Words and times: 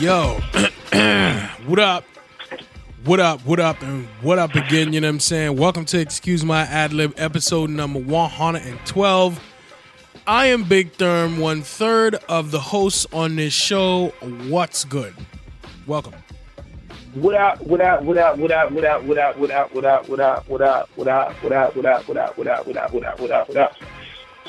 Yo, 0.00 0.40
what 1.66 1.80
up? 1.80 2.04
What 3.04 3.18
up? 3.18 3.40
What 3.40 3.58
up? 3.58 3.82
And 3.82 4.06
what 4.22 4.38
up 4.38 4.54
again? 4.54 4.92
You 4.92 5.00
know 5.00 5.08
what 5.08 5.14
I'm 5.14 5.20
saying? 5.20 5.56
Welcome 5.56 5.86
to 5.86 5.98
Excuse 5.98 6.44
My 6.44 6.60
Ad 6.62 6.92
Lib, 6.92 7.14
episode 7.16 7.68
number 7.68 7.98
112. 7.98 9.40
I 10.24 10.46
am 10.46 10.62
Big 10.62 10.92
Therm, 10.92 11.40
one 11.40 11.62
third 11.62 12.14
of 12.28 12.52
the 12.52 12.60
hosts 12.60 13.08
on 13.12 13.34
this 13.34 13.52
show. 13.52 14.10
What's 14.46 14.84
good? 14.84 15.16
Welcome. 15.88 16.14
What 17.14 17.34
up, 17.34 17.60
what 17.62 17.80
up, 17.80 18.04
what 18.04 18.18
up, 18.18 18.38
what 18.38 18.52
up, 18.52 18.70
what 18.70 18.84
up, 18.84 19.02
what 19.04 19.18
up, 19.18 19.36
what 19.36 19.50
up, 19.50 19.72
what 19.72 19.84
up, 19.84 20.08
what 20.08 20.20
up, 20.20 20.48
what 20.48 20.60
up, 20.60 20.88
what 20.94 21.08
up, 21.08 21.34
what 21.36 21.52
up, 21.52 21.74
what 21.74 21.76
up, 21.76 21.76
what 21.76 21.86
up, 21.86 22.06
what 22.06 22.16
up, 22.16 22.38
what 22.38 22.46
up, 22.46 22.66
what 22.68 23.04
up, 23.04 23.20
what 23.20 23.30
up, 23.32 23.48
what 23.48 23.56
up. 23.56 23.76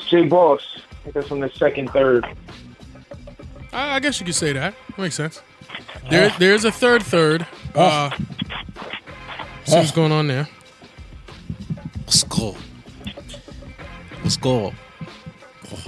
Jay 0.06 0.28
Boss, 0.28 0.80
I 1.06 1.10
guess 1.10 1.28
I'm 1.28 1.40
the 1.40 1.50
second, 1.50 1.90
third. 1.90 2.24
I, 3.72 3.96
I 3.96 4.00
guess 4.00 4.18
you 4.20 4.26
could 4.26 4.34
say 4.34 4.52
that. 4.52 4.74
Makes 4.98 5.14
sense. 5.16 5.42
There, 6.10 6.30
there's 6.38 6.64
a 6.64 6.72
third 6.72 7.02
third. 7.02 7.46
Uh, 7.74 8.10
see 9.64 9.76
what's 9.76 9.92
going 9.92 10.12
on 10.12 10.26
there. 10.26 10.48
Good? 12.28 12.54
What's 14.22 14.36
good? 14.36 14.72
Oh. 15.72 15.84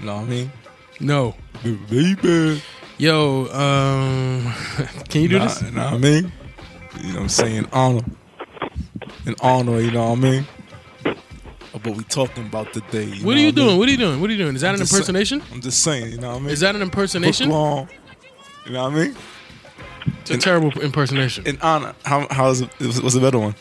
Know 0.00 0.16
what 0.16 0.22
I 0.22 0.24
mean? 0.24 0.52
No. 1.00 1.34
Baby. 1.90 2.62
Yo, 2.98 3.46
um, 3.52 4.52
can 5.08 5.22
you 5.22 5.28
do 5.28 5.38
Nah, 5.38 5.44
this? 5.46 5.62
know 5.62 5.84
what 5.84 5.92
I 5.94 5.98
mean? 5.98 6.32
You 7.00 7.08
know 7.08 7.14
what 7.14 7.22
I'm 7.22 7.28
saying? 7.28 7.68
Honor. 7.72 8.04
And 9.26 9.34
honor, 9.40 9.80
you 9.80 9.90
know 9.90 10.10
what 10.10 10.18
I 10.18 10.20
mean? 10.20 10.46
Of 11.74 11.86
what 11.86 11.96
we 11.96 12.04
talking 12.04 12.44
about 12.46 12.72
today. 12.74 13.04
You 13.04 13.24
What 13.24 13.36
are 13.36 13.40
you 13.40 13.44
I 13.44 13.46
mean? 13.46 13.54
doing? 13.54 13.78
What 13.78 13.88
are 13.88 13.92
you 13.92 13.96
doing? 13.98 14.20
What 14.20 14.28
are 14.28 14.32
you 14.34 14.38
doing? 14.38 14.54
Is 14.56 14.60
that 14.60 14.68
I'm 14.70 14.74
an 14.74 14.80
impersonation? 14.82 15.40
Saying, 15.40 15.52
I'm 15.54 15.60
just 15.62 15.82
saying, 15.82 16.12
you 16.12 16.18
know 16.18 16.28
what 16.30 16.36
I 16.36 16.40
mean? 16.40 16.50
Is 16.50 16.60
that 16.60 16.74
an 16.76 16.82
impersonation? 16.82 17.48
Brooklyn, 17.48 17.88
you 18.66 18.72
know 18.72 18.82
what 18.84 18.92
I 18.92 19.04
mean? 19.04 19.16
It's 20.20 20.30
a 20.30 20.36
terrible 20.38 20.70
impersonation. 20.80 21.46
In 21.46 21.58
honor. 21.62 21.94
How 22.04 22.26
how 22.30 22.50
is 22.50 22.60
it 22.60 22.68
what's 22.80 23.14
the 23.14 23.20
better 23.20 23.38
one? 23.38 23.54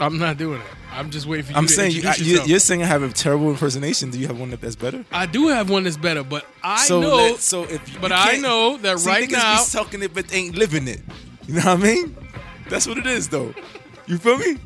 I'm 0.00 0.18
not 0.18 0.38
doing 0.38 0.60
it. 0.60 0.66
I'm 0.92 1.10
just 1.10 1.26
waiting 1.26 1.46
for 1.46 1.52
you 1.52 1.58
I'm 1.58 1.66
to 1.66 1.72
saying 1.72 1.92
yourself. 1.92 2.48
You're 2.48 2.58
saying 2.58 2.82
I 2.82 2.86
have 2.86 3.02
a 3.04 3.10
terrible 3.10 3.48
impersonation. 3.50 4.10
Do 4.10 4.18
you 4.18 4.26
have 4.26 4.40
one 4.40 4.50
that's 4.50 4.74
better? 4.74 5.04
I 5.12 5.26
do 5.26 5.48
have 5.48 5.70
one 5.70 5.84
that's 5.84 5.96
better, 5.96 6.24
but 6.24 6.44
I 6.64 6.84
so 6.84 7.00
know. 7.00 7.16
let- 7.16 7.38
so 7.40 7.62
if 7.64 7.92
you 7.92 8.00
but 8.00 8.10
I 8.10 8.38
know 8.38 8.76
that 8.78 8.98
see, 8.98 9.08
right 9.08 9.28
niggas 9.28 9.32
now. 9.32 9.64
be 9.64 9.70
talking 9.70 10.02
it 10.02 10.12
but 10.12 10.34
ain't 10.34 10.56
living 10.56 10.88
it. 10.88 11.00
You 11.46 11.54
know 11.54 11.60
what 11.60 11.68
I 11.68 11.76
mean? 11.76 12.16
That's 12.68 12.86
what 12.88 12.98
it 12.98 13.06
is, 13.06 13.28
though. 13.28 13.54
You 14.06 14.18
feel 14.18 14.38
me? 14.38 14.56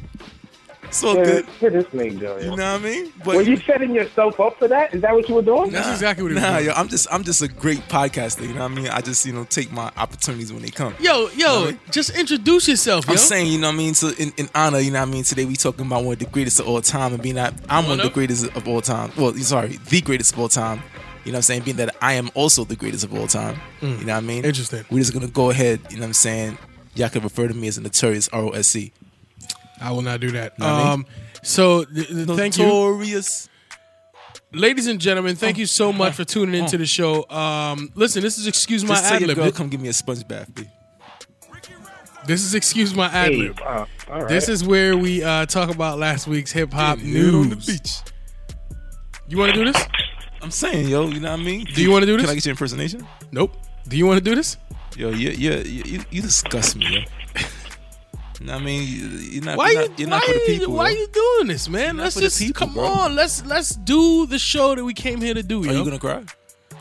So 0.94 1.16
Yeah, 1.16 1.24
good. 1.24 1.46
Here 1.58 1.70
this 1.70 1.86
nigga 1.86 2.20
go, 2.20 2.36
You 2.38 2.44
know 2.46 2.50
what 2.52 2.60
I 2.60 2.78
mean? 2.78 3.12
But 3.24 3.34
Were 3.36 3.42
you 3.42 3.56
setting 3.56 3.92
yourself 3.94 4.38
up 4.38 4.58
for 4.58 4.68
that? 4.68 4.94
Is 4.94 5.02
that 5.02 5.12
what 5.12 5.28
you 5.28 5.34
were 5.34 5.42
doing? 5.42 5.72
That's 5.72 5.88
exactly 5.88 6.22
what 6.22 6.32
it 6.32 6.34
nah, 6.36 6.56
was. 6.56 6.66
yo, 6.66 6.72
I'm 6.72 6.88
just 6.88 7.08
I'm 7.10 7.24
just 7.24 7.42
a 7.42 7.48
great 7.48 7.80
podcaster. 7.88 8.42
You 8.42 8.54
know 8.54 8.60
what 8.60 8.70
I 8.70 8.74
mean? 8.74 8.88
I 8.88 9.00
just 9.00 9.26
you 9.26 9.32
know 9.32 9.42
take 9.44 9.72
my 9.72 9.90
opportunities 9.96 10.52
when 10.52 10.62
they 10.62 10.70
come. 10.70 10.94
Yo, 11.00 11.28
yo, 11.30 11.64
Right. 11.66 11.90
just 11.90 12.16
introduce 12.16 12.68
yourself, 12.68 13.06
yo. 13.06 13.12
I'm 13.12 13.18
saying, 13.18 13.50
you 13.50 13.58
know 13.58 13.68
what 13.68 13.74
I 13.74 13.78
mean? 13.78 13.94
So 13.94 14.10
in, 14.18 14.32
in 14.36 14.48
honor, 14.54 14.78
you 14.78 14.92
know 14.92 15.00
what 15.00 15.08
I 15.08 15.12
mean? 15.12 15.24
Today 15.24 15.44
we 15.44 15.56
talking 15.56 15.84
about 15.86 16.04
one 16.04 16.12
of 16.12 16.18
the 16.20 16.26
greatest 16.26 16.60
of 16.60 16.68
all 16.68 16.80
time 16.80 17.12
and 17.12 17.22
being 17.22 17.34
that 17.34 17.54
I'm 17.68 17.86
one 17.88 17.98
of 17.98 18.04
the 18.06 18.12
greatest 18.12 18.44
of 18.56 18.68
all 18.68 18.80
time. 18.80 19.10
Well, 19.16 19.34
sorry, 19.34 19.78
the 19.88 20.00
greatest 20.00 20.32
of 20.32 20.38
all 20.38 20.48
time. 20.48 20.80
You 21.24 21.32
know 21.32 21.36
what 21.36 21.38
I'm 21.38 21.42
saying? 21.42 21.62
Being 21.62 21.78
that 21.78 21.96
I 22.02 22.12
am 22.14 22.30
also 22.34 22.64
the 22.64 22.76
greatest 22.76 23.02
of 23.02 23.12
all 23.18 23.26
time. 23.26 23.58
You 23.80 23.88
know 23.88 23.96
what 23.96 24.10
I 24.10 24.20
mean? 24.20 24.42
Mm. 24.44 24.46
Interesting. 24.46 24.84
We're 24.90 24.98
just 25.00 25.12
gonna 25.12 25.26
go 25.26 25.50
ahead, 25.50 25.80
you 25.90 25.96
know 25.96 26.02
what 26.02 26.08
I'm 26.08 26.12
saying? 26.12 26.58
Y'all 26.94 27.08
can 27.08 27.22
refer 27.22 27.48
to 27.48 27.54
me 27.54 27.66
as 27.66 27.78
a 27.78 27.80
notorious 27.80 28.28
ROSC. 28.28 28.92
I 29.80 29.90
will 29.92 30.02
not 30.02 30.20
do 30.20 30.30
that. 30.32 30.58
Know 30.58 30.66
what 30.66 30.74
I 30.74 30.78
mean? 30.78 30.92
Um, 30.92 31.06
so 31.42 31.84
th- 31.84 32.08
th- 32.08 32.26
thank 32.28 32.56
you, 32.58 32.64
Notorious. 32.64 33.48
ladies 34.52 34.86
and 34.86 35.00
gentlemen. 35.00 35.36
Thank 35.36 35.58
you 35.58 35.66
so 35.66 35.92
much 35.92 36.12
Oh. 36.12 36.16
for 36.16 36.24
tuning 36.24 36.54
into 36.62 36.78
the 36.78 36.86
show. 36.86 37.28
Um, 37.28 37.90
listen, 37.94 38.22
this 38.22 38.38
is 38.38 38.46
excuse 38.46 38.84
my 38.84 38.94
Just 38.94 39.04
tell 39.04 39.14
ad 39.14 39.20
your 39.20 39.28
lib. 39.28 39.36
girl, 39.36 39.52
come 39.52 39.68
give 39.68 39.80
me 39.80 39.88
a 39.88 39.92
sponge 39.92 40.26
bath, 40.26 40.54
B. 40.54 40.64
This 42.26 42.42
is 42.42 42.54
excuse 42.54 42.94
my 42.94 43.06
ad 43.06 43.32
Hey, 43.32 43.36
lib. 43.36 43.60
uh, 43.60 43.84
all 44.10 44.20
right. 44.20 44.28
This 44.28 44.48
is 44.48 44.64
where 44.64 44.96
we 44.96 45.22
uh, 45.22 45.44
talk 45.44 45.68
about 45.68 45.98
last 45.98 46.26
week's 46.26 46.52
hip 46.52 46.72
hop 46.72 46.98
Yeah, 46.98 47.04
news. 47.04 47.34
on 47.34 47.48
the 47.50 47.56
beach. 47.56 47.98
You 49.28 49.36
want 49.38 49.52
to 49.52 49.58
do 49.64 49.70
this? 49.72 49.82
I'm 50.40 50.50
saying, 50.50 50.88
yo, 50.88 51.08
you 51.08 51.20
know 51.20 51.30
what 51.32 51.40
I 51.40 51.42
mean? 51.42 51.64
Do 51.74 51.82
you 51.82 51.90
wanna 51.90 52.06
do 52.06 52.12
this? 52.16 52.22
Can 52.26 52.30
I 52.30 52.34
get 52.34 52.44
your 52.46 52.50
impersonation? 52.52 53.06
Nope. 53.32 53.54
Do 53.88 53.96
you 53.98 54.06
want 54.06 54.18
to 54.22 54.24
do 54.24 54.34
this? 54.34 54.56
Yo, 54.96 55.10
you 55.10 55.30
you 55.30 55.52
you, 55.52 55.82
you, 55.84 56.00
you 56.10 56.22
disgust 56.22 56.76
me, 56.76 56.86
yo. 56.86 57.00
You 58.40 58.52
I 58.52 58.58
mean? 58.58 58.82
You- 58.88 59.06
You're 59.34 59.44
not, 59.44 59.58
Why 59.58 59.70
you're 59.70 59.82
you? 59.82 59.88
not, 59.88 59.98
you're 59.98 60.08
why 60.08 60.16
not 60.18 60.24
for 60.24 60.32
the 60.32 60.38
you- 60.52 60.58
people. 60.58 60.74
Why 60.74 60.88
yo. 60.90 60.96
you 61.00 61.06
doing 61.08 61.48
this, 61.48 61.68
man? 61.68 61.96
Let's 61.96 62.16
just 62.16 62.38
people, 62.38 62.54
come 62.66 62.74
bro. 62.74 62.84
on. 62.84 63.14
Let's 63.14 63.44
let's 63.46 63.74
do 63.76 64.26
the 64.26 64.38
show 64.38 64.74
that 64.74 64.84
we 64.84 64.94
came 64.94 65.20
here 65.20 65.34
to 65.34 65.42
do, 65.42 65.62
Are 65.62 65.66
yo. 65.66 65.72
you 65.72 65.84
gonna 65.84 65.98
cry? 65.98 66.22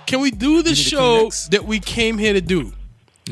Can 0.06 0.22
we 0.22 0.32
do 0.32 0.62
the 0.64 0.76
show 0.76 1.30
that 1.52 1.66
we 1.66 1.80
came 1.80 2.18
here 2.18 2.34
to 2.34 2.42
do? 2.42 2.56
You 2.58 2.64
know 2.64 2.72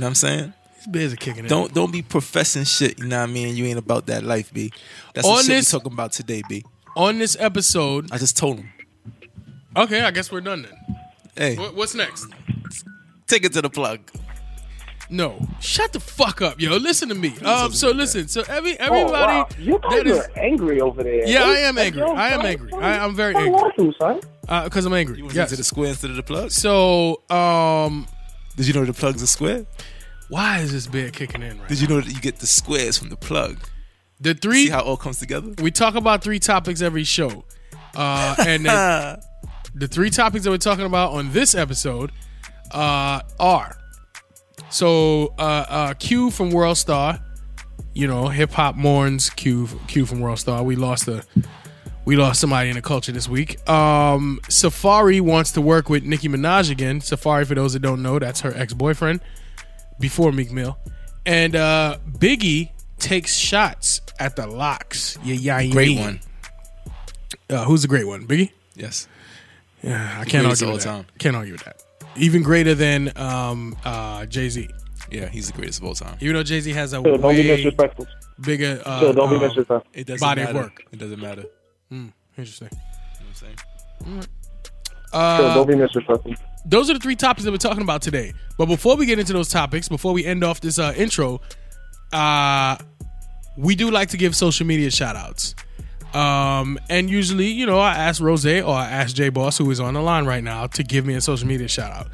what 0.01 0.07
I'm 0.07 0.15
saying? 0.15 0.53
These 0.77 0.87
bears 0.87 1.13
are 1.13 1.17
kicking 1.17 1.45
it. 1.45 1.49
Don't 1.49 1.73
don't 1.73 1.91
be 1.91 2.01
professing 2.01 2.63
shit. 2.63 2.97
You 2.99 3.05
know 3.07 3.19
what 3.19 3.29
I 3.29 3.31
mean? 3.33 3.55
You 3.55 3.65
ain't 3.65 3.77
about 3.79 4.05
that 4.07 4.23
life, 4.23 4.53
B. 4.53 4.71
That's 5.13 5.27
On 5.27 5.33
what 5.33 5.45
shit 5.45 5.55
this- 5.57 5.73
we 5.73 5.79
talking 5.79 5.93
about 5.93 6.11
today, 6.13 6.41
B. 6.47 6.63
on 6.95 7.19
this 7.19 7.35
episode. 7.39 8.11
I 8.11 8.17
just 8.17 8.37
told 8.37 8.57
him. 8.59 8.69
Okay, 9.75 10.01
I 10.01 10.11
guess 10.11 10.31
we're 10.31 10.41
done 10.41 10.63
then. 10.63 10.73
Hey, 11.35 11.55
What, 11.55 11.75
what's 11.75 11.95
next? 11.95 12.27
take 13.27 13.45
it 13.45 13.53
to 13.53 13.61
the 13.61 13.69
plug. 13.69 13.99
No, 15.11 15.45
shut 15.59 15.91
the 15.91 15.99
fuck 15.99 16.41
up, 16.41 16.59
yo. 16.61 16.77
Listen 16.77 17.09
to 17.09 17.15
me. 17.15 17.37
Um, 17.39 17.73
so 17.73 17.91
listen. 17.91 18.29
So 18.29 18.43
every 18.47 18.79
Oh, 18.79 18.85
everybody 18.85 19.11
wow. 19.11 19.47
You 19.59 19.77
guys 19.79 19.91
that 19.97 20.07
is 20.07 20.17
are 20.19 20.31
angry 20.39 20.79
over 20.79 21.03
there. 21.03 21.27
Yeah, 21.27 21.43
I 21.43 21.57
am 21.59 21.77
angry. 21.77 22.01
I 22.01 22.29
am 22.29 22.41
angry. 22.45 22.71
I- 22.73 23.03
I'm 23.03 23.13
very 23.13 23.35
angry. 23.35 23.51
want 23.51 23.75
to, 23.75 24.61
because 24.63 24.85
I'm 24.85 24.93
angry. 24.93 25.17
You 25.17 25.25
went 25.25 25.35
Yes. 25.35 25.49
into 25.51 25.57
the 25.57 25.63
square 25.65 25.89
instead 25.89 26.11
of 26.11 26.15
the 26.15 26.23
plug? 26.23 26.51
So 26.51 27.21
um, 27.29 28.07
Did 28.55 28.67
you 28.67 28.73
know 28.73 28.85
the 28.85 28.93
plug's 28.93 29.21
a 29.21 29.27
square? 29.27 29.65
why 30.29 30.59
is 30.59 30.71
this 30.71 30.87
bear 30.87 31.09
kicking 31.11 31.41
in 31.43 31.59
right? 31.59 31.67
Did 31.67 31.81
you 31.81 31.87
know 31.89 31.99
that 31.99 32.09
you 32.13 32.21
get 32.21 32.37
the 32.39 32.47
squares 32.47 32.97
from 32.97 33.09
the 33.09 33.17
plug? 33.17 33.57
The 34.21 34.33
three 34.33 34.67
See 34.67 34.71
how 34.71 34.79
it 34.79 34.85
all 34.85 34.95
comes 34.95 35.17
together? 35.19 35.53
we 35.61 35.71
talk 35.71 35.95
about 35.95 36.23
three 36.23 36.39
topics 36.39 36.81
every 36.81 37.03
show, 37.03 37.43
uh, 37.95 38.35
and 38.39 38.65
then 38.65 39.19
the 39.75 39.89
three 39.89 40.09
topics 40.09 40.45
that 40.45 40.51
we're 40.51 40.57
talking 40.57 40.85
about 40.85 41.11
on 41.11 41.33
this 41.33 41.53
episode 41.53 42.11
uh, 42.71 43.21
are 43.41 43.75
so 44.71 45.33
uh, 45.37 45.65
uh, 45.69 45.93
Q 45.95 46.31
from 46.31 46.51
World 46.51 46.77
Star, 46.77 47.19
you 47.93 48.07
know, 48.07 48.27
hip 48.29 48.51
hop 48.51 48.75
mourns 48.75 49.29
Q 49.29 49.67
Q 49.87 50.05
from 50.05 50.19
World 50.19 50.39
Star. 50.39 50.63
We 50.63 50.75
lost 50.75 51.07
a 51.07 51.23
we 52.05 52.15
lost 52.15 52.41
somebody 52.41 52.69
in 52.69 52.75
the 52.75 52.81
culture 52.81 53.11
this 53.11 53.29
week. 53.29 53.57
Um, 53.69 54.39
Safaree 54.47 55.21
wants 55.21 55.51
to 55.51 55.61
work 55.61 55.87
with 55.89 56.03
Nicki 56.03 56.27
Minaj 56.27 56.71
again. 56.71 56.99
Safaree, 56.99 57.45
for 57.45 57.53
those 57.55 57.73
that 57.73 57.81
don't 57.81 58.01
know, 58.01 58.17
that's 58.17 58.41
her 58.41 58.53
ex 58.55 58.73
boyfriend 58.73 59.21
before 59.99 60.31
Meek 60.31 60.51
Mill, 60.51 60.77
and 61.25 61.55
uh, 61.55 61.97
Biggie 62.09 62.71
takes 62.97 63.35
shots 63.37 64.01
at 64.19 64.35
the 64.35 64.47
LOX. 64.47 65.17
Yeah, 65.23 65.35
yeah, 65.35 65.71
Great 65.71 65.97
one. 65.99 66.19
Uh, 67.49 67.65
who's 67.65 67.81
the 67.81 67.87
great 67.87 68.07
one? 68.07 68.25
Biggie. 68.27 68.51
Yes. 68.75 69.07
Yeah, 69.83 70.17
I 70.19 70.25
can't 70.25 70.45
argue 70.45 70.49
with 70.49 70.63
all 70.63 70.77
that. 70.77 70.83
time. 70.83 71.05
Can't 71.17 71.35
argue 71.35 71.53
with 71.53 71.65
that. 71.65 71.83
Even 72.17 72.43
greater 72.43 72.75
than 72.75 73.11
um, 73.17 73.75
uh, 73.85 74.25
Jay 74.25 74.49
Z. 74.49 74.69
Yeah, 75.11 75.27
he's 75.27 75.47
the 75.47 75.53
greatest 75.53 75.79
of 75.79 75.85
all 75.85 75.93
time. 75.95 76.17
Even 76.21 76.35
though 76.35 76.43
Jay 76.43 76.59
Z 76.59 76.71
has 76.73 76.93
a 76.93 76.99
Still, 76.99 77.17
don't 77.17 77.35
be 77.35 77.49
way 77.49 77.55
disrespectful. 77.57 78.07
bigger 78.39 78.81
uh, 78.85 78.97
Still, 78.97 79.13
don't 79.13 79.29
be 79.29 79.35
um, 79.35 79.41
disrespectful. 79.41 79.91
It 79.93 80.07
doesn't 80.07 80.25
Body 80.25 80.41
of 80.41 80.47
matter. 80.49 80.59
work. 80.59 80.83
It 80.91 80.99
doesn't 80.99 81.19
matter. 81.19 81.45
You 81.89 82.11
Interesting. 82.37 82.69
know 82.71 82.77
what 83.19 83.27
I'm 83.29 83.35
saying? 83.35 83.57
Still, 85.07 85.19
Uh, 85.19 85.53
don't 85.55 85.67
be 85.67 85.75
disrespectful. 85.75 86.33
those 86.65 86.89
are 86.89 86.93
the 86.93 86.99
three 86.99 87.15
topics 87.15 87.43
that 87.43 87.51
we're 87.51 87.57
talking 87.57 87.81
about 87.83 88.01
today. 88.01 88.33
But 88.57 88.67
before 88.67 88.95
we 88.95 89.05
get 89.05 89.19
into 89.19 89.33
those 89.33 89.49
topics, 89.49 89.89
before 89.89 90.13
we 90.13 90.25
end 90.25 90.43
off 90.43 90.61
this 90.61 90.79
uh, 90.79 90.93
intro, 90.95 91.41
uh, 92.13 92.77
we 93.57 93.75
do 93.75 93.91
like 93.91 94.09
to 94.09 94.17
give 94.17 94.35
social 94.35 94.65
media 94.65 94.91
shout 94.91 95.15
outs. 95.17 95.55
Um, 96.13 96.77
and 96.89 97.09
usually, 97.09 97.47
you 97.47 97.65
know, 97.65 97.79
I 97.79 97.93
ask 97.93 98.21
Rose 98.21 98.45
or 98.45 98.73
I 98.73 98.89
ask 98.89 99.15
J 99.15 99.29
Boss, 99.29 99.57
who 99.57 99.69
is 99.71 99.79
on 99.79 99.93
the 99.93 100.01
line 100.01 100.25
right 100.25 100.43
now, 100.43 100.67
to 100.67 100.83
give 100.83 101.05
me 101.05 101.15
a 101.15 101.21
social 101.21 101.47
media 101.47 101.67
shout 101.67 101.91
out. 101.91 102.07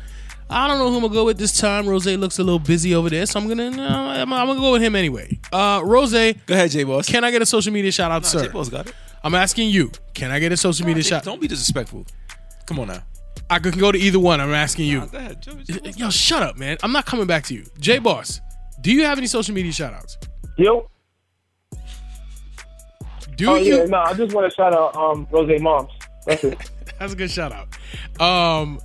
I 0.49 0.67
don't 0.67 0.77
know 0.77 0.89
who 0.89 0.95
I'm 0.95 1.01
gonna 1.01 1.13
go 1.13 1.25
with 1.25 1.37
this 1.37 1.57
time. 1.57 1.87
Rose 1.87 2.05
looks 2.05 2.39
a 2.39 2.43
little 2.43 2.59
busy 2.59 2.95
over 2.95 3.09
there, 3.09 3.25
so 3.25 3.39
I'm 3.39 3.47
gonna 3.47 3.69
no, 3.69 3.83
I'm, 3.85 4.31
I'm 4.31 4.47
gonna 4.47 4.59
go 4.59 4.71
with 4.71 4.81
him 4.81 4.95
anyway. 4.95 5.37
Uh, 5.51 5.81
Rose, 5.83 6.11
Go 6.13 6.53
ahead, 6.53 6.71
J 6.71 6.83
Boss. 6.83 7.07
can 7.07 7.23
I 7.23 7.31
get 7.31 7.41
a 7.41 7.45
social 7.45 7.73
media 7.73 7.91
shout 7.91 8.11
out, 8.11 8.25
sir? 8.25 8.45
J 8.45 8.51
Boss 8.51 8.69
got 8.69 8.87
it. 8.87 8.95
I'm 9.23 9.35
asking 9.35 9.69
you. 9.71 9.91
Can 10.13 10.31
I 10.31 10.39
get 10.39 10.51
a 10.51 10.57
social 10.57 10.85
media 10.85 11.03
shout? 11.03 11.23
Don't 11.23 11.41
be 11.41 11.47
disrespectful. 11.47 12.05
Come 12.65 12.79
on 12.79 12.87
now. 12.87 13.03
I 13.49 13.59
can 13.59 13.77
go 13.77 13.91
to 13.91 13.97
either 13.97 14.19
one. 14.19 14.39
I'm 14.39 14.53
asking 14.53 14.87
you. 14.87 15.05
Go 15.07 15.17
ahead, 15.17 15.41
Joe. 15.41 15.57
Yo, 15.95 16.09
shut 16.09 16.43
up, 16.43 16.57
man. 16.57 16.77
I'm 16.83 16.91
not 16.91 17.05
coming 17.05 17.27
back 17.27 17.43
to 17.45 17.53
you. 17.53 17.65
J 17.79 17.99
Boss, 17.99 18.39
do 18.81 18.91
you 18.91 19.03
have 19.03 19.17
any 19.17 19.27
social 19.27 19.53
media 19.53 19.71
shout 19.73 19.93
outs? 19.93 20.17
Yo. 20.57 20.89
Do 23.37 23.49
Oh 23.51 23.55
you? 23.55 23.77
yeah, 23.77 23.85
no, 23.85 23.97
I 23.99 24.13
just 24.13 24.33
want 24.35 24.49
to 24.51 24.55
shout 24.55 24.73
out 24.73 24.95
um 24.95 25.27
Rose 25.31 25.61
Moms. 25.61 25.91
That's 26.25 26.43
it. 26.43 26.57
That's 26.99 27.13
a 27.13 27.15
good 27.15 27.31
shout 27.31 27.53
out. 27.53 28.21
Um, 28.21 28.79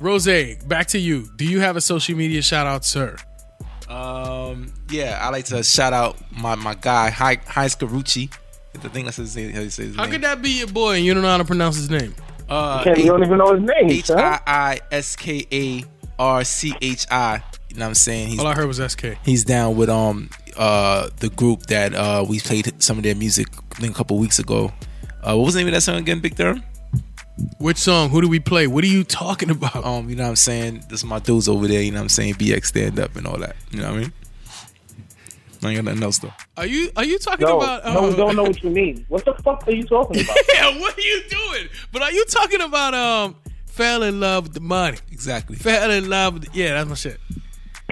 Rose, 0.00 0.26
back 0.66 0.86
to 0.88 0.98
you. 0.98 1.28
Do 1.36 1.44
you 1.44 1.60
have 1.60 1.76
a 1.76 1.80
social 1.80 2.16
media 2.16 2.40
shout 2.42 2.66
out, 2.66 2.84
sir? 2.84 3.16
Um, 3.88 4.72
yeah, 4.90 5.18
I 5.22 5.30
like 5.30 5.44
to 5.46 5.62
shout 5.62 5.92
out 5.92 6.16
my 6.30 6.54
my 6.54 6.74
guy, 6.74 7.10
Hi 7.10 7.38
Hi 7.46 7.66
Scarucci. 7.66 8.32
I 8.74 8.88
think 8.88 9.06
that's 9.06 9.16
his 9.16 9.36
name. 9.36 9.52
How 9.52 9.60
you 9.60 9.70
say 9.70 9.84
his 9.84 9.96
How 9.96 10.02
name? 10.04 10.12
could 10.12 10.22
that 10.22 10.40
be 10.42 10.50
your 10.58 10.68
boy 10.68 10.96
and 10.96 11.04
you 11.04 11.12
don't 11.14 11.22
know 11.22 11.30
how 11.30 11.38
to 11.38 11.44
pronounce 11.44 11.76
his 11.76 11.90
name? 11.90 12.14
Uh, 12.48 12.82
Can't, 12.84 12.98
you 12.98 13.06
don't 13.06 13.22
even 13.24 13.38
know 13.38 13.52
his 13.54 13.62
name, 13.62 13.90
H 13.90 14.06
son. 14.06 14.18
I 14.18 14.40
I 14.46 14.80
S 14.92 15.16
K 15.16 15.46
A 15.52 15.84
R 16.18 16.44
C 16.44 16.74
H 16.80 17.06
I. 17.10 17.42
You 17.70 17.76
know 17.76 17.84
what 17.84 17.88
I'm 17.88 17.94
saying? 17.94 18.28
He's 18.28 18.38
All 18.40 18.46
I 18.46 18.54
heard 18.54 18.66
was 18.66 18.78
SK. 18.78 19.16
he's 19.24 19.44
down 19.44 19.76
with 19.76 19.88
um 19.90 20.30
uh 20.56 21.08
the 21.18 21.28
group 21.28 21.66
that 21.66 21.94
uh 21.94 22.24
we 22.28 22.40
played 22.40 22.82
some 22.82 22.96
of 22.96 23.02
their 23.04 23.14
music 23.14 23.46
I 23.76 23.80
think 23.80 23.94
a 23.94 23.96
couple 23.96 24.18
weeks 24.18 24.38
ago. 24.38 24.72
Uh, 25.22 25.36
what 25.36 25.44
was 25.46 25.54
the 25.54 25.60
name 25.60 25.68
of 25.68 25.74
that 25.74 25.82
song 25.82 25.96
again, 25.96 26.20
Big 26.20 26.34
Therm? 26.36 26.62
Which 27.58 27.76
song? 27.76 28.08
Who 28.10 28.20
do 28.20 28.28
we 28.28 28.40
play? 28.40 28.66
What 28.66 28.82
are 28.84 28.88
you 28.88 29.04
talking 29.04 29.50
about? 29.50 29.84
Um, 29.84 30.08
you 30.08 30.16
know 30.16 30.24
what 30.24 30.30
I'm 30.30 30.36
saying? 30.36 30.84
This 30.88 31.00
is 31.00 31.04
my 31.04 31.18
dudes 31.20 31.48
over 31.48 31.68
there. 31.68 31.82
You 31.82 31.92
know 31.92 31.98
what 31.98 32.02
I'm 32.04 32.08
saying? 32.08 32.34
BX 32.34 32.66
stand 32.66 32.98
up 32.98 33.14
and 33.16 33.26
all 33.26 33.38
that. 33.38 33.54
You 33.70 33.80
know 33.80 33.90
what 33.92 33.96
I 33.96 34.00
mean? 34.00 34.12
I 35.62 35.68
ain't 35.70 35.76
got 35.76 35.84
nothing 35.86 36.02
else 36.04 36.18
though. 36.18 36.32
Are 36.56 36.66
you 36.66 36.90
are 36.96 37.04
you 37.04 37.18
talking 37.18 37.46
No, 37.46 37.58
about? 37.58 37.84
no, 37.84 38.04
uh, 38.06 38.10
we 38.10 38.16
don't 38.16 38.36
know 38.36 38.44
what 38.44 38.62
you 38.62 38.70
mean. 38.70 39.04
What 39.08 39.24
the 39.24 39.34
fuck 39.42 39.66
are 39.66 39.72
you 39.72 39.84
talking 39.84 40.20
about? 40.22 40.36
yeah, 40.54 40.80
what 40.80 40.96
are 40.96 41.00
you 41.00 41.22
doing? 41.28 41.68
But 41.92 42.02
are 42.02 42.12
you 42.12 42.24
talking 42.26 42.60
about 42.60 42.94
um 42.94 43.36
fell 43.66 44.02
in 44.04 44.20
love 44.20 44.44
with 44.44 44.54
the 44.54 44.60
money? 44.60 44.98
Exactly. 45.10 45.56
Fell 45.56 45.90
in 45.90 46.08
love 46.08 46.34
with 46.34 46.44
the, 46.44 46.50
yeah, 46.58 46.74
that's 46.74 46.88
my 46.88 46.94
shit. 46.94 47.18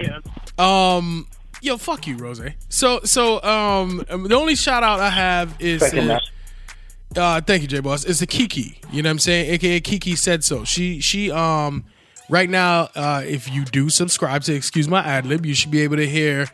Yeah. 0.00 0.18
Um, 0.58 1.26
yo, 1.62 1.76
fuck 1.76 2.06
you, 2.06 2.16
Rose. 2.16 2.40
So 2.68 3.00
so 3.04 3.42
um 3.42 4.04
the 4.08 4.34
only 4.34 4.56
shout 4.56 4.82
out 4.82 5.00
I 5.00 5.10
have 5.10 5.56
is 5.58 5.82
uh, 5.82 6.18
uh 7.16 7.40
thank 7.40 7.62
you, 7.62 7.68
J 7.68 7.80
Boss. 7.80 8.04
It's 8.04 8.22
a 8.22 8.26
Kiki. 8.26 8.80
You 8.92 9.02
know 9.02 9.08
what 9.08 9.12
I'm 9.12 9.18
saying? 9.18 9.50
AKA 9.54 9.80
Kiki 9.80 10.16
said 10.16 10.44
so. 10.44 10.64
She 10.64 11.00
she 11.00 11.30
um 11.30 11.84
right 12.28 12.48
now, 12.48 12.88
uh 12.94 13.22
if 13.26 13.50
you 13.50 13.64
do 13.64 13.88
subscribe 13.88 14.42
to 14.44 14.54
Excuse 14.54 14.88
My 14.88 15.00
Ad 15.00 15.26
Lib, 15.26 15.46
you 15.46 15.54
should 15.54 15.70
be 15.70 15.82
able 15.82 15.96
to 15.96 16.06
hear 16.06 16.46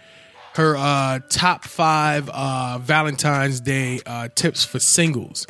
her 0.54 0.76
uh 0.76 1.20
top 1.28 1.64
five 1.64 2.28
uh 2.28 2.78
Valentine's 2.78 3.60
Day 3.60 4.00
uh 4.06 4.28
tips 4.34 4.64
for 4.64 4.78
singles. 4.78 5.46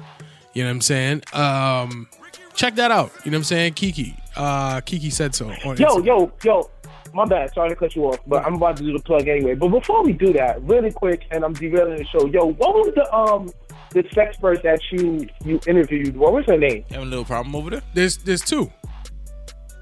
You 0.55 0.63
know 0.63 0.69
what 0.69 0.77
I'm 0.77 0.81
saying? 0.81 1.23
Um 1.33 2.09
check 2.55 2.75
that 2.77 2.91
out. 2.91 3.13
You 3.25 3.31
know 3.31 3.37
what 3.37 3.41
I'm 3.41 3.45
saying? 3.45 3.75
Kiki. 3.75 4.17
Uh 4.37 4.81
Kiki 4.81 5.11
said 5.11 5.35
so. 5.35 5.49
Yo, 5.49 5.55
Instagram. 5.55 6.07
yo, 6.07 6.33
yo. 6.45 6.71
My 7.15 7.25
bad. 7.27 7.53
Sorry 7.55 7.69
to 7.71 7.77
cut 7.77 7.95
you 7.95 8.05
off, 8.07 8.19
but 8.27 8.45
I'm 8.45 8.55
about 8.55 8.77
to 8.79 8.83
do 8.83 8.93
the 8.93 9.03
plug 9.03 9.29
anyway. 9.29 9.55
But 9.55 9.69
before 9.69 10.03
we 10.03 10.13
do 10.13 10.33
that, 10.33 10.63
really 10.63 10.91
quick, 10.91 11.25
and 11.31 11.45
I'm 11.45 11.53
derailing 11.53 11.97
the 11.99 12.05
show. 12.07 12.27
Yo, 12.27 12.53
what 12.53 12.75
was 12.75 12.93
the 12.95 13.13
um 13.15 13.51
the 13.91 14.03
sexpert 14.05 14.63
that 14.63 14.81
you 14.91 15.29
you 15.45 15.61
interviewed? 15.67 16.17
What 16.17 16.33
was 16.33 16.47
her 16.47 16.57
name? 16.57 16.85
You 16.89 16.95
having 16.95 17.07
a 17.09 17.11
little 17.11 17.25
problem 17.25 17.55
over 17.55 17.71
there? 17.71 17.83
There's 17.95 18.17
there's 18.19 18.41
two. 18.43 18.71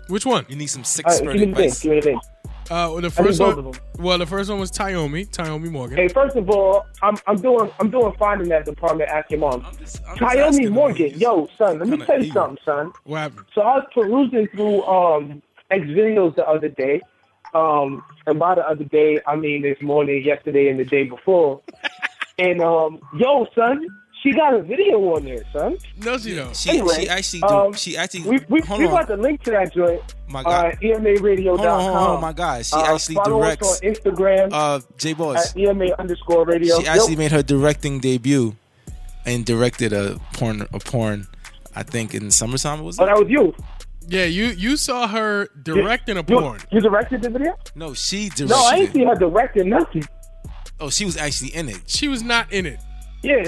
Which 0.09 0.27
one? 0.27 0.45
You 0.49 0.57
need 0.57 0.67
some 0.69 0.83
six 0.85 1.07
Uh, 1.07 1.11
expert 1.17 1.33
give 1.35 1.41
me 1.43 1.53
advice. 1.53 1.83
Give 1.83 1.93
me 1.93 2.01
the. 2.01 2.21
Uh, 2.73 2.87
well, 2.93 3.01
the 3.01 3.11
first 3.11 3.39
both 3.41 3.57
one. 3.57 3.67
of 3.67 3.73
them. 3.75 3.83
Well, 4.05 4.19
the 4.19 4.27
first 4.27 4.49
one 4.49 4.61
was 4.61 4.71
Tyomi, 4.71 5.29
Tyomi 5.29 5.71
Morgan. 5.73 5.97
Hey, 5.99 6.07
first 6.09 6.37
of 6.37 6.49
all, 6.51 6.87
I'm 7.03 7.17
I'm 7.27 7.37
doing 7.37 7.71
I'm 7.81 7.91
doing 7.91 8.13
fine 8.19 8.41
in 8.41 8.49
that 8.49 8.65
department. 8.65 9.11
Ask 9.11 9.31
your 9.31 9.41
mom. 9.41 9.65
I'm 9.67 9.77
just- 9.77 10.01
I'm 10.07 10.17
Tyomi. 10.17 10.71
Morgan. 10.71 11.11
Yo, 11.19 11.49
son, 11.59 11.79
let 11.81 11.89
me 11.89 11.97
tell 11.99 12.19
you 12.19 12.25
eager. 12.25 12.33
something, 12.33 12.59
son. 12.65 12.93
What 13.05 13.19
happened? 13.19 13.47
So 13.55 13.61
I 13.63 13.77
was 13.77 13.87
perusing 13.95 14.49
through 14.49 14.83
um 14.85 15.43
X 15.71 15.85
videos 15.87 16.35
the 16.37 16.47
other 16.49 16.69
day. 16.69 17.01
Um 17.55 18.05
and 18.27 18.39
by 18.39 18.55
the 18.55 18.67
other 18.69 18.85
day 18.85 19.19
I 19.27 19.37
mean 19.37 19.63
this 19.63 19.81
morning, 19.83 20.23
yesterday 20.25 20.69
and 20.69 20.79
the 20.79 20.85
day 20.85 21.05
before. 21.05 21.61
and 22.39 22.61
um 22.63 23.01
yo 23.15 23.47
son, 23.55 23.87
she 24.23 24.33
got 24.33 24.53
a 24.55 24.63
video 24.63 24.99
on 25.15 25.25
there, 25.25 25.43
son. 25.53 25.79
No, 26.05 26.19
she 26.19 26.35
don't. 26.35 26.55
She, 26.55 26.71
Anyway, 26.71 26.95
she 27.01 27.09
actually 27.09 27.41
do. 27.41 27.47
um, 27.47 27.73
she 27.73 27.97
actually. 27.97 28.23
We 28.29 28.41
we, 28.49 28.61
hold 28.61 28.81
we 28.81 28.87
on, 28.87 28.93
got 28.93 29.09
the 29.09 29.17
link 29.17 29.43
to 29.45 29.51
that 29.53 29.73
joint 29.73 30.03
my 30.29 30.41
uh 30.41 30.71
God. 30.73 30.79
EMARadio.com. 30.83 31.57
hold 31.59 31.67
on, 31.67 31.81
hold 31.83 31.97
on, 31.97 32.09
hold 32.09 32.21
my 32.21 32.33
God. 32.33 32.65
She 32.67 32.77
Uh, 32.77 32.95
actually 32.95 33.15
follow 33.17 33.41
directs. 33.41 33.67
us 33.67 33.81
on 33.83 33.89
Instagram 34.15 34.49
Uh, 34.53 34.81
J 34.99 35.15
Boss. 35.15 35.51
at 35.51 35.57
EMA 35.57 35.87
underscore 35.99 36.45
radio. 36.45 36.79
She 36.81 36.87
actually 36.87 37.13
Yo, 37.15 37.19
made 37.19 37.33
her 37.33 37.43
directing 37.43 37.99
debut 38.01 38.55
and 39.27 39.45
directed 39.45 39.93
a 39.93 40.21
porn. 40.35 40.67
A 40.73 40.79
porn. 40.79 41.27
I 41.75 41.83
think 41.83 42.15
in 42.15 42.31
summertime 42.31 42.83
was 42.85 42.99
it? 42.99 43.03
Oh, 43.03 43.05
it? 43.05 43.09
that 43.09 43.19
was 43.19 43.29
you. 43.31 43.55
Yeah, 44.11 44.25
you 44.25 44.47
you 44.47 44.77
saw 44.77 45.07
her 45.07 45.49
directing 45.63 46.17
a 46.19 46.25
porn. 46.25 46.59
you 46.73 46.81
directed 46.81 47.23
the 47.23 47.31
video? 47.31 47.57
No, 47.77 47.95
she 47.95 48.29
directed. 48.29 48.49
No, 48.51 48.57
I 48.67 48.75
ain't 48.75 48.89
it. 48.91 48.93
seen 48.95 49.07
her 49.07 49.15
directing 49.15 49.69
nothing. 49.71 50.03
Oh, 50.81 50.91
she 50.91 51.05
was 51.05 51.17
actually 51.17 51.55
in 51.55 51.69
it. 51.69 51.79
She 51.87 52.09
was 52.09 52.23
not 52.23 52.53
in 52.53 52.67
it. 52.67 52.81
Yeah. 53.23 53.45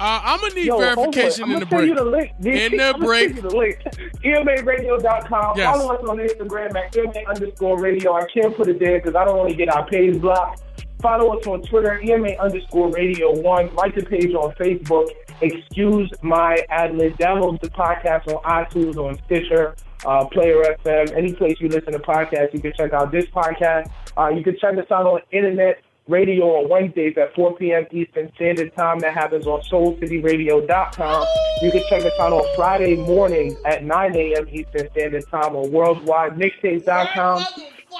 Uh, 0.00 0.20
I'm 0.24 0.40
gonna 0.40 0.54
need 0.54 0.66
Yo, 0.66 0.78
verification 0.78 1.44
in 1.44 1.50
the 1.50 1.54
I'm 1.56 1.60
gonna 1.60 1.66
break. 1.66 1.88
you 1.88 1.94
the 1.94 2.04
link. 2.04 2.30
In 2.40 2.76
the 2.76 2.84
I'm 2.84 2.92
gonna 2.92 3.04
break. 3.04 3.24
send 3.34 3.36
you 3.36 3.42
the 3.50 3.56
link. 3.56 3.78
EMARadio.com. 4.24 5.58
Yes. 5.58 5.76
Follow 5.76 5.92
us 5.94 6.08
on 6.08 6.18
Instagram 6.18 6.74
at 6.76 6.96
EMA 6.96 7.28
underscore 7.28 7.78
radio. 7.80 8.14
I 8.14 8.24
can't 8.32 8.56
put 8.56 8.68
it 8.68 8.78
there 8.78 8.98
because 9.00 9.14
I 9.14 9.24
don't 9.24 9.36
want 9.36 9.50
to 9.50 9.56
get 9.56 9.68
our 9.74 9.86
page 9.88 10.20
blocked. 10.20 10.62
Follow 11.00 11.38
us 11.38 11.46
on 11.46 11.62
Twitter, 11.62 12.00
EMA 12.00 12.30
underscore 12.40 12.90
radio 12.90 13.38
one. 13.40 13.72
Like 13.74 13.94
the 13.94 14.02
page 14.02 14.34
on 14.34 14.52
Facebook. 14.54 15.08
Excuse 15.40 16.10
my 16.22 16.58
adlib. 16.70 17.16
Download 17.18 17.60
the 17.60 17.70
podcast 17.70 18.26
on 18.26 18.42
iTunes, 18.42 18.96
on 18.96 19.18
Stitcher, 19.26 19.76
uh, 20.04 20.24
Player 20.26 20.76
FM, 20.84 21.16
any 21.16 21.32
place 21.32 21.56
you 21.60 21.68
listen 21.68 21.92
to 21.92 22.00
podcasts. 22.00 22.52
You 22.52 22.60
can 22.60 22.72
check 22.76 22.92
out 22.92 23.12
this 23.12 23.26
podcast. 23.26 23.90
Uh, 24.16 24.28
you 24.28 24.42
can 24.42 24.58
check 24.58 24.76
us 24.76 24.90
out 24.90 25.06
on 25.06 25.20
internet 25.30 25.82
radio 26.08 26.46
on 26.56 26.68
Wednesdays 26.68 27.16
at 27.16 27.34
4 27.34 27.54
p.m. 27.56 27.86
Eastern 27.92 28.32
Standard 28.34 28.74
Time. 28.74 28.98
That 28.98 29.14
happens 29.14 29.46
on 29.46 29.60
SoulCityRadio.com. 29.62 31.26
You 31.62 31.70
can 31.70 31.82
check 31.88 32.02
us 32.04 32.12
out 32.18 32.32
on 32.32 32.56
Friday 32.56 32.96
mornings 32.96 33.54
at 33.64 33.84
9 33.84 34.16
a.m. 34.16 34.48
Eastern 34.50 34.90
Standard 34.90 35.24
Time 35.30 35.54
on 35.54 35.70
WorldWideMixtapes.com. 35.70 37.44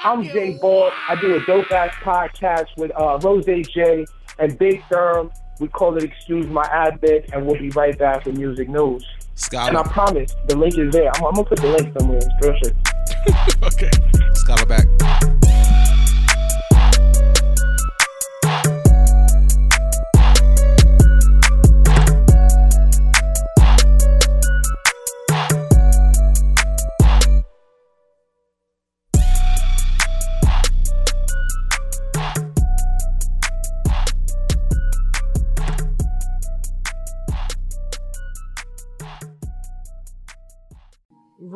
I'm 0.05 0.23
Jay 0.23 0.59
Ball. 0.61 0.91
I 1.09 1.17
do 1.21 1.35
a 1.35 1.45
dope 1.47 1.71
ass 1.73 1.95
podcast 2.03 2.67
with 2.77 2.91
uh, 2.97 3.19
Rose 3.23 3.45
J 3.47 4.07
and 4.39 4.59
Big 4.59 4.83
Therm. 4.91 5.33
We 5.61 5.69
call 5.69 5.97
it 5.97 6.05
Excuse 6.05 6.47
My 6.47 6.69
Ad 6.71 7.01
Bit, 7.01 7.31
and 7.33 7.47
we'll 7.47 7.59
be 7.59 7.71
right 7.71 7.99
back 7.99 8.25
with 8.25 8.37
music 8.37 8.69
news. 8.69 9.05
And 9.53 9.77
I 9.77 9.83
promise 9.85 10.35
the 10.47 10.57
link 10.57 10.79
is 10.79 10.93
there. 10.93 11.11
I'm, 11.17 11.25
I'm 11.25 11.35
gonna 11.35 11.45
put 11.49 11.61
the 11.61 11.69
link 11.69 11.99
somewhere. 11.99 12.19
It's 12.19 12.47
real 12.47 12.57
shit. 12.63 12.75
Okay. 13.63 13.91
scholar 14.35 14.67
back. 14.67 14.87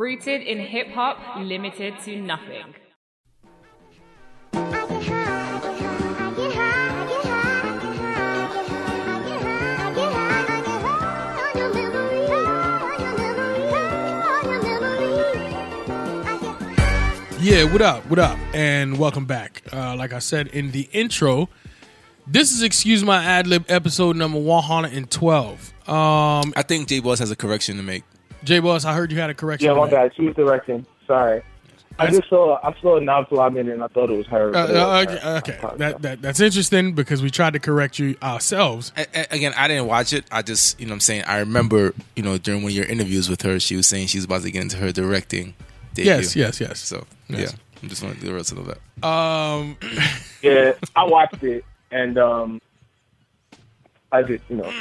Rooted 0.02 0.42
in 0.42 0.58
hip 0.58 0.88
hop, 0.88 1.16
limited 1.36 1.94
to 2.00 2.20
nothing. 2.20 2.74
Yeah, 17.40 17.62
what 17.72 17.80
up? 17.80 18.04
What 18.10 18.18
up? 18.18 18.36
And 18.52 18.98
welcome 18.98 19.26
back. 19.26 19.62
Uh, 19.72 19.94
like 19.94 20.12
I 20.12 20.18
said 20.18 20.48
in 20.48 20.72
the 20.72 20.88
intro, 20.90 21.48
this 22.26 22.50
is 22.50 22.64
Excuse 22.64 23.04
My 23.04 23.22
Ad 23.22 23.46
Lib 23.46 23.64
episode 23.68 24.16
number 24.16 24.40
112. 24.40 25.72
Um, 25.88 26.52
I 26.56 26.62
think 26.66 26.88
J 26.88 26.98
Boss 26.98 27.20
has 27.20 27.30
a 27.30 27.36
correction 27.36 27.76
to 27.76 27.84
make. 27.84 28.02
J 28.44 28.58
Boss, 28.60 28.84
I 28.84 28.94
heard 28.94 29.12
you 29.12 29.18
had 29.20 29.30
a 29.30 29.34
correction. 29.34 29.68
Yeah, 29.68 29.74
my 29.74 29.80
to 29.88 29.94
make. 29.94 29.94
bad. 29.94 30.16
She 30.16 30.22
was 30.26 30.34
directing. 30.36 30.86
Sorry. 31.06 31.42
I 31.98 32.10
just 32.10 32.28
saw 32.28 32.58
I 32.66 32.74
saw 32.80 32.96
a 32.96 33.00
non 33.00 33.26
in 33.56 33.68
it 33.68 33.72
and 33.74 33.84
I 33.84 33.86
thought 33.88 34.08
it 34.10 34.16
was 34.16 34.26
her. 34.28 34.54
Uh, 34.56 34.66
it 34.66 34.76
uh, 34.76 34.86
wasn't 34.88 35.10
okay, 35.10 35.52
her. 35.52 35.68
okay. 35.68 35.76
That, 35.76 36.02
that 36.02 36.22
that's 36.22 36.40
interesting 36.40 36.94
because 36.94 37.22
we 37.22 37.30
tried 37.30 37.52
to 37.52 37.58
correct 37.58 37.98
you 37.98 38.16
ourselves. 38.22 38.92
A- 38.96 39.06
a- 39.14 39.26
again, 39.36 39.52
I 39.56 39.68
didn't 39.68 39.86
watch 39.86 40.12
it. 40.14 40.24
I 40.32 40.40
just, 40.42 40.80
you 40.80 40.86
know, 40.86 40.90
what 40.92 40.94
I'm 40.96 41.00
saying. 41.00 41.24
I 41.24 41.38
remember, 41.40 41.94
you 42.16 42.22
know, 42.22 42.38
during 42.38 42.62
one 42.62 42.70
of 42.72 42.76
your 42.76 42.86
interviews 42.86 43.28
with 43.28 43.42
her, 43.42 43.60
she 43.60 43.76
was 43.76 43.86
saying 43.86 44.06
she 44.06 44.16
was 44.18 44.24
about 44.24 44.42
to 44.42 44.50
get 44.50 44.62
into 44.62 44.78
her 44.78 44.90
directing. 44.90 45.54
Debut. 45.94 46.10
Yes, 46.10 46.34
yes, 46.34 46.60
yes. 46.60 46.78
So 46.80 47.04
Yes. 47.28 47.52
yeah, 47.52 47.58
I'm 47.82 47.88
just 47.90 48.02
wanted 48.02 48.20
the 48.20 48.32
rest 48.32 48.48
to 48.48 48.54
know 48.54 48.62
that. 48.62 49.06
Um, 49.06 49.76
Yeah, 50.40 50.72
I 50.96 51.04
watched 51.04 51.42
it 51.44 51.62
and 51.90 52.16
um 52.16 52.60
I 54.10 54.22
just, 54.22 54.42
you 54.48 54.56
know, 54.56 54.72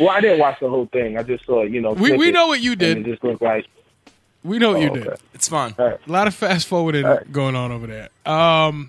well, 0.00 0.10
I 0.10 0.20
didn't 0.20 0.38
watch 0.40 0.58
the 0.60 0.68
whole 0.68 0.86
thing. 0.86 1.16
I 1.16 1.22
just 1.22 1.44
saw, 1.46 1.62
you 1.62 1.80
know, 1.80 1.92
We- 1.92 2.16
we 2.16 2.30
know 2.32 2.46
what 2.48 2.60
you 2.60 2.74
did. 2.74 2.98
It 2.98 3.04
just 3.04 3.22
looked 3.22 3.42
like, 3.42 3.66
We 4.42 4.58
know 4.58 4.72
what 4.72 4.80
you 4.80 4.90
Oh, 4.90 4.94
did. 4.94 5.06
okay. 5.06 5.16
It's 5.34 5.48
fine. 5.48 5.74
all 5.78 5.84
right. 5.86 5.98
A 6.08 6.10
lot 6.10 6.26
of 6.26 6.34
fast 6.34 6.66
forwarding 6.66 7.04
All 7.04 7.16
right. 7.16 7.30
going 7.32 7.54
on 7.54 7.70
over 7.70 7.86
there. 7.86 8.08
Um, 8.24 8.88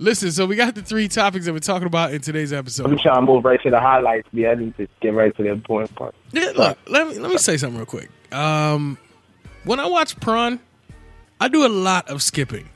listen, 0.00 0.32
so 0.32 0.44
we 0.44 0.56
got 0.56 0.74
the 0.74 0.82
three 0.82 1.06
topics 1.06 1.46
that 1.46 1.52
we're 1.52 1.60
talking 1.60 1.86
about 1.86 2.12
in 2.12 2.20
today's 2.20 2.52
episode. 2.52 2.84
I'm 2.86 2.92
episode. 2.94 3.02
trying 3.10 3.26
to 3.26 3.32
move 3.32 3.44
right 3.44 3.62
to 3.62 3.70
the 3.70 3.78
highlights. 3.80 4.26
Yeah, 4.32 4.50
I 4.50 4.54
need 4.56 4.76
to 4.78 4.88
get 5.00 5.14
right 5.14 5.34
to 5.36 5.42
the 5.44 5.50
important 5.50 5.94
part. 5.94 6.14
Yeah, 6.32 6.50
look, 6.56 6.78
let 6.88 7.06
me 7.06 7.18
let 7.18 7.30
me 7.30 7.38
say 7.38 7.56
something 7.56 7.78
real 7.78 7.86
quick. 7.86 8.10
Um, 8.32 8.98
when 9.64 9.78
I 9.78 9.86
watch 9.86 10.18
Prawn, 10.18 10.58
I 11.40 11.46
do 11.48 11.64
a 11.64 11.68
lot 11.68 12.08
of 12.10 12.20
skipping. 12.22 12.68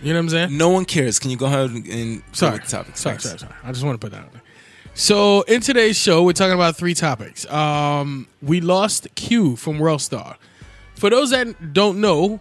You 0.00 0.12
know 0.12 0.18
what 0.20 0.24
I'm 0.24 0.28
saying? 0.30 0.56
No 0.56 0.68
one 0.68 0.84
cares. 0.84 1.18
Can 1.18 1.30
you 1.32 1.36
go 1.36 1.46
ahead 1.46 1.70
and 1.70 1.86
and 1.88 2.22
Sorry, 2.32 2.52
with 2.52 2.62
the 2.64 2.68
topic? 2.76 2.96
sorry, 2.96 3.18
sorry, 3.18 3.38
sorry. 3.40 3.52
I 3.64 3.72
just 3.72 3.84
want 3.84 4.00
to 4.00 4.04
put 4.04 4.12
that 4.12 4.24
out 4.24 4.32
there. 4.32 4.41
So 4.94 5.42
in 5.42 5.60
today's 5.62 5.96
show, 5.96 6.22
we're 6.22 6.32
talking 6.32 6.54
about 6.54 6.76
three 6.76 6.94
topics. 6.94 7.50
Um, 7.50 8.26
we 8.42 8.60
lost 8.60 9.08
Q 9.14 9.56
from 9.56 9.78
World 9.78 10.02
Star. 10.02 10.36
For 10.94 11.08
those 11.10 11.30
that 11.30 11.72
don't 11.72 12.00
know, 12.00 12.40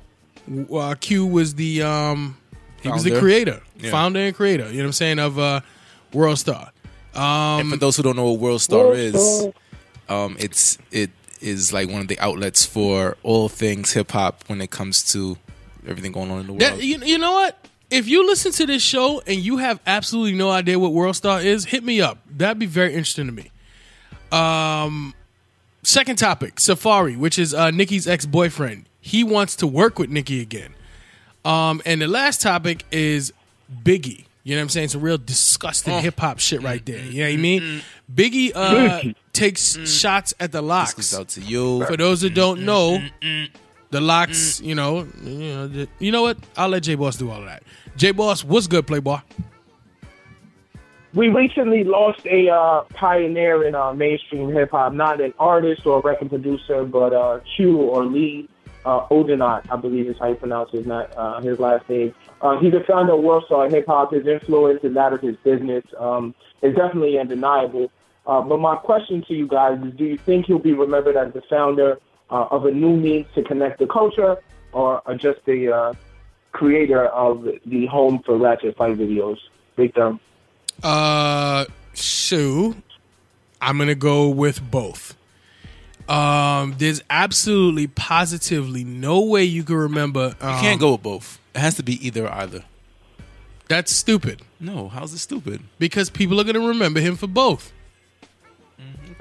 uh, 0.74 0.96
Q 1.00 1.25
was 1.25 1.55
the 1.55 1.81
um, 1.84 2.38
he 2.81 2.89
was 2.89 3.03
the 3.03 3.12
Founder. 3.12 3.22
creator, 3.22 3.62
Yeah. 3.79 3.91
founder 3.91 4.20
and 4.20 4.36
creator. 4.36 4.65
You 4.70 4.77
know 4.77 4.84
what 4.84 4.88
I'm 4.88 4.93
saying 4.93 5.20
of 5.20 5.39
uh, 5.39 5.62
World 6.13 6.39
Star. 6.39 6.72
And 7.13 7.70
for 7.70 7.77
those 7.77 7.98
who 7.98 8.03
don't 8.03 8.15
know 8.15 8.31
what 8.31 8.39
World 8.41 8.62
Star 8.62 8.93
is, 8.93 9.48
um, 10.10 10.36
it's 10.39 10.77
it 10.91 11.10
is 11.39 11.72
like 11.74 11.89
one 11.89 12.01
of 12.01 12.08
the 12.10 12.20
outlets 12.20 12.65
for 12.65 13.17
all 13.24 13.50
things 13.50 13.93
hip 13.93 14.12
hop 14.12 14.43
when 14.48 14.62
it 14.62 14.72
comes 14.72 15.12
to 15.13 15.38
everything 15.88 16.12
going 16.12 16.29
on 16.29 16.41
in 16.41 16.48
the 16.48 16.53
world. 16.53 16.62
That, 16.62 16.84
you, 16.84 17.00
you 17.03 17.17
know 17.17 17.31
what? 17.31 17.67
If 17.91 18.07
you 18.07 18.25
listen 18.25 18.53
to 18.53 18.65
this 18.65 18.81
show 18.81 19.21
and 19.27 19.38
you 19.38 19.57
have 19.57 19.81
absolutely 19.86 20.33
no 20.33 20.50
idea 20.50 20.79
what 20.79 20.93
World 20.93 21.15
Star 21.17 21.41
is, 21.41 21.65
hit 21.65 21.83
me 21.83 22.00
up. 22.01 22.19
That'd 22.25 22.57
be 22.57 22.65
very 22.65 22.93
interesting 22.93 23.25
to 23.25 23.33
me. 23.33 23.51
Um, 24.31 25.13
second 25.83 26.15
topic, 26.15 26.55
Safaree, 26.55 27.17
which 27.17 27.38
is 27.38 27.53
uh, 27.53 27.69
Nicki's 27.69 28.07
ex 28.07 28.25
boyfriend. 28.25 28.86
He 29.01 29.25
wants 29.25 29.57
to 29.57 29.67
work 29.67 30.00
with 30.00 30.10
Nicki 30.10 30.41
again. 30.41 30.74
Um, 31.43 31.81
and 31.86 32.01
the 32.01 32.07
last 32.07 32.41
topic 32.41 32.86
is 32.91 33.33
Biggie. 33.83 34.25
You 34.43 34.55
know 34.55 34.62
what 34.62 34.63
I'm 34.63 34.69
saying? 34.69 34.88
Some 34.88 35.01
real 35.01 35.17
disgusting 35.17 36.00
hip 36.00 36.19
hop 36.19 36.39
shit 36.39 36.63
right 36.63 36.83
there. 36.86 37.03
You 37.03 37.24
know 37.24 37.29
what 37.29 37.33
I 37.33 37.38
mean? 37.38 37.81
Biggie 38.13 38.51
uh, 38.55 39.13
takes 39.33 39.77
shots 39.88 40.33
at 40.39 40.51
the 40.51 40.62
this 40.62 40.67
LOX. 40.67 40.93
goes 40.93 41.13
out 41.13 41.27
to 41.29 41.41
you. 41.41 41.86
For 41.86 41.98
those 41.98 42.21
that 42.21 42.33
don't 42.33 42.62
know, 42.65 43.00
the 43.91 44.01
LOX, 44.01 44.60
you 44.62 44.74
know, 44.75 45.07
you 45.24 45.53
know, 45.53 45.67
the- 45.67 45.88
you 46.00 46.12
know 46.12 46.24
what? 46.24 46.38
I'll 46.57 46.69
let 46.69 46.83
J 46.83 46.95
Boss 46.95 47.17
do 47.17 47.29
all 47.29 47.39
of 47.39 47.45
that. 47.45 47.63
J 47.98 48.12
Boss, 48.12 48.43
what's 48.43 48.67
good, 48.67 48.88
Playboy? 48.88 49.17
We 51.13 51.27
recently 51.27 51.83
lost 51.83 52.25
a 52.25 52.50
uh, 52.50 52.83
pioneer 52.93 53.65
in 53.67 53.75
uh, 53.75 53.91
mainstream 53.93 54.50
hip 54.53 54.71
hop, 54.71 54.93
not 54.93 55.19
an 55.19 55.33
artist 55.39 55.86
or 55.86 56.00
a 56.00 56.01
record 56.01 56.29
producer, 56.29 56.86
but 56.86 57.12
uh, 57.13 57.39
Q 57.57 57.77
or 57.77 58.05
Lee 58.05 58.48
uh, 58.86 59.07
O'Denat, 59.12 59.65
I 59.69 59.75
believe 59.75 60.07
is 60.07 60.15
how 60.17 60.29
you 60.29 60.36
pronounce 60.36 60.71
his, 60.71 60.86
not, 60.86 61.12
uh, 61.17 61.41
his 61.41 61.60
last 61.60 61.88
name. 61.89 62.13
Uh, 62.41 62.57
he's 62.60 62.71
the 62.71 62.79
founder 62.88 63.13
of 63.13 63.19
World 63.21 63.43
Star 63.45 63.69
Hip 63.69 63.86
Hop. 63.88 64.13
His 64.13 64.25
influence 64.25 64.79
and 64.83 64.95
that 64.95 65.12
of 65.12 65.19
his 65.21 65.36
business 65.43 65.83
um, 66.00 66.33
is 66.62 66.74
definitely 66.75 67.19
undeniable. 67.19 67.91
Uh, 68.25 68.41
but 68.41 68.60
my 68.62 68.77
question 68.77 69.21
to 69.27 69.33
you 69.33 69.48
guys 69.48 69.79
is: 69.83 69.93
Do 69.95 70.05
you 70.05 70.17
think 70.17 70.45
he'll 70.45 70.60
be 70.60 70.74
remembered 70.74 71.17
as 71.17 71.33
the 71.33 71.41
founder 71.50 72.00
uh, 72.31 72.47
of 72.51 72.65
a 72.65 72.71
new 72.71 72.95
means 72.95 73.27
to 73.35 73.43
connect 73.43 73.79
the 73.79 73.88
culture, 73.88 74.38
or, 74.71 75.01
or 75.05 75.15
just 75.15 75.39
the 75.45 75.71
uh, 75.71 75.93
creator 76.53 77.05
of 77.07 77.47
the 77.65 77.85
home 77.88 78.21
for 78.25 78.38
ratchet 78.38 78.75
fight 78.77 78.97
videos? 78.97 79.38
Victor? 79.77 80.11
Thumb. 80.11 80.19
Uh, 80.83 81.65
Sue, 81.93 82.75
I'm 83.61 83.77
gonna 83.77 83.95
go 83.95 84.29
with 84.29 84.61
both. 84.71 85.15
Um, 86.09 86.75
there's 86.77 87.01
absolutely, 87.09 87.88
positively 87.88 88.83
no 88.83 89.21
way 89.21 89.43
you 89.43 89.63
can 89.63 89.75
remember. 89.75 90.35
Um, 90.41 90.55
You 90.55 90.61
can't 90.61 90.79
go 90.79 90.93
with 90.93 91.03
both. 91.03 91.39
It 91.55 91.59
has 91.59 91.75
to 91.75 91.83
be 91.83 92.05
either 92.05 92.25
or 92.27 92.33
either. 92.33 92.63
That's 93.69 93.91
stupid 93.93 94.41
No, 94.59 94.89
how's 94.89 95.13
it 95.13 95.19
stupid? 95.19 95.61
because 95.79 96.09
people 96.09 96.39
are 96.41 96.43
gonna 96.43 96.59
remember 96.67 97.00
him 97.00 97.15
for 97.15 97.27
both. 97.27 97.71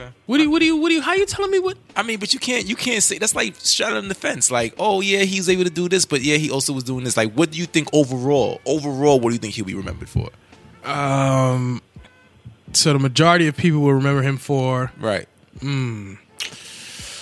Okay. 0.00 0.12
What 0.26 0.38
do 0.38 0.44
you? 0.44 0.50
What 0.50 0.58
do 0.60 0.64
you? 0.64 0.76
What 0.76 0.88
do 0.88 0.94
you? 0.94 1.02
How 1.02 1.12
you 1.12 1.26
telling 1.26 1.50
me 1.50 1.58
what? 1.58 1.76
I 1.94 2.02
mean, 2.02 2.18
but 2.18 2.32
you 2.32 2.40
can't 2.40 2.66
you 2.66 2.76
can't 2.76 3.02
say 3.02 3.18
that's 3.18 3.34
like 3.34 3.54
straddling 3.56 4.08
the 4.08 4.14
fence. 4.14 4.50
Like, 4.50 4.74
oh 4.78 5.00
yeah, 5.00 5.22
he 5.24 5.38
was 5.38 5.48
able 5.48 5.64
to 5.64 5.70
do 5.70 5.88
this, 5.88 6.06
but 6.06 6.22
yeah, 6.22 6.36
he 6.36 6.50
also 6.50 6.72
was 6.72 6.84
doing 6.84 7.04
this. 7.04 7.16
Like, 7.16 7.32
what 7.34 7.50
do 7.50 7.58
you 7.58 7.66
think 7.66 7.88
overall? 7.92 8.60
Overall, 8.64 9.20
what 9.20 9.30
do 9.30 9.34
you 9.34 9.38
think 9.38 9.54
he'll 9.54 9.64
be 9.64 9.74
remembered 9.74 10.08
for? 10.08 10.30
Um, 10.84 11.82
so 12.72 12.92
the 12.94 12.98
majority 12.98 13.46
of 13.46 13.56
people 13.56 13.80
will 13.80 13.92
remember 13.92 14.22
him 14.22 14.38
for 14.38 14.92
Right. 14.98 15.28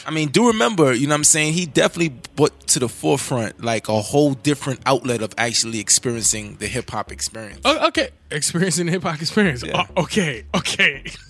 I 0.07 0.11
mean, 0.11 0.29
do 0.29 0.47
remember, 0.47 0.95
you 0.95 1.07
know 1.07 1.13
what 1.13 1.19
I'm 1.19 1.25
saying? 1.25 1.53
He 1.55 1.67
definitely 1.67 2.19
put 2.37 2.59
to 2.69 2.79
the 2.79 2.89
forefront 2.89 3.63
like 3.63 3.89
a 3.89 4.01
whole 4.01 4.33
different 4.33 4.81
outlet 4.87 5.21
of 5.21 5.35
actually 5.37 5.81
experiencing 5.81 6.57
the 6.57 6.67
hip 6.67 6.91
hop 6.91 7.13
experience. 7.13 7.61
Oh, 7.65 7.89
okay, 7.89 8.11
experiencing 8.31 8.87
the 8.87 8.93
hip 8.93 9.03
hop 9.03 9.21
experience. 9.21 9.63
Yeah. 9.63 9.85
Oh, 9.97 10.05
okay, 10.05 10.45
okay. 10.55 11.05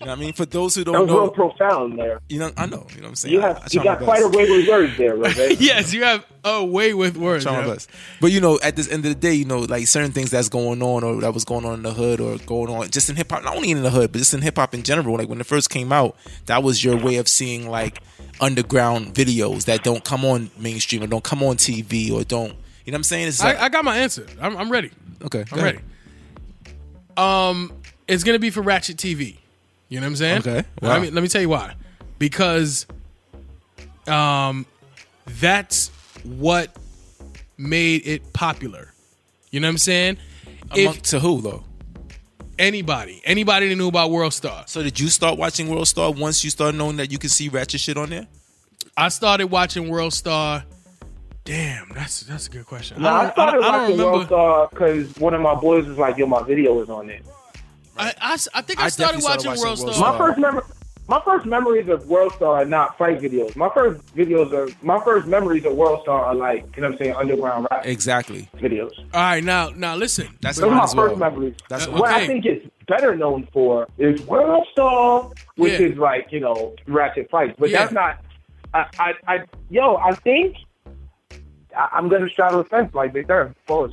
You 0.00 0.06
know 0.06 0.12
what 0.12 0.18
I 0.18 0.20
mean? 0.20 0.32
For 0.32 0.46
those 0.46 0.76
who 0.76 0.84
don't 0.84 0.94
that 0.94 1.00
was 1.02 1.10
real 1.10 1.24
know, 1.26 1.30
profound 1.30 1.98
there. 1.98 2.20
you 2.28 2.38
know, 2.38 2.52
I 2.56 2.66
know, 2.66 2.86
you 2.90 2.98
know 2.98 3.02
what 3.02 3.08
I'm 3.08 3.14
saying? 3.16 3.34
You 3.34 3.42
I- 3.42 3.48
have 3.48 3.56
I 3.58 3.66
you 3.72 3.82
got 3.82 3.98
quite 3.98 4.22
a 4.22 4.28
way 4.28 4.48
with 4.48 4.68
words 4.68 4.96
there, 4.96 5.16
Rose. 5.16 5.36
yes, 5.60 5.92
you 5.92 6.04
have 6.04 6.24
a 6.44 6.64
way 6.64 6.94
with 6.94 7.16
words. 7.16 7.42
try 7.42 7.60
my 7.60 7.66
yeah. 7.66 7.76
But 8.20 8.30
you 8.30 8.40
know, 8.40 8.60
at 8.62 8.76
this 8.76 8.88
end 8.88 9.04
of 9.06 9.10
the 9.12 9.18
day, 9.18 9.34
you 9.34 9.44
know, 9.44 9.58
like 9.58 9.88
certain 9.88 10.12
things 10.12 10.30
that's 10.30 10.48
going 10.48 10.82
on 10.82 11.02
or 11.02 11.20
that 11.22 11.34
was 11.34 11.44
going 11.44 11.64
on 11.64 11.74
in 11.74 11.82
the 11.82 11.92
hood 11.92 12.20
or 12.20 12.38
going 12.38 12.70
on 12.72 12.88
just 12.90 13.10
in 13.10 13.16
hip 13.16 13.28
hop, 13.30 13.42
not 13.42 13.56
only 13.56 13.72
in 13.72 13.82
the 13.82 13.90
hood, 13.90 14.12
but 14.12 14.18
just 14.18 14.32
in 14.34 14.40
hip 14.40 14.54
hop 14.56 14.72
in 14.72 14.84
general. 14.84 15.16
Like 15.18 15.28
when 15.28 15.40
it 15.40 15.46
first 15.46 15.68
came 15.68 15.90
out, 15.92 16.14
that 16.46 16.62
was 16.62 16.84
your 16.84 16.96
way 16.96 17.16
of 17.16 17.26
seeing 17.26 17.68
like 17.68 18.00
underground 18.40 19.14
videos 19.14 19.64
that 19.64 19.82
don't 19.82 20.04
come 20.04 20.24
on 20.24 20.48
mainstream 20.56 21.02
or 21.02 21.08
don't 21.08 21.24
come 21.24 21.42
on 21.42 21.56
TV 21.56 22.12
or 22.12 22.22
don't. 22.22 22.52
You 22.84 22.92
know 22.92 22.96
what 22.96 22.98
I'm 22.98 23.02
saying? 23.02 23.28
It's 23.28 23.42
like, 23.42 23.58
I, 23.58 23.64
I 23.64 23.68
got 23.68 23.84
my 23.84 23.98
answer. 23.98 24.28
I'm, 24.40 24.56
I'm 24.56 24.70
ready. 24.70 24.92
okay, 25.24 25.44
I'm 25.50 25.58
ahead. 25.58 25.74
ready. 25.74 25.78
Um, 27.16 27.72
it's 28.06 28.22
gonna 28.22 28.38
be 28.38 28.50
for 28.50 28.62
Ratchet 28.62 28.96
TV. 28.96 29.38
You 29.88 30.00
know 30.00 30.06
what 30.06 30.10
I'm 30.10 30.16
saying? 30.16 30.38
Okay. 30.40 30.64
Let 30.82 31.02
me 31.02 31.10
let 31.10 31.22
me 31.22 31.28
tell 31.28 31.40
you 31.40 31.48
why. 31.48 31.74
Because, 32.18 32.86
um, 34.06 34.66
that's 35.26 35.88
what 36.24 36.74
made 37.56 38.06
it 38.06 38.32
popular. 38.32 38.92
You 39.50 39.60
know 39.60 39.68
what 39.68 39.72
I'm 39.72 39.78
saying? 39.78 40.18
Among, 40.70 40.94
if 40.96 41.02
to 41.04 41.20
who 41.20 41.40
though? 41.40 41.64
anybody, 42.58 43.20
anybody 43.24 43.68
that 43.68 43.76
knew 43.76 43.88
about 43.88 44.10
World 44.10 44.34
Star, 44.34 44.64
So 44.66 44.82
did 44.82 44.98
you 44.98 45.08
start 45.08 45.38
watching 45.38 45.68
World 45.68 45.86
Star 45.88 46.10
once 46.10 46.42
you 46.42 46.50
started 46.50 46.76
knowing 46.76 46.96
that 46.96 47.12
you 47.12 47.18
could 47.18 47.30
see 47.30 47.48
ratchet 47.48 47.80
shit 47.80 47.96
on 47.96 48.10
there? 48.10 48.26
I 48.96 49.08
started 49.10 49.46
watching 49.46 49.88
World 49.88 50.12
Star. 50.12 50.64
Damn, 51.44 51.88
that's 51.94 52.22
that's 52.22 52.46
a 52.48 52.50
good 52.50 52.66
question. 52.66 53.00
Nah, 53.00 53.08
I, 53.14 53.22
don't- 53.22 53.32
started 53.32 53.52
don't- 53.52 53.64
I 53.64 53.70
don't 53.70 53.80
watching 53.80 53.96
remember. 53.98 54.12
World 54.12 54.26
Star 54.26 54.68
because 54.70 55.16
one 55.16 55.34
of 55.34 55.40
my 55.40 55.54
boys 55.54 55.86
was 55.86 55.96
like, 55.96 56.18
"Yo, 56.18 56.26
my 56.26 56.42
video 56.42 56.78
is 56.82 56.90
on 56.90 57.08
it." 57.08 57.24
I, 57.98 58.14
I, 58.20 58.36
I 58.54 58.62
think 58.62 58.80
I, 58.80 58.84
I 58.84 58.88
started 58.88 59.20
definitely 59.20 59.20
started 59.22 59.46
watching, 59.46 59.50
watching 59.50 59.62
World 59.62 59.78
World 59.80 59.94
Star. 59.96 60.12
My 60.12 60.18
first 60.18 60.38
memory, 60.38 60.62
my 61.08 61.20
first 61.24 61.46
memories 61.46 61.88
of 61.88 62.06
World 62.06 62.32
Star 62.34 62.56
are 62.56 62.64
not 62.64 62.98
fight 62.98 63.18
videos. 63.20 63.56
My 63.56 63.70
first 63.74 64.04
videos 64.14 64.52
are 64.52 64.68
my 64.84 65.02
first 65.04 65.26
memories 65.26 65.64
of 65.64 65.74
World 65.74 66.02
Star 66.02 66.24
are 66.26 66.34
like 66.34 66.64
you 66.76 66.82
know 66.82 66.88
what 66.88 66.92
I'm 66.94 66.98
saying 66.98 67.14
underground 67.16 67.66
rap 67.70 67.86
Exactly. 67.86 68.48
videos. 68.56 68.92
All 69.14 69.20
right, 69.20 69.42
now 69.42 69.70
now 69.70 69.96
listen. 69.96 70.28
That's 70.40 70.58
Those 70.58 70.66
are 70.66 70.74
my 70.74 70.76
well. 70.84 71.08
first 71.08 71.18
memories. 71.18 71.54
That's 71.68 71.86
Uh, 71.86 71.92
what 71.92 72.10
okay. 72.10 72.24
I 72.24 72.26
think 72.26 72.44
is 72.46 72.62
better 72.86 73.16
known 73.16 73.48
for 73.52 73.88
is 73.98 74.20
World 74.22 74.66
Star, 74.72 75.30
which 75.56 75.72
Yeah. 75.80 75.86
is 75.86 75.96
like 75.96 76.28
you 76.30 76.40
know 76.40 76.74
ratchet 76.86 77.30
fights. 77.30 77.54
But 77.58 77.70
Yeah. 77.70 77.78
that's 77.80 77.92
not. 77.92 78.20
I, 78.74 78.84
I, 78.98 79.12
I, 79.26 79.38
yo, 79.70 79.96
I 79.96 80.12
think 80.14 80.56
I, 81.74 81.88
I'm 81.92 82.08
gonna 82.10 82.28
straddle 82.28 82.62
the 82.62 82.68
fence 82.68 82.92
like 82.94 83.12
Big 83.14 83.26
Therm. 83.28 83.54
Pause. 83.66 83.92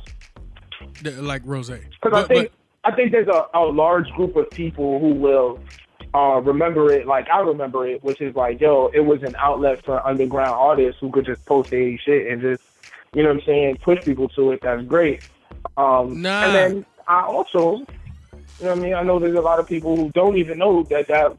th- 1.02 1.16
like 1.18 1.42
Rose. 1.44 1.70
Because 1.70 2.24
I 2.24 2.28
think 2.28 2.50
I 2.86 2.94
think 2.94 3.10
there's 3.10 3.26
a, 3.26 3.46
a 3.52 3.64
large 3.64 4.08
group 4.10 4.36
of 4.36 4.52
people 4.52 5.00
who 5.00 5.12
will 5.12 5.58
uh, 6.14 6.40
remember 6.40 6.92
it 6.92 7.04
like 7.06 7.26
I 7.28 7.40
remember 7.40 7.84
it, 7.88 8.02
which 8.04 8.20
is 8.20 8.36
like, 8.36 8.60
yo, 8.60 8.90
it 8.94 9.00
was 9.00 9.24
an 9.24 9.34
outlet 9.38 9.84
for 9.84 10.06
underground 10.06 10.54
artists 10.54 11.00
who 11.00 11.10
could 11.10 11.26
just 11.26 11.44
post 11.46 11.70
their 11.70 11.98
shit 11.98 12.30
and 12.30 12.40
just, 12.40 12.62
you 13.12 13.24
know 13.24 13.30
what 13.30 13.38
I'm 13.38 13.44
saying, 13.44 13.78
push 13.84 13.98
people 14.04 14.28
to 14.30 14.52
it. 14.52 14.60
That's 14.62 14.86
great. 14.86 15.20
Um, 15.76 16.22
Nah. 16.22 16.44
And 16.44 16.54
then 16.54 16.86
I 17.08 17.22
also, 17.22 17.78
you 17.78 17.86
know 18.60 18.68
what 18.68 18.70
I 18.70 18.74
mean, 18.76 18.94
I 18.94 19.02
know 19.02 19.18
there's 19.18 19.36
a 19.36 19.40
lot 19.40 19.58
of 19.58 19.66
people 19.66 19.96
who 19.96 20.10
don't 20.12 20.36
even 20.36 20.58
know 20.58 20.84
that 20.84 21.08
that 21.08 21.36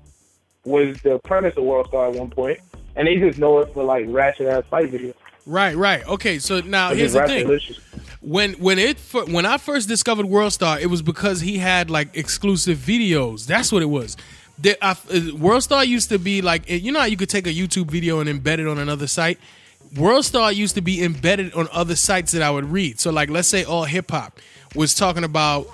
was 0.66 0.98
the 1.04 1.18
premise 1.24 1.54
of 1.56 1.64
World 1.64 1.88
Star 1.88 2.10
at 2.10 2.14
one 2.14 2.30
point, 2.30 2.60
and 2.98 3.08
they 3.08 3.16
just 3.16 3.38
know 3.40 3.60
it 3.60 3.74
for 3.74 3.86
like 3.86 4.06
ratchet 4.10 4.48
ass 4.48 4.66
fight 4.70 4.92
videos. 4.92 5.16
Right, 5.48 5.76
right. 5.76 6.08
Okay, 6.08 6.40
so 6.40 6.60
now 6.62 6.94
here's 6.94 7.14
the 7.14 7.26
thing. 7.26 7.60
When 8.22 8.54
when 8.54 8.78
it 8.80 9.00
when 9.28 9.46
I 9.46 9.58
first 9.58 9.88
discovered 9.88 10.26
World 10.26 10.54
Star, 10.54 10.80
it 10.80 10.88
was 10.88 11.02
because 11.02 11.42
he 11.42 11.58
had 11.58 11.90
like 11.90 12.16
exclusive 12.16 12.78
videos. 12.78 13.46
That's 13.46 13.72
what 13.72 13.82
it 13.82 13.88
was. 13.88 14.18
The, 14.60 14.76
I, 14.84 14.92
uh, 14.92 15.36
World 15.36 15.64
Star 15.64 15.86
used 15.86 16.10
to 16.10 16.20
be 16.20 16.42
like 16.42 16.70
you 16.70 16.92
know 16.92 17.00
how 17.00 17.06
you 17.06 17.18
could 17.18 17.30
take 17.30 17.48
a 17.48 17.54
YouTube 17.54 17.90
video 17.90 18.20
and 18.20 18.30
embed 18.30 18.60
it 18.60 18.68
on 18.68 18.78
another 18.78 19.08
site. 19.08 19.40
World 19.96 20.26
Star 20.26 20.52
used 20.52 20.76
to 20.76 20.82
be 20.82 21.04
embedded 21.04 21.54
on 21.54 21.70
other 21.72 21.96
sites 21.96 22.34
that 22.34 22.42
I 22.42 22.50
would 22.50 22.66
read. 22.66 23.00
So 23.00 23.12
like 23.12 23.30
let's 23.30 23.48
say 23.48 23.64
all 23.64 23.86
hip 23.86 24.12
hop 24.12 24.40
was 24.76 24.94
talking 24.94 25.24
about 25.24 25.68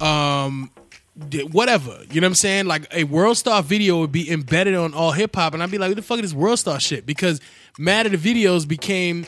um 0.00 0.70
whatever. 1.50 1.98
You 2.10 2.20
know 2.20 2.26
what 2.26 2.30
I'm 2.30 2.34
saying? 2.34 2.66
Like 2.66 2.86
a 2.92 3.04
World 3.04 3.36
Star 3.36 3.62
video 3.62 4.00
would 4.00 4.12
be 4.12 4.30
embedded 4.30 4.74
on 4.74 4.94
all 4.94 5.12
hip 5.12 5.36
hop, 5.36 5.54
and 5.54 5.62
I'd 5.62 5.70
be 5.70 5.78
like, 5.78 5.90
what 5.90 5.96
the 5.96 6.02
fuck 6.02 6.18
is 6.18 6.30
this 6.30 6.34
World 6.34 6.58
Star 6.58 6.80
shit? 6.80 7.06
Because 7.06 7.40
Mad 7.80 8.04
at 8.04 8.12
the 8.12 8.18
videos 8.18 8.68
became 8.68 9.26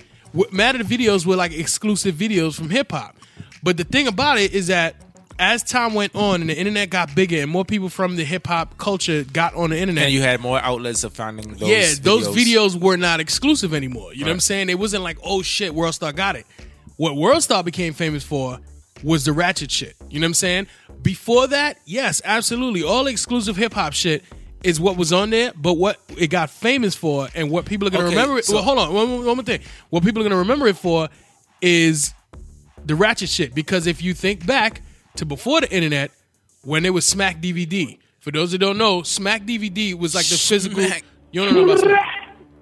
Mad 0.50 0.76
at 0.76 0.86
the 0.86 0.96
videos 0.98 1.24
were 1.24 1.36
like 1.36 1.52
exclusive 1.52 2.14
videos 2.14 2.54
from 2.54 2.68
hip 2.68 2.92
hop. 2.92 3.16
But 3.62 3.78
the 3.78 3.84
thing 3.84 4.06
about 4.08 4.38
it 4.38 4.52
is 4.52 4.66
that 4.66 4.94
as 5.38 5.62
time 5.62 5.94
went 5.94 6.14
on 6.14 6.42
and 6.42 6.50
the 6.50 6.56
internet 6.58 6.90
got 6.90 7.14
bigger 7.14 7.38
and 7.38 7.50
more 7.50 7.64
people 7.64 7.88
from 7.88 8.16
the 8.16 8.24
hip 8.24 8.46
hop 8.46 8.76
culture 8.76 9.24
got 9.24 9.54
on 9.54 9.70
the 9.70 9.78
internet, 9.78 10.04
And 10.04 10.12
you 10.12 10.20
had 10.20 10.40
more 10.40 10.58
outlets 10.58 11.02
of 11.02 11.14
finding 11.14 11.54
those. 11.54 11.68
yeah, 11.68 11.92
those 12.02 12.28
videos. 12.28 12.74
videos 12.74 12.80
were 12.80 12.98
not 12.98 13.20
exclusive 13.20 13.72
anymore. 13.72 14.12
You 14.12 14.20
know 14.20 14.26
what 14.26 14.34
I'm 14.34 14.40
saying? 14.40 14.68
It 14.68 14.78
wasn't 14.78 15.02
like, 15.02 15.16
oh 15.24 15.40
shit, 15.40 15.74
World 15.74 15.94
Star 15.94 16.12
got 16.12 16.36
it. 16.36 16.46
What 16.96 17.16
World 17.16 17.42
Star 17.42 17.62
became 17.64 17.94
famous 17.94 18.22
for 18.22 18.60
was 19.02 19.24
the 19.24 19.32
ratchet 19.32 19.70
shit. 19.70 19.96
You 20.10 20.20
know 20.20 20.24
what 20.26 20.28
I'm 20.28 20.34
saying? 20.34 20.66
Before 21.00 21.46
that, 21.46 21.78
yes, 21.86 22.20
absolutely. 22.24 22.82
All 22.82 23.06
exclusive 23.06 23.56
hip 23.56 23.72
hop 23.72 23.94
shit 23.94 24.22
is 24.62 24.80
what 24.80 24.96
was 24.96 25.12
on 25.12 25.30
there, 25.30 25.52
but 25.56 25.74
what 25.74 25.98
it 26.16 26.28
got 26.28 26.50
famous 26.50 26.94
for 26.94 27.28
and 27.34 27.50
what 27.50 27.64
people 27.64 27.88
are 27.88 27.90
gonna 27.90 28.04
Okay, 28.06 28.14
remember 28.16 28.38
it. 28.38 28.44
so- 28.44 28.54
well, 28.54 28.62
hold 28.62 28.78
on, 28.78 28.92
one, 28.92 29.08
more- 29.08 29.22
one 29.24 29.36
more 29.36 29.44
thing. 29.44 29.60
What 29.90 30.04
people 30.04 30.20
are 30.20 30.24
gonna 30.24 30.36
remember 30.36 30.66
it 30.68 30.76
for 30.76 31.08
is 31.60 32.12
the 32.84 32.94
ratchet 32.94 33.28
shit. 33.28 33.54
Because 33.54 33.86
if 33.86 34.02
you 34.02 34.14
think 34.14 34.46
back 34.46 34.82
to 35.16 35.24
before 35.26 35.60
the 35.60 35.70
internet, 35.72 36.10
when 36.62 36.84
it 36.84 36.90
was 36.94 37.04
Smack 37.06 37.40
DVD. 37.40 37.98
For 38.20 38.30
those 38.30 38.52
that 38.52 38.58
don't 38.58 38.78
know, 38.78 39.02
Smack 39.02 39.42
DVD 39.44 39.94
was 39.94 40.14
like 40.14 40.26
the 40.26 40.36
physical. 40.36 40.78
Smack. 40.84 41.02
You 41.32 41.44
don't 41.44 41.54
know 41.54 41.64
about 41.64 41.80
Smack. 41.80 42.08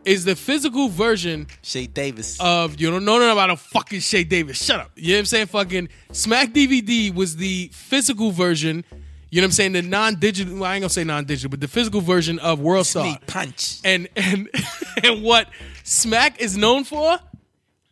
Is 0.06 0.24
the 0.24 0.34
physical 0.34 0.88
version 0.88 1.46
Shay 1.60 1.86
Davis. 1.86 2.38
of 2.40 2.80
you 2.80 2.90
don't 2.90 3.04
know 3.04 3.18
nothing 3.18 3.32
about 3.32 3.50
a 3.50 3.56
fucking 3.58 4.00
Shay 4.00 4.24
Davis. 4.24 4.64
Shut 4.64 4.80
up. 4.80 4.90
You 4.96 5.08
know 5.08 5.14
what 5.16 5.18
I'm 5.18 5.26
saying? 5.26 5.46
Fucking 5.48 5.88
Smack 6.12 6.54
DVD 6.54 7.14
was 7.14 7.36
the 7.36 7.68
physical 7.74 8.30
version. 8.30 8.84
You 9.30 9.40
know 9.40 9.44
what 9.44 9.48
I'm 9.48 9.52
saying? 9.52 9.72
The 9.72 9.82
non-digital. 9.82 10.54
Well, 10.54 10.64
I 10.64 10.74
ain't 10.74 10.82
gonna 10.82 10.90
say 10.90 11.04
non-digital, 11.04 11.50
but 11.50 11.60
the 11.60 11.68
physical 11.68 12.00
version 12.00 12.38
of 12.40 12.60
World 12.60 12.86
Star. 12.86 13.18
Punch. 13.26 13.78
And 13.84 14.08
and 14.16 14.48
and 15.04 15.22
what 15.22 15.48
Smack 15.84 16.40
is 16.40 16.56
known 16.56 16.84
for 16.84 17.18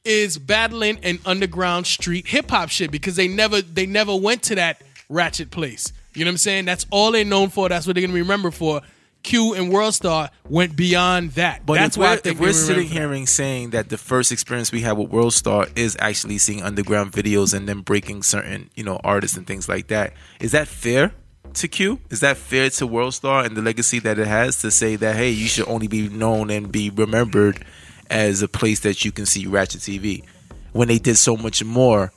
is 0.05 0.39
battling 0.39 0.99
an 1.05 1.21
underground 1.25 1.87
street 1.87 2.27
hip 2.27 2.51
hop 2.51 2.71
shit 2.71 2.91
because 2.91 3.17
they 3.17 3.29
never 3.29 3.63
they 3.63 3.87
never 3.87 4.17
went 4.17 4.43
to 4.45 4.57
that 4.57 4.83
ratchet 5.09 5.51
place. 5.51 5.93
You 6.15 6.25
know 6.25 6.31
what 6.31 6.35
I'm 6.35 6.39
saying? 6.39 6.65
That's 6.65 6.87
all 6.91 7.13
they're 7.13 7.25
known 7.25 7.51
for. 7.51 7.69
That's 7.69 7.87
what 7.87 7.95
they're 7.95 8.03
gonna 8.03 8.15
be 8.15 8.23
remembered 8.23 8.55
for. 8.55 8.83
Q 9.23 9.55
and 9.55 9.71
World 9.71 9.95
Star 9.95 10.31
went 10.49 10.77
beyond 10.77 11.33
that. 11.33 11.67
But 11.67 11.75
That's 11.75 11.99
why 11.99 12.19
if 12.25 12.41
we're 12.41 12.53
sitting 12.53 12.89
remember 12.89 12.95
here 12.95 13.13
and 13.13 13.29
saying 13.29 13.71
that 13.71 13.89
the 13.89 13.99
first 13.99 14.33
experience 14.33 14.73
we 14.73 14.81
had 14.81 14.93
with 14.93 15.11
World 15.11 15.35
Star 15.35 15.67
is 15.77 15.97
actually 16.01 16.39
seeing 16.39 16.63
underground 16.63 17.13
videos 17.13 17.53
and 17.53 17.69
then 17.69 17.81
breaking 17.81 18.23
certain, 18.23 18.71
you 18.75 18.85
know, 18.85 19.01
artists 19.05 19.37
and 19.37 19.47
things 19.47 19.69
like 19.69 19.89
that, 19.89 20.15
is 20.41 20.53
that 20.53 20.69
fair 20.69 21.13
to 21.55 21.69
Q? 21.69 21.99
Is 22.11 22.21
that 22.21 22.37
fair 22.37 22.71
to 22.71 22.87
World 22.87 23.15
Star 23.15 23.45
and 23.45 23.57
the 23.57 23.63
legacy 23.63 23.99
that 24.01 24.19
it 24.19 24.27
has 24.27 24.61
to 24.63 24.71
say 24.71 24.97
that 24.97 25.17
hey, 25.17 25.31
you 25.31 25.49
should 25.49 25.69
only 25.69 25.89
be 25.89 26.09
known 26.09 26.51
and 26.51 26.71
be 26.71 26.91
remembered 26.91 27.65
as 28.11 28.43
a 28.43 28.49
place 28.49 28.81
that 28.81 29.05
you 29.05 29.13
can 29.13 29.27
see 29.27 29.47
Ratchet 29.47 29.81
TV 29.81 30.25
when 30.73 30.89
they 30.89 30.99
did 30.99 31.17
so 31.17 31.37
much 31.37 31.63
more 31.65 32.13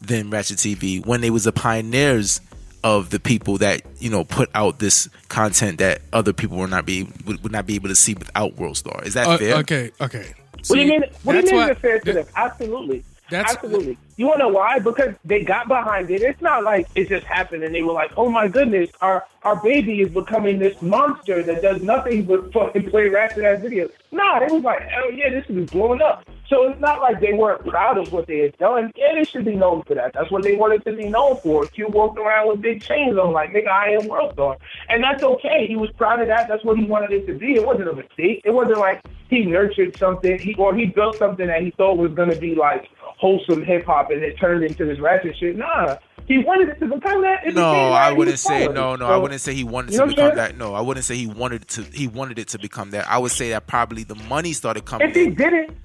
than 0.00 0.30
Ratchet 0.30 0.58
TV 0.58 1.04
when 1.04 1.20
they 1.20 1.30
was 1.30 1.44
the 1.44 1.52
pioneers 1.52 2.40
of 2.82 3.08
the 3.10 3.18
people 3.18 3.56
that 3.58 3.80
you 3.98 4.10
know 4.10 4.24
put 4.24 4.50
out 4.54 4.78
this 4.78 5.08
content 5.28 5.78
that 5.78 6.02
other 6.12 6.32
people 6.34 6.58
would 6.58 6.70
not 6.70 6.84
be 6.84 7.08
would, 7.26 7.42
would 7.42 7.52
not 7.52 7.66
be 7.66 7.74
able 7.76 7.88
to 7.88 7.94
see 7.96 8.14
without 8.14 8.54
World 8.56 8.76
Star. 8.76 9.02
Is 9.04 9.14
that 9.14 9.26
Uh, 9.26 9.38
fair? 9.38 9.54
okay, 9.56 9.90
okay. 10.00 10.34
What 10.66 10.76
do 10.76 10.80
you 10.82 10.88
mean? 10.88 11.04
What 11.22 11.32
do 11.32 11.38
you 11.40 11.44
mean 11.46 11.54
why- 11.56 11.70
it's 11.70 11.80
fair 11.80 11.98
to 12.00 12.12
that- 12.12 12.26
them? 12.26 12.34
Absolutely. 12.36 13.04
That's- 13.30 13.54
Absolutely. 13.54 13.96
You 14.16 14.26
want 14.26 14.38
to 14.38 14.44
know 14.44 14.48
why? 14.50 14.78
Because 14.78 15.14
they 15.24 15.42
got 15.42 15.66
behind 15.66 16.08
it. 16.10 16.22
It's 16.22 16.40
not 16.40 16.62
like 16.62 16.86
it 16.94 17.08
just 17.08 17.26
happened 17.26 17.64
and 17.64 17.74
they 17.74 17.82
were 17.82 17.92
like, 17.92 18.12
"Oh 18.16 18.30
my 18.30 18.46
goodness, 18.46 18.90
our 19.00 19.26
our 19.42 19.56
baby 19.56 20.02
is 20.02 20.08
becoming 20.08 20.60
this 20.60 20.80
monster 20.80 21.42
that 21.42 21.62
does 21.62 21.82
nothing 21.82 22.24
but 22.24 22.52
fucking 22.52 22.90
play 22.90 23.08
ratchet 23.08 23.44
ass 23.44 23.60
videos." 23.60 23.90
Nah, 24.12 24.38
they 24.38 24.46
was 24.54 24.62
like, 24.62 24.82
oh 24.96 25.08
yeah, 25.08 25.30
this 25.30 25.44
is 25.48 25.68
blowing 25.70 26.00
up." 26.00 26.24
So 26.48 26.68
it's 26.68 26.80
not 26.80 27.00
like 27.00 27.20
they 27.20 27.32
weren't 27.32 27.66
proud 27.66 27.98
of 27.98 28.12
what 28.12 28.26
they 28.28 28.38
had 28.38 28.56
done. 28.58 28.92
Yeah, 28.94 29.14
they 29.14 29.24
should 29.24 29.44
be 29.44 29.56
known 29.56 29.82
for 29.82 29.94
that. 29.94 30.12
That's 30.12 30.30
what 30.30 30.44
they 30.44 30.54
wanted 30.54 30.84
to 30.84 30.92
be 30.92 31.08
known 31.08 31.38
for. 31.38 31.66
Q 31.66 31.88
walked 31.88 32.18
around 32.18 32.48
with 32.48 32.60
big 32.60 32.82
chains 32.82 33.18
on, 33.18 33.32
like 33.32 33.50
nigga, 33.50 33.68
I 33.68 33.90
am 33.90 34.06
world 34.06 34.34
star, 34.34 34.58
and 34.88 35.02
that's 35.02 35.24
okay. 35.24 35.66
He 35.66 35.74
was 35.74 35.90
proud 35.92 36.20
of 36.20 36.28
that. 36.28 36.46
That's 36.46 36.64
what 36.64 36.78
he 36.78 36.84
wanted 36.84 37.10
it 37.10 37.26
to 37.26 37.34
be. 37.34 37.54
It 37.56 37.66
wasn't 37.66 37.88
a 37.88 37.94
mistake. 37.94 38.42
It 38.44 38.52
wasn't 38.52 38.78
like 38.78 39.02
he 39.28 39.44
nurtured 39.44 39.96
something, 39.98 40.38
he 40.38 40.54
or 40.54 40.74
he 40.74 40.86
built 40.86 41.16
something 41.16 41.46
that 41.46 41.62
he 41.62 41.70
thought 41.72 41.96
was 41.96 42.12
gonna 42.12 42.36
be 42.36 42.54
like 42.54 42.88
wholesome 43.24 43.62
hip 43.62 43.86
hop, 43.86 44.03
and 44.10 44.22
it 44.22 44.36
turned 44.38 44.64
into 44.64 44.84
this 44.84 44.98
ratchet 45.00 45.36
shit. 45.38 45.56
Nah, 45.56 45.96
he 46.26 46.38
wanted 46.38 46.68
it 46.70 46.78
to 46.80 46.86
become 46.86 47.22
that. 47.22 47.46
It 47.46 47.54
No, 47.54 47.70
I 47.92 48.12
wouldn't 48.12 48.38
say 48.38 48.60
following 48.66 48.74
no, 48.74 48.96
no. 48.96 49.06
So- 49.06 49.12
I 49.12 49.16
wouldn't 49.16 49.40
say 49.40 49.54
he 49.54 49.64
wanted 49.64 49.92
You 49.92 49.98
to 50.00 50.04
know 50.06 50.12
become 50.12 50.24
saying? 50.26 50.36
that. 50.36 50.56
No, 50.56 50.74
I 50.74 50.80
wouldn't 50.80 51.04
say 51.04 51.16
he 51.16 51.26
wanted 51.26 51.68
to. 51.68 51.82
He 51.82 52.06
wanted 52.06 52.38
it 52.38 52.48
to 52.48 52.58
become 52.58 52.90
that. 52.92 53.06
I 53.08 53.18
would 53.18 53.32
say 53.32 53.50
that 53.50 53.66
probably 53.66 54.04
the 54.04 54.14
money 54.14 54.52
started 54.52 54.84
coming. 54.84 55.08
If 55.08 55.14
he 55.14 55.24
in. 55.24 55.34
didn't, 55.34 55.76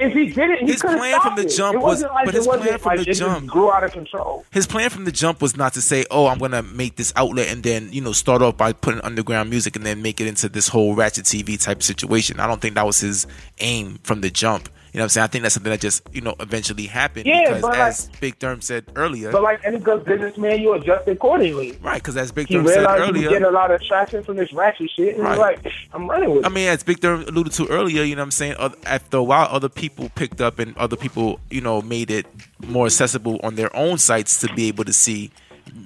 if 0.00 0.12
he 0.12 0.26
didn't, 0.26 0.58
he 0.60 0.66
His 0.72 0.80
plan 0.82 1.20
from 1.20 1.34
the 1.34 1.44
jump 1.46 1.74
it 1.74 1.78
was- 1.78 1.84
wasn't 2.02 2.12
like 2.12 2.26
but 2.26 2.34
it 2.34 2.38
his 2.38 2.46
plan 2.46 2.78
from 2.78 2.96
like 2.96 3.04
the 3.06 3.12
jump- 3.14 3.46
grew 3.48 3.72
out 3.72 3.82
of 3.82 3.90
control. 3.90 4.44
his 4.52 4.66
plan 4.66 4.90
from 4.90 5.04
the 5.06 5.10
jump 5.10 5.42
was 5.42 5.56
not 5.56 5.72
to 5.74 5.82
say, 5.82 6.04
"Oh, 6.10 6.28
I'm 6.28 6.38
gonna 6.38 6.62
make 6.62 6.94
this 6.94 7.12
outlet 7.16 7.48
and 7.48 7.64
then 7.64 7.88
you 7.90 8.00
know 8.00 8.12
start 8.12 8.40
off 8.40 8.56
by 8.56 8.72
putting 8.72 9.00
underground 9.00 9.50
music 9.50 9.74
and 9.74 9.84
then 9.84 10.00
make 10.00 10.20
it 10.20 10.28
into 10.28 10.48
this 10.48 10.68
whole 10.68 10.94
Ratchet 10.94 11.24
TV 11.24 11.56
type 11.60 11.82
situation." 11.82 12.38
I 12.38 12.46
don't 12.46 12.60
think 12.60 12.76
that 12.76 12.86
was 12.86 13.00
his 13.00 13.26
aim 13.58 13.98
from 14.04 14.20
the 14.20 14.30
jump. 14.30 14.68
You 14.92 14.98
know 14.98 15.02
what 15.02 15.04
I'm 15.04 15.08
saying? 15.10 15.24
I 15.24 15.26
think 15.28 15.42
that's 15.42 15.54
something 15.54 15.70
that 15.70 15.80
just 15.80 16.02
you 16.12 16.20
know 16.22 16.34
eventually 16.40 16.86
happened 16.86 17.26
Yeah, 17.26 17.42
because, 17.44 17.60
but 17.62 17.70
like- 17.72 17.78
as 17.80 18.10
Big 18.20 18.38
Therm 18.38 18.62
said 18.62 18.86
earlier, 18.96 19.30
But 19.30 19.42
like 19.42 19.60
any 19.64 19.78
good 19.78 20.04
businessman, 20.04 20.60
you 20.62 20.72
adjust 20.74 21.06
accordingly. 21.08 21.78
right? 21.82 22.00
Because 22.02 22.16
as 22.16 22.32
Big 22.32 22.48
He 22.48 22.54
Therm 22.54 22.66
said 22.68 23.04
he 23.06 23.12
was 23.12 23.22
getting 23.28 23.44
a 23.44 23.50
lot 23.50 23.70
of 23.70 23.82
traction 23.82 24.22
from 24.24 24.36
this 24.36 24.52
ratchet 24.52 24.90
shit, 24.96 25.14
and 25.16 25.24
Right. 25.24 25.38
like, 25.38 25.72
"I'm 25.92 26.08
running 26.08 26.30
with 26.30 26.38
it." 26.40 26.46
I 26.46 26.48
mean, 26.48 26.68
as 26.68 26.82
Big 26.82 27.00
Therm 27.00 27.28
alluded 27.28 27.52
to 27.54 27.66
earlier, 27.68 28.02
you 28.02 28.16
know 28.16 28.22
what 28.22 28.26
I'm 28.26 28.30
saying? 28.30 28.56
After 28.86 29.18
a 29.18 29.22
while, 29.22 29.48
other 29.50 29.68
people 29.68 30.10
picked 30.14 30.40
up 30.40 30.58
and 30.58 30.76
other 30.78 30.96
people, 30.96 31.38
you 31.50 31.60
know, 31.60 31.82
made 31.82 32.10
it 32.10 32.26
more 32.66 32.86
accessible 32.86 33.40
on 33.42 33.54
their 33.56 33.74
own 33.76 33.98
sites 33.98 34.40
to 34.40 34.52
be 34.54 34.68
able 34.68 34.84
to 34.84 34.92
see 34.92 35.30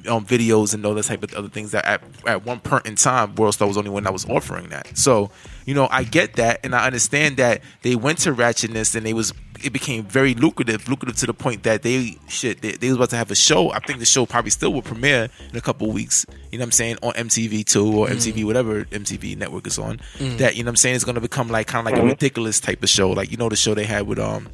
um, 0.09 0.25
videos 0.25 0.75
and 0.75 0.87
all 0.87 0.95
that 0.95 1.03
type 1.05 1.23
of 1.25 1.35
other 1.35 1.49
things 1.49 1.73
that 1.73 1.85
at, 1.85 2.01
at 2.27 2.47
one 2.47 2.61
point 2.61 2.87
in 2.87 2.95
time, 2.95 3.35
WorldStar 3.35 3.67
was 3.67 3.75
the 3.75 3.81
only 3.81 3.91
one 3.91 4.05
that 4.05 4.13
was 4.13 4.25
offering 4.29 4.69
that. 4.69 4.97
So, 4.97 5.31
you 5.65 5.75
know, 5.75 5.89
I 5.91 6.05
get 6.05 6.35
that 6.35 6.61
and 6.65 6.75
I 6.75 6.87
understand 6.87 7.37
that 7.37 7.63
they 7.83 7.95
went 7.97 8.19
to 8.21 8.33
ratchetness 8.33 8.95
and 8.95 9.05
they 9.07 9.13
was 9.13 9.33
it 9.65 9.73
became 9.73 10.03
very 10.03 10.35
lucrative, 10.35 10.89
lucrative 10.89 11.17
to 11.21 11.27
the 11.27 11.35
point 11.35 11.63
that 11.63 11.83
they 11.83 12.17
shit 12.29 12.63
they, 12.63 12.73
they 12.73 12.89
was 12.89 12.97
about 12.97 13.11
to 13.11 13.17
have 13.17 13.31
a 13.31 13.35
show. 13.37 13.71
I 13.71 13.79
think 13.79 13.99
the 14.01 14.05
show 14.05 14.27
probably 14.27 14.51
still 14.51 14.73
will 14.73 14.83
premiere 14.83 15.29
in 15.51 15.57
a 15.57 15.61
couple 15.61 15.89
of 15.89 15.95
weeks. 15.95 16.27
You 16.51 16.59
know 16.59 16.63
what 16.63 16.67
I'm 16.67 16.73
saying 16.73 16.97
on 17.03 17.13
MTV 17.15 17.65
two 17.65 17.87
or 17.97 18.09
MTV 18.09 18.45
whatever 18.45 18.85
MTV 18.87 19.37
network 19.37 19.67
is 19.67 19.79
on. 19.79 20.01
That 20.39 20.57
you 20.57 20.65
know 20.65 20.69
what 20.69 20.73
I'm 20.73 20.77
saying 20.77 20.97
is 20.97 21.05
going 21.05 21.15
to 21.15 21.21
become 21.21 21.49
like 21.49 21.67
kind 21.69 21.87
of 21.87 21.93
like 21.93 22.03
a 22.03 22.05
ridiculous 22.07 22.61
type 22.61 22.83
of 22.83 22.89
show, 22.89 23.11
like 23.11 23.31
you 23.31 23.37
know 23.37 23.49
the 23.49 23.57
show 23.57 23.75
they 23.75 23.85
had 23.85 24.07
with 24.07 24.19
um 24.19 24.49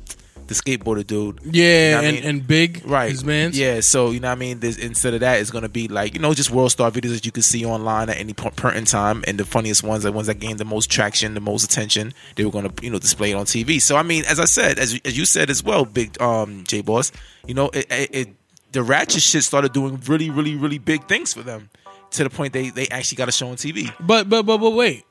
the 0.49 0.55
skateboarder 0.55 1.07
dude. 1.07 1.41
Yeah, 1.45 1.63
You 1.63 1.91
know 1.91 1.97
what 1.97 2.05
I 2.05 2.09
and, 2.09 2.17
mean? 2.17 2.25
and 2.27 2.47
Big, 2.47 2.83
Right. 2.85 3.11
his 3.11 3.25
man's. 3.25 3.59
Yeah, 3.59 3.81
so 3.81 4.11
you 4.11 4.21
know 4.21 4.29
what 4.29 4.33
I 4.33 4.39
mean? 4.39 4.61
There's, 4.61 4.77
instead 4.79 5.15
of 5.15 5.21
that, 5.21 5.41
it's 5.41 5.51
gonna 5.51 5.69
be 5.69 5.89
like, 5.89 6.15
you 6.15 6.21
know, 6.21 6.35
just 6.35 6.51
world 6.51 6.73
star 6.73 6.91
videos 6.91 7.11
that 7.15 7.25
you 7.27 7.33
can 7.33 7.43
see 7.43 7.65
online 7.65 8.11
at 8.11 8.17
any 8.19 8.35
point, 8.35 8.59
in 8.75 8.85
time. 8.85 9.23
And 9.27 9.39
the 9.39 9.45
funniest 9.45 9.83
ones, 9.83 10.03
the 10.03 10.13
ones 10.13 10.27
that 10.27 10.41
gained 10.41 10.59
the 10.59 10.65
most 10.65 10.91
traction, 10.91 11.35
the 11.35 11.41
most 11.41 11.65
attention, 11.65 12.13
they 12.37 12.45
were 12.45 12.51
gonna, 12.51 12.73
you 12.83 12.91
know, 12.91 12.99
display 12.99 13.31
it 13.31 13.35
on 13.35 13.45
TV. 13.47 13.81
So 13.81 13.97
I 13.97 14.03
mean, 14.03 14.25
as 14.27 14.41
I 14.41 14.45
said, 14.47 14.79
as 14.79 14.99
as 15.05 15.17
you 15.17 15.25
said 15.25 15.51
as 15.51 15.63
well, 15.63 15.85
big 15.85 16.21
um 16.21 16.65
J 16.67 16.81
Boss, 16.83 17.13
you 17.47 17.55
know, 17.55 17.69
it, 17.69 17.87
it, 17.91 18.11
it 18.15 18.29
the 18.73 18.83
ratchet 18.83 19.23
shit 19.23 19.45
started 19.45 19.73
doing 19.73 20.01
really, 20.07 20.29
really, 20.31 20.55
really 20.57 20.79
big 20.79 21.07
things 21.09 21.33
for 21.33 21.43
them. 21.43 21.71
To 22.13 22.25
the 22.25 22.31
point 22.31 22.55
they 22.55 22.71
they 22.71 22.89
actually 22.89 23.17
got 23.17 23.29
a 23.29 23.33
show 23.33 23.49
on 23.49 23.57
TV. 23.57 23.93
But 24.01 24.29
but 24.31 24.45
but 24.45 24.59
but 24.59 24.71
wait, 24.71 25.05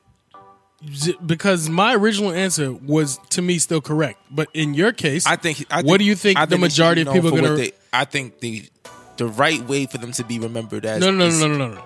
because 1.24 1.68
my 1.68 1.94
original 1.94 2.30
answer 2.32 2.72
was 2.72 3.18
to 3.30 3.42
me 3.42 3.58
still 3.58 3.80
correct. 3.80 4.20
But 4.30 4.48
in 4.54 4.74
your 4.74 4.92
case, 4.92 5.26
I 5.26 5.36
think. 5.36 5.64
I 5.70 5.76
what 5.82 5.84
think- 5.84 5.98
do 5.98 6.04
you 6.04 6.14
think 6.14 6.38
I 6.38 6.46
the 6.46 6.58
majority 6.58 7.02
of 7.02 7.12
people 7.12 7.28
are 7.36 7.40
gonna? 7.40 7.56
They, 7.56 7.72
I 7.92 8.04
think 8.04 8.40
the 8.40 8.68
the 9.16 9.26
right 9.26 9.60
way 9.66 9.86
for 9.86 9.98
them 9.98 10.12
to 10.12 10.24
be 10.24 10.38
remembered 10.38 10.86
as 10.86 11.00
no, 11.00 11.10
no, 11.10 11.18
no, 11.18 11.26
is- 11.26 11.40
no, 11.40 11.48
no, 11.48 11.56
no, 11.56 11.74
no. 11.74 11.84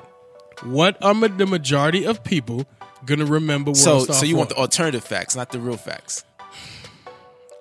What 0.65 1.03
are 1.03 1.15
the 1.15 1.47
majority 1.47 2.05
of 2.07 2.23
people 2.23 2.67
gonna 3.07 3.25
remember? 3.25 3.71
World 3.71 3.79
So, 3.79 3.99
Star 4.05 4.17
so 4.17 4.25
you 4.27 4.35
for? 4.35 4.39
want 4.39 4.51
the 4.51 4.57
alternative 4.57 5.03
facts, 5.05 5.35
not 5.35 5.51
the 5.51 5.59
real 5.59 5.77
facts. 5.77 6.25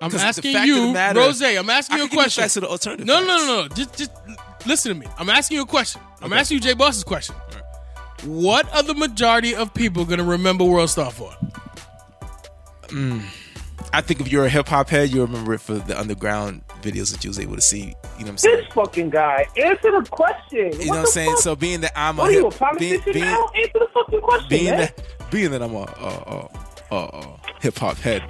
I'm 0.01 0.13
asking 0.15 0.53
fact 0.53 0.67
of 0.67 0.75
the 0.75 0.81
you, 0.81 0.93
matter- 0.93 1.19
Rose. 1.19 1.41
I'm 1.41 1.69
asking 1.69 1.95
I 1.95 1.99
you 1.99 2.05
a 2.05 2.07
can 2.07 2.09
give 2.09 2.11
you 2.13 2.17
question. 2.23 2.41
facts 2.43 2.57
of 2.57 2.63
the 2.63 2.69
alternative 2.69 3.05
no, 3.05 3.21
no, 3.23 3.27
facts. 3.37 3.47
no, 3.47 3.61
no. 3.61 3.67
Just, 3.69 3.97
just 3.97 4.11
listen 4.67 4.93
to 4.93 4.99
me. 4.99 5.05
I'm 5.17 5.29
asking 5.29 5.57
you 5.57 5.63
a 5.63 5.67
question. 5.67 6.01
I'm 6.21 6.31
Okay. 6.31 6.39
asking 6.39 6.55
you 6.55 6.61
Jay 6.61 6.73
Boss's 6.73 7.03
question. 7.03 7.35
What 8.23 8.71
are 8.75 8.83
the 8.83 8.93
majority 8.93 9.55
of 9.55 9.73
people 9.73 10.05
gonna 10.05 10.23
remember 10.23 10.63
World 10.63 10.89
Star 10.89 11.11
for? 11.11 11.31
Mm, 12.87 13.23
I 13.93 14.01
think 14.01 14.19
if 14.21 14.31
you're 14.31 14.45
a 14.45 14.49
hip 14.49 14.67
hop 14.67 14.89
head, 14.89 15.09
you 15.09 15.21
remember 15.21 15.53
it 15.53 15.61
for 15.61 15.73
the 15.75 15.99
underground 15.99 16.61
videos 16.81 17.11
that 17.11 17.23
you 17.23 17.29
was 17.29 17.39
able 17.39 17.55
to 17.55 17.61
see. 17.61 17.79
You 17.79 17.85
know 17.85 17.95
what 18.17 18.29
I'm 18.29 18.37
saying? 18.37 18.57
this 18.57 18.73
fucking 18.73 19.09
guy, 19.09 19.45
answer 19.57 19.91
the 19.91 20.07
question. 20.09 20.71
You 20.79 20.85
know 20.87 20.91
what 20.91 20.99
I'm 20.99 21.05
saying? 21.07 21.35
So 21.37 21.55
being 21.55 21.81
that 21.81 21.93
I'm 21.95 22.19
a 22.19 22.21
what 22.21 22.29
are 22.29 22.33
you, 22.33 22.47
a 22.47 22.49
hip, 22.51 22.59
politician 22.59 23.01
being, 23.05 23.13
being, 23.13 23.25
now? 23.25 23.47
Answer 23.55 23.71
the 23.79 23.87
fucking 23.93 24.21
question, 24.21 24.49
being 24.49 24.65
man. 24.65 24.77
that 24.79 25.31
being 25.31 25.51
that 25.51 25.61
I'm 25.63 25.73
a, 25.73 25.77
a, 25.79 26.49
a, 26.91 26.95
a, 26.95 26.95
a 27.19 27.39
hip 27.61 27.77
hop 27.77 27.97
head, 27.97 28.23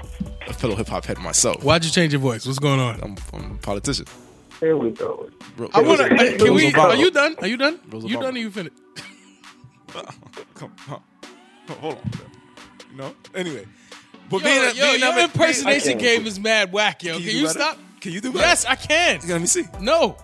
a 0.48 0.54
fellow 0.54 0.76
hip 0.76 0.88
hop 0.88 1.06
head 1.06 1.18
myself. 1.18 1.64
Why'd 1.64 1.84
you 1.84 1.92
change 1.92 2.14
your 2.14 2.22
voice? 2.22 2.46
What's 2.46 2.60
going 2.60 2.80
on? 2.80 3.02
I'm, 3.02 3.16
I'm 3.34 3.52
a 3.52 3.58
politician. 3.58 4.06
Here 4.60 4.78
we 4.78 4.92
go. 4.92 5.28
Ro- 5.58 5.70
I 5.74 5.82
wanna. 5.82 6.08
Rosa- 6.08 6.38
Can 6.38 6.54
we? 6.54 6.72
Are 6.74 6.96
you 6.96 7.10
done? 7.12 7.36
Are 7.40 7.48
you 7.48 7.58
done? 7.58 7.80
Rosa 7.90 8.08
You 8.08 8.16
Parks. 8.16 8.26
done? 8.28 8.36
Or 8.36 8.40
you 8.40 8.52
finished? 8.52 8.76
Hold 9.94 10.06
on. 10.90 11.02
bro. 11.68 11.98
You 12.92 12.98
know. 12.98 13.14
Anyway, 13.36 13.66
but 14.30 14.38
Yo, 14.42 14.44
being 14.44 14.62
a- 14.64 14.74
yo, 14.74 14.86
being 14.92 15.00
your 15.00 15.18
a- 15.20 15.24
impersonation 15.24 15.98
being- 15.98 16.18
game 16.20 16.28
is 16.28 16.40
mad 16.40 16.72
whack, 16.74 17.04
yo. 17.04 17.14
Can 17.14 17.24
Can 17.24 17.32
you 17.36 17.42
you, 17.42 17.48
stop? 17.50 17.78
Can 18.02 18.12
you 18.12 18.22
do 18.22 18.32
better? 18.32 18.46
Yes, 18.46 18.66
I 18.66 18.76
can. 18.76 19.20
Let 19.28 19.40
me 19.42 19.48
see. 19.48 19.64
No, 19.80 20.18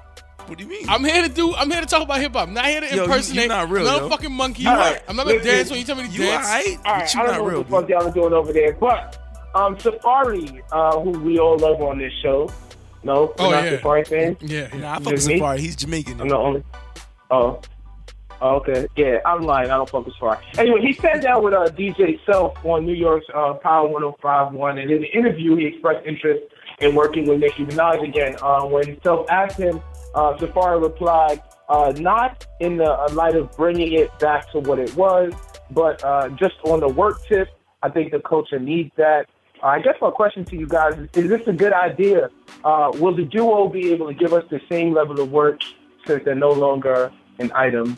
What 0.48 0.58
do 0.58 0.64
you 0.64 0.70
mean? 0.70 0.88
I'm 0.90 1.04
here 1.04 1.22
to 1.24 1.30
do. 1.30 1.54
I'm 1.56 1.70
here 1.70 1.82
to 1.82 1.88
talk 1.88 2.02
about 2.04 2.20
hip 2.22 2.32
hop. 2.34 2.48
Not 2.50 2.66
here 2.66 2.80
to 2.82 2.96
Yo, 2.96 3.04
impersonate. 3.04 3.44
you 3.44 3.48
not 3.50 3.70
real, 3.70 3.86
I'm 3.88 3.94
not 3.94 4.00
yo. 4.02 4.08
a 4.08 4.10
fucking 4.10 4.32
monkey. 4.32 4.66
All 4.66 4.78
right, 4.78 5.02
I'm 5.08 5.16
not 5.18 5.26
gonna 5.26 5.38
listen, 5.40 5.52
dance 5.52 5.70
when 5.70 5.80
you 5.80 5.86
tell 5.86 5.96
me 5.98 6.04
to 6.04 6.10
you 6.10 6.20
dance. 6.20 6.46
alright? 6.48 6.78
All 6.86 6.94
right, 6.94 7.02
But 7.02 7.14
you 7.14 7.20
I 7.20 7.24
don't 7.24 7.32
not 7.34 7.38
know 7.42 7.46
real. 7.50 7.58
what 7.64 7.68
the 7.68 7.72
fuck 7.72 7.90
y'all 7.90 8.08
are 8.10 8.14
doing 8.14 8.34
over 8.34 8.54
there, 8.54 8.74
but 8.74 9.18
um, 9.56 9.76
Safaree, 9.78 10.62
uh, 10.72 11.00
who 11.02 11.12
we 11.20 11.38
all 11.40 11.58
love 11.58 11.82
on 11.82 11.98
this 11.98 12.14
show. 12.24 12.50
No, 13.04 13.34
we're 13.38 13.46
Oh, 13.46 13.52
not 13.52 13.64
yeah. 13.66 13.78
Safaree 13.78 14.08
fans. 14.08 14.38
Yeah, 14.42 14.68
yeah. 14.72 14.78
Nah, 14.80 14.92
I 14.92 14.96
fuck 14.96 15.06
with 15.06 15.16
Just 15.16 15.28
me? 15.28 15.40
Safaree. 15.40 15.60
He's 15.60 15.76
Jamaican. 15.76 16.22
I'm 16.22 16.30
the 16.30 16.38
only. 16.38 16.64
Oh. 17.30 17.60
Oh, 18.42 18.58
okay. 18.58 18.88
Yeah, 18.96 19.18
I'm 19.26 19.42
lying. 19.42 19.72
I 19.72 19.78
don't 19.78 19.90
fuck 19.90 20.06
with 20.06 20.16
Safaree. 20.16 20.40
Anyway, 20.58 20.82
he 20.82 20.94
sat 20.94 21.22
down 21.22 21.44
with 21.44 21.54
uh, 21.54 21.66
DJ 21.70 22.20
Self 22.26 22.54
on 22.64 22.86
New 22.86 22.94
York's 22.94 23.26
uh, 23.34 23.54
Power 23.56 23.88
1051, 23.88 24.78
and 24.78 24.92
in 24.92 25.02
the 25.02 25.08
interview, 25.08 25.56
he 25.56 25.66
expressed 25.66 26.06
interest 26.06 26.44
in 26.80 26.94
working 26.94 27.28
with 27.28 27.40
Nicki 27.40 27.66
Minaj 27.66 28.08
again. 28.08 28.36
Uh, 28.42 28.66
when 28.66 29.02
Self 29.02 29.30
asked 29.30 29.58
him, 29.58 29.82
uh, 30.14 30.38
Safaree 30.38 30.82
replied, 30.82 31.42
uh, 31.70 31.94
not 31.98 32.46
in 32.60 32.78
the 32.78 32.92
uh, 32.92 33.10
light 33.14 33.36
of 33.36 33.52
bringing 33.58 33.94
it 33.94 34.18
back 34.20 34.52
to 34.52 34.60
what 34.60 34.80
it 34.80 34.96
was, 34.96 35.34
but 35.72 36.04
uh, 36.04 36.30
just 36.30 36.56
on 36.64 36.80
the 36.80 36.88
work 36.88 37.26
tip. 37.26 37.50
I 37.84 37.90
think 37.90 38.12
the 38.12 38.20
culture 38.20 38.60
needs 38.60 38.92
that. 38.98 39.28
Uh, 39.62 39.68
I 39.68 39.82
guess 39.82 39.96
my 40.02 40.12
question 40.12 40.46
to 40.46 40.56
you 40.56 40.68
guys 40.68 40.94
is: 40.98 41.24
Is 41.24 41.30
this 41.30 41.48
a 41.48 41.54
good 41.54 41.74
idea? 41.74 42.30
Uh, 42.64 42.92
will 42.96 43.16
the 43.16 43.26
duo 43.26 43.68
be 43.68 43.92
able 43.92 44.08
to 44.08 44.14
give 44.14 44.34
us 44.34 44.44
the 44.50 44.62
same 44.70 44.94
level 44.94 45.20
of 45.20 45.32
work 45.32 45.62
since 46.06 46.24
they're 46.24 46.36
no 46.36 46.52
longer 46.52 47.12
an 47.40 47.52
item? 47.56 47.98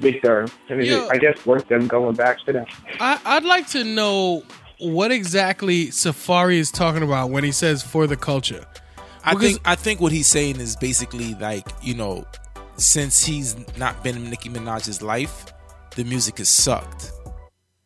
Victor, 0.00 0.48
and 0.68 0.80
is 0.80 0.88
Yeah. 0.88 1.06
I 1.10 1.18
guess 1.18 1.46
worth 1.46 1.68
them 1.68 1.86
going 1.86 2.16
back 2.16 2.44
to 2.46 2.52
that. 2.52 2.66
I, 2.98 3.20
I'd 3.24 3.44
like 3.44 3.68
to 3.68 3.84
know 3.84 4.42
what 4.80 5.12
exactly 5.12 5.86
Safaree 5.86 6.56
is 6.56 6.72
talking 6.72 7.04
about 7.04 7.30
when 7.30 7.44
he 7.44 7.52
says 7.52 7.82
for 7.84 8.08
the 8.08 8.16
culture. 8.16 8.64
I 9.24 9.34
Because- 9.34 9.48
think 9.52 9.60
I 9.64 9.74
think 9.76 10.00
what 10.00 10.10
he's 10.10 10.26
saying 10.26 10.58
is 10.60 10.74
basically 10.74 11.34
like 11.36 11.68
you 11.80 11.94
know, 11.94 12.24
since 12.76 13.24
he's 13.24 13.54
not 13.78 14.02
been 14.02 14.16
in 14.16 14.28
Nicki 14.30 14.48
Minaj's 14.48 15.00
life, 15.00 15.46
the 15.94 16.02
music 16.02 16.38
has 16.38 16.48
sucked. 16.48 17.12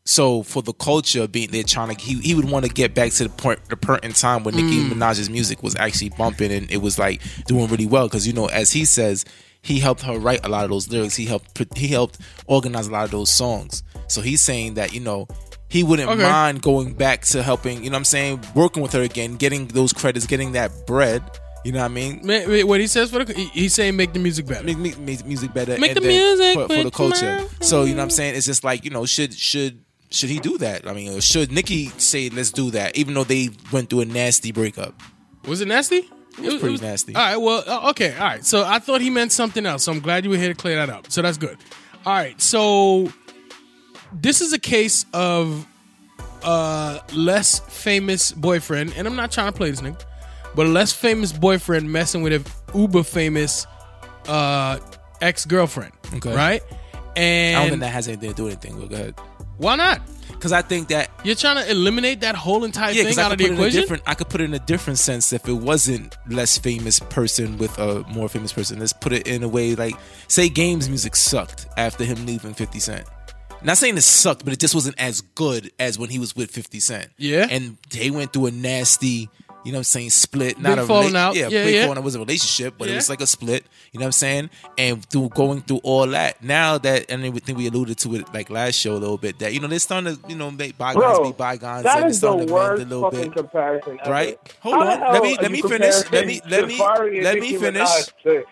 So 0.09 0.43
for 0.43 0.63
the 0.63 0.73
culture, 0.73 1.29
being 1.29 1.51
they're 1.51 1.63
trying 1.63 1.95
to, 1.95 2.03
he, 2.03 2.19
he 2.21 2.35
would 2.35 2.51
want 2.51 2.65
to 2.65 2.73
get 2.73 2.95
back 2.95 3.13
to 3.13 3.25
the 3.25 3.29
point, 3.29 3.63
the 3.69 3.77
point 3.77 4.07
in 4.07 4.15
time 4.15 4.43
when 4.43 4.57
Nicki 4.57 4.83
mm. 4.83 4.91
Minaj's 4.91 5.29
music 5.29 5.63
was 5.63 5.77
actually 5.77 6.09
bumping 6.09 6.51
and 6.51 6.71
it 6.71 6.79
was 6.79 6.99
like 6.99 7.21
doing 7.45 7.67
really 7.67 7.85
well. 7.85 8.07
Because 8.07 8.27
you 8.27 8.33
know, 8.33 8.47
as 8.47 8.73
he 8.73 8.87
says, 8.87 9.27
he 9.61 9.79
helped 9.79 10.01
her 10.01 10.19
write 10.19 10.47
a 10.47 10.49
lot 10.49 10.65
of 10.65 10.71
those 10.71 10.89
lyrics. 10.89 11.15
He 11.15 11.27
helped 11.27 11.77
he 11.77 11.89
helped 11.89 12.21
organize 12.47 12.87
a 12.87 12.91
lot 12.91 13.05
of 13.05 13.11
those 13.11 13.31
songs. 13.31 13.83
So 14.07 14.23
he's 14.23 14.41
saying 14.41 14.75
that 14.75 14.95
you 14.95 15.01
know 15.01 15.29
he 15.69 15.85
wouldn't 15.85 16.09
Okay. 16.09 16.23
mind 16.23 16.63
going 16.63 16.95
back 16.95 17.27
to 17.27 17.43
helping. 17.43 17.85
You 17.85 17.91
know, 17.91 17.97
what 17.97 17.99
I'm 17.99 18.05
saying 18.07 18.41
working 18.55 18.83
with 18.83 18.95
her 18.95 19.03
again, 19.03 19.37
getting 19.37 19.67
those 19.67 19.93
credits, 19.93 20.27
getting 20.27 20.53
that 20.53 20.87
bread. 20.87 21.23
You 21.67 21.73
know 21.73 21.81
what 21.81 21.85
I 21.85 21.89
mean? 21.89 22.67
What 22.67 22.81
he 22.81 22.87
says 22.87 23.11
for 23.11 23.27
the 23.27 23.35
he's 23.35 23.75
saying 23.75 23.95
make 23.95 24.15
the 24.15 24.21
music 24.21 24.47
better. 24.47 24.65
make, 24.65 24.79
make, 24.79 24.99
make 24.99 25.27
music 25.27 25.53
better. 25.53 25.77
Make 25.77 25.93
the 25.93 26.01
music 26.01 26.55
for, 26.55 26.67
for 26.67 26.83
the 26.83 26.91
culture. 26.91 27.45
So 27.61 27.85
you 27.85 27.91
know 27.91 27.99
what 27.99 28.05
I'm 28.05 28.11
saying? 28.11 28.37
It's 28.37 28.47
just 28.47 28.65
like 28.65 28.87
you 28.87 28.91
know, 28.91 29.05
should 29.05 29.35
should 29.35 29.85
should 30.11 30.31
he 30.31 30.39
do 30.39 30.59
that? 30.59 30.87
I 30.87 30.93
mean, 30.93 31.21
should 31.21 31.53
Nicki 31.53 31.87
say 31.99 32.31
let's 32.31 32.51
do 32.51 32.71
that, 32.73 32.97
even 32.97 33.15
though 33.15 33.25
they 33.25 33.51
went 33.73 33.91
through 33.91 34.01
a 34.01 34.05
nasty 34.05 34.53
breakup? 34.53 34.95
Was 35.47 35.61
it 35.61 35.69
nasty? 35.69 36.09
It 36.39 36.53
was 36.53 36.57
pretty 36.57 36.77
nasty. 36.79 37.15
All 37.15 37.23
right. 37.23 37.37
Well, 37.37 37.65
uh, 37.67 37.91
okay. 37.91 38.15
All 38.17 38.25
right. 38.25 38.45
So 38.45 38.65
I 38.65 38.79
thought 38.79 39.01
he 39.01 39.11
meant 39.11 39.33
something 39.33 39.67
else. 39.67 39.85
So 39.85 39.93
I'm 39.93 40.01
glad 40.01 40.25
you 40.25 40.31
were 40.31 40.37
here 40.37 40.49
to 40.49 40.55
clear 40.55 40.77
that 40.77 40.89
up. 40.89 41.11
So 41.11 41.21
that's 41.23 41.37
good. 41.39 41.57
All 42.07 42.15
right. 42.15 42.41
So 42.41 43.13
this 44.13 44.41
is 44.41 44.53
a 44.53 44.59
case 44.59 45.05
of 45.13 45.67
a 46.45 47.01
less 47.13 47.59
famous 47.59 48.33
boyfriend, 48.33 48.95
and 48.97 49.07
I'm 49.07 49.17
not 49.17 49.33
trying 49.33 49.51
to 49.53 49.57
play 49.57 49.71
this 49.71 49.81
nigga, 49.81 50.01
but 50.55 50.67
a 50.67 50.69
less 50.69 50.93
famous 50.93 51.33
boyfriend 51.33 51.91
messing 51.91 52.23
with 52.23 52.33
a 52.33 52.79
uber 52.79 53.03
famous 53.03 53.67
uh, 54.29 54.79
ex 55.21 55.45
girlfriend. 55.45 55.93
Okay. 56.15 56.35
Right. 56.35 56.63
And 57.17 57.57
I 57.57 57.61
don't 57.63 57.71
think 57.71 57.81
that 57.81 57.89
has 57.89 58.07
anything 58.07 58.31
to 58.31 58.37
do 58.37 58.45
with 58.45 58.65
anything. 58.65 58.81
But 58.81 58.91
go 58.91 58.95
ahead, 58.95 59.15
why 59.59 59.77
not? 59.77 60.01
because 60.39 60.53
I 60.53 60.63
think 60.63 60.89
that 60.89 61.11
You're 61.25 61.35
trying 61.35 61.57
to 61.57 61.69
eliminate 61.71 62.21
that 62.21 62.37
whole 62.37 62.65
entire 62.65 62.93
yeah, 62.93 63.05
thing 63.05 63.19
out 63.19 63.33
of 63.33 63.39
the 63.39 63.45
put 63.45 63.51
it 63.51 63.55
in 63.55 63.59
a 63.59 63.61
equation. 63.61 63.81
different. 63.81 64.03
I 64.07 64.15
could 64.15 64.29
put 64.29 64.41
it 64.41 64.45
in 64.45 64.55
a 64.55 64.59
different 64.61 64.99
sense 64.99 65.33
if 65.33 65.49
it 65.49 65.53
wasn't 65.53 66.17
less 66.29 66.57
famous 66.59 67.01
person 67.01 67.59
with 67.59 67.77
a 67.79 68.05
more 68.09 68.29
famous 68.29 68.53
person. 68.53 68.79
Let's 68.79 68.93
put 68.93 69.13
it 69.13 69.27
in 69.27 69.43
a 69.43 69.49
way 69.49 69.75
like 69.75 69.95
say 70.29 70.49
Games 70.49 70.89
music 70.89 71.17
sucked 71.17 71.67
after 71.77 72.05
him 72.05 72.25
leaving 72.25 72.55
Fifty 72.55 72.79
Cent. 72.79 73.07
Not 73.63 73.79
saying 73.79 73.97
it 73.97 74.03
sucked, 74.03 74.45
but 74.45 74.53
it 74.53 74.61
just 74.61 74.75
wasn't 74.75 75.01
as 75.01 75.21
good 75.21 75.73
as 75.81 75.99
when 75.99 76.11
he 76.11 76.21
was 76.21 76.37
with 76.37 76.53
50 76.53 76.79
Cent. 76.79 77.09
Yeah. 77.17 77.49
And 77.51 77.77
they 77.91 78.09
went 78.13 78.33
through 78.33 78.47
a 78.47 78.51
nasty, 78.53 79.29
you 79.65 79.73
know 79.73 79.77
what 79.77 79.81
I'm 79.81 79.85
saying, 79.85 80.11
split. 80.11 80.59
Not 80.59 80.77
Big 80.77 80.85
a 80.85 80.87
falling 80.87 81.13
rela- 81.13 81.17
out. 81.17 81.35
Yeah, 81.37 81.49
Yeah, 81.49 81.65
big 81.65 81.75
yeah. 81.75 81.83
falling 81.85 81.99
out 81.99 82.05
was 82.05 82.15
a 82.15 82.19
relationship, 82.21 82.75
but 82.79 82.89
it 82.89 82.95
was 82.95 83.09
like 83.11 83.21
a 83.21 83.27
split. 83.27 83.65
You 83.93 84.01
know 84.01 84.05
what 84.05 84.09
I'm 84.09 84.13
saying? 84.13 84.51
And 84.77 85.05
through 85.09 85.31
going 85.31 85.63
through 85.63 85.81
all 85.83 86.07
that, 86.09 86.43
now 86.43 86.79
that 86.79 87.11
and 87.11 87.25
I 87.25 87.31
think 87.31 87.59
we 87.59 87.67
alluded 87.67 87.99
to 87.99 88.15
it 88.17 88.33
like 88.35 88.51
last 88.51 88.75
show 88.77 88.93
a 88.93 88.99
little 88.99 89.19
bit, 89.19 89.39
that 89.41 89.53
you 89.55 89.61
know, 89.61 89.67
they're 89.67 89.79
starting 89.79 90.17
to, 90.17 90.29
you 90.29 90.37
know, 90.37 90.51
make 90.51 90.77
bygones 90.79 91.19
Bro, 91.19 91.25
be 91.25 91.33
bygones 91.37 91.83
that 91.85 91.95
and 91.97 92.03
they're 92.05 92.11
is 92.11 92.21
the 92.21 92.27
starting 92.29 92.47
to 92.47 92.53
mend 92.53 92.69
worst 92.71 92.83
a 92.83 92.87
little 92.87 93.11
fucking 93.11 93.29
bit. 93.31 93.37
comparison 93.37 93.99
ever. 94.03 94.11
Right? 94.11 94.39
Hold 94.61 94.75
How 94.77 94.81
on. 95.07 95.13
Let 95.15 95.23
me- 95.23 95.39
let 95.41 95.51
me 95.51 95.63
finish. 95.63 95.95
Let 96.13 96.27
me- 96.27 96.41
let 96.49 96.67
me- 96.69 96.79
let 96.79 97.39
me 97.39 97.57
finish. 97.59 97.89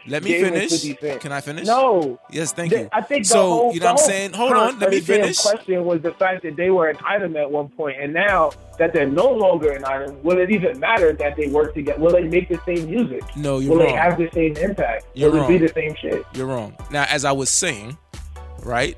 Let 0.09 0.23
me 0.25 0.41
finish. 0.41 1.21
Can 1.21 1.33
I 1.33 1.41
finish? 1.41 1.67
No. 1.67 2.19
Yes, 2.31 2.53
thank 2.53 2.73
The- 2.73 2.81
you. 2.81 2.89
I 2.93 3.01
think 3.03 3.25
the 3.25 3.29
so, 3.29 3.43
whole, 3.43 3.75
you 3.75 3.81
know 3.81 3.87
what 3.93 4.01
I'm 4.01 4.07
saying? 4.07 4.33
Hold 4.33 4.53
on, 4.53 4.79
let 4.79 4.89
of 4.89 4.91
me 4.95 5.01
the 5.01 5.07
damn 5.15 5.23
finish. 5.23 5.39
question 5.41 5.85
was 5.85 6.03
the 6.03 6.13
fact 6.13 6.43
that 6.43 6.57
they 6.57 6.71
were 6.71 6.89
an 6.89 6.99
item 7.07 7.37
at 7.37 7.51
one 7.51 7.69
point, 7.69 7.97
and 8.01 8.13
now 8.13 8.53
that 8.79 8.93
they're 8.93 9.09
no 9.09 9.31
longer 9.31 9.73
an 9.73 9.85
item, 9.85 10.23
will 10.23 10.39
it 10.39 10.51
even 10.51 10.79
matter 10.79 11.13
that 11.13 11.37
they 11.37 11.49
work 11.49 11.75
together? 11.75 12.01
Will 12.01 12.13
they 12.13 12.25
make 12.25 12.49
the 12.49 12.61
same 12.67 12.89
music? 12.91 13.23
No, 13.37 13.59
you're 13.59 13.73
will 13.73 13.79
wrong. 13.79 13.89
they 13.89 13.93
have 13.93 14.19
the 14.19 14.31
same 14.33 14.57
impact? 14.57 15.07
You're 15.15 15.31
will 15.31 15.45
it 15.45 15.49
be 15.49 15.59
the 15.59 15.73
same 15.73 15.95
shit? 15.95 16.25
You're 16.35 16.47
wrong. 16.47 16.77
Now, 16.91 17.05
as 17.09 17.25
I 17.25 17.33
was 17.33 17.51
saying, 17.51 17.97
right, 18.63 18.97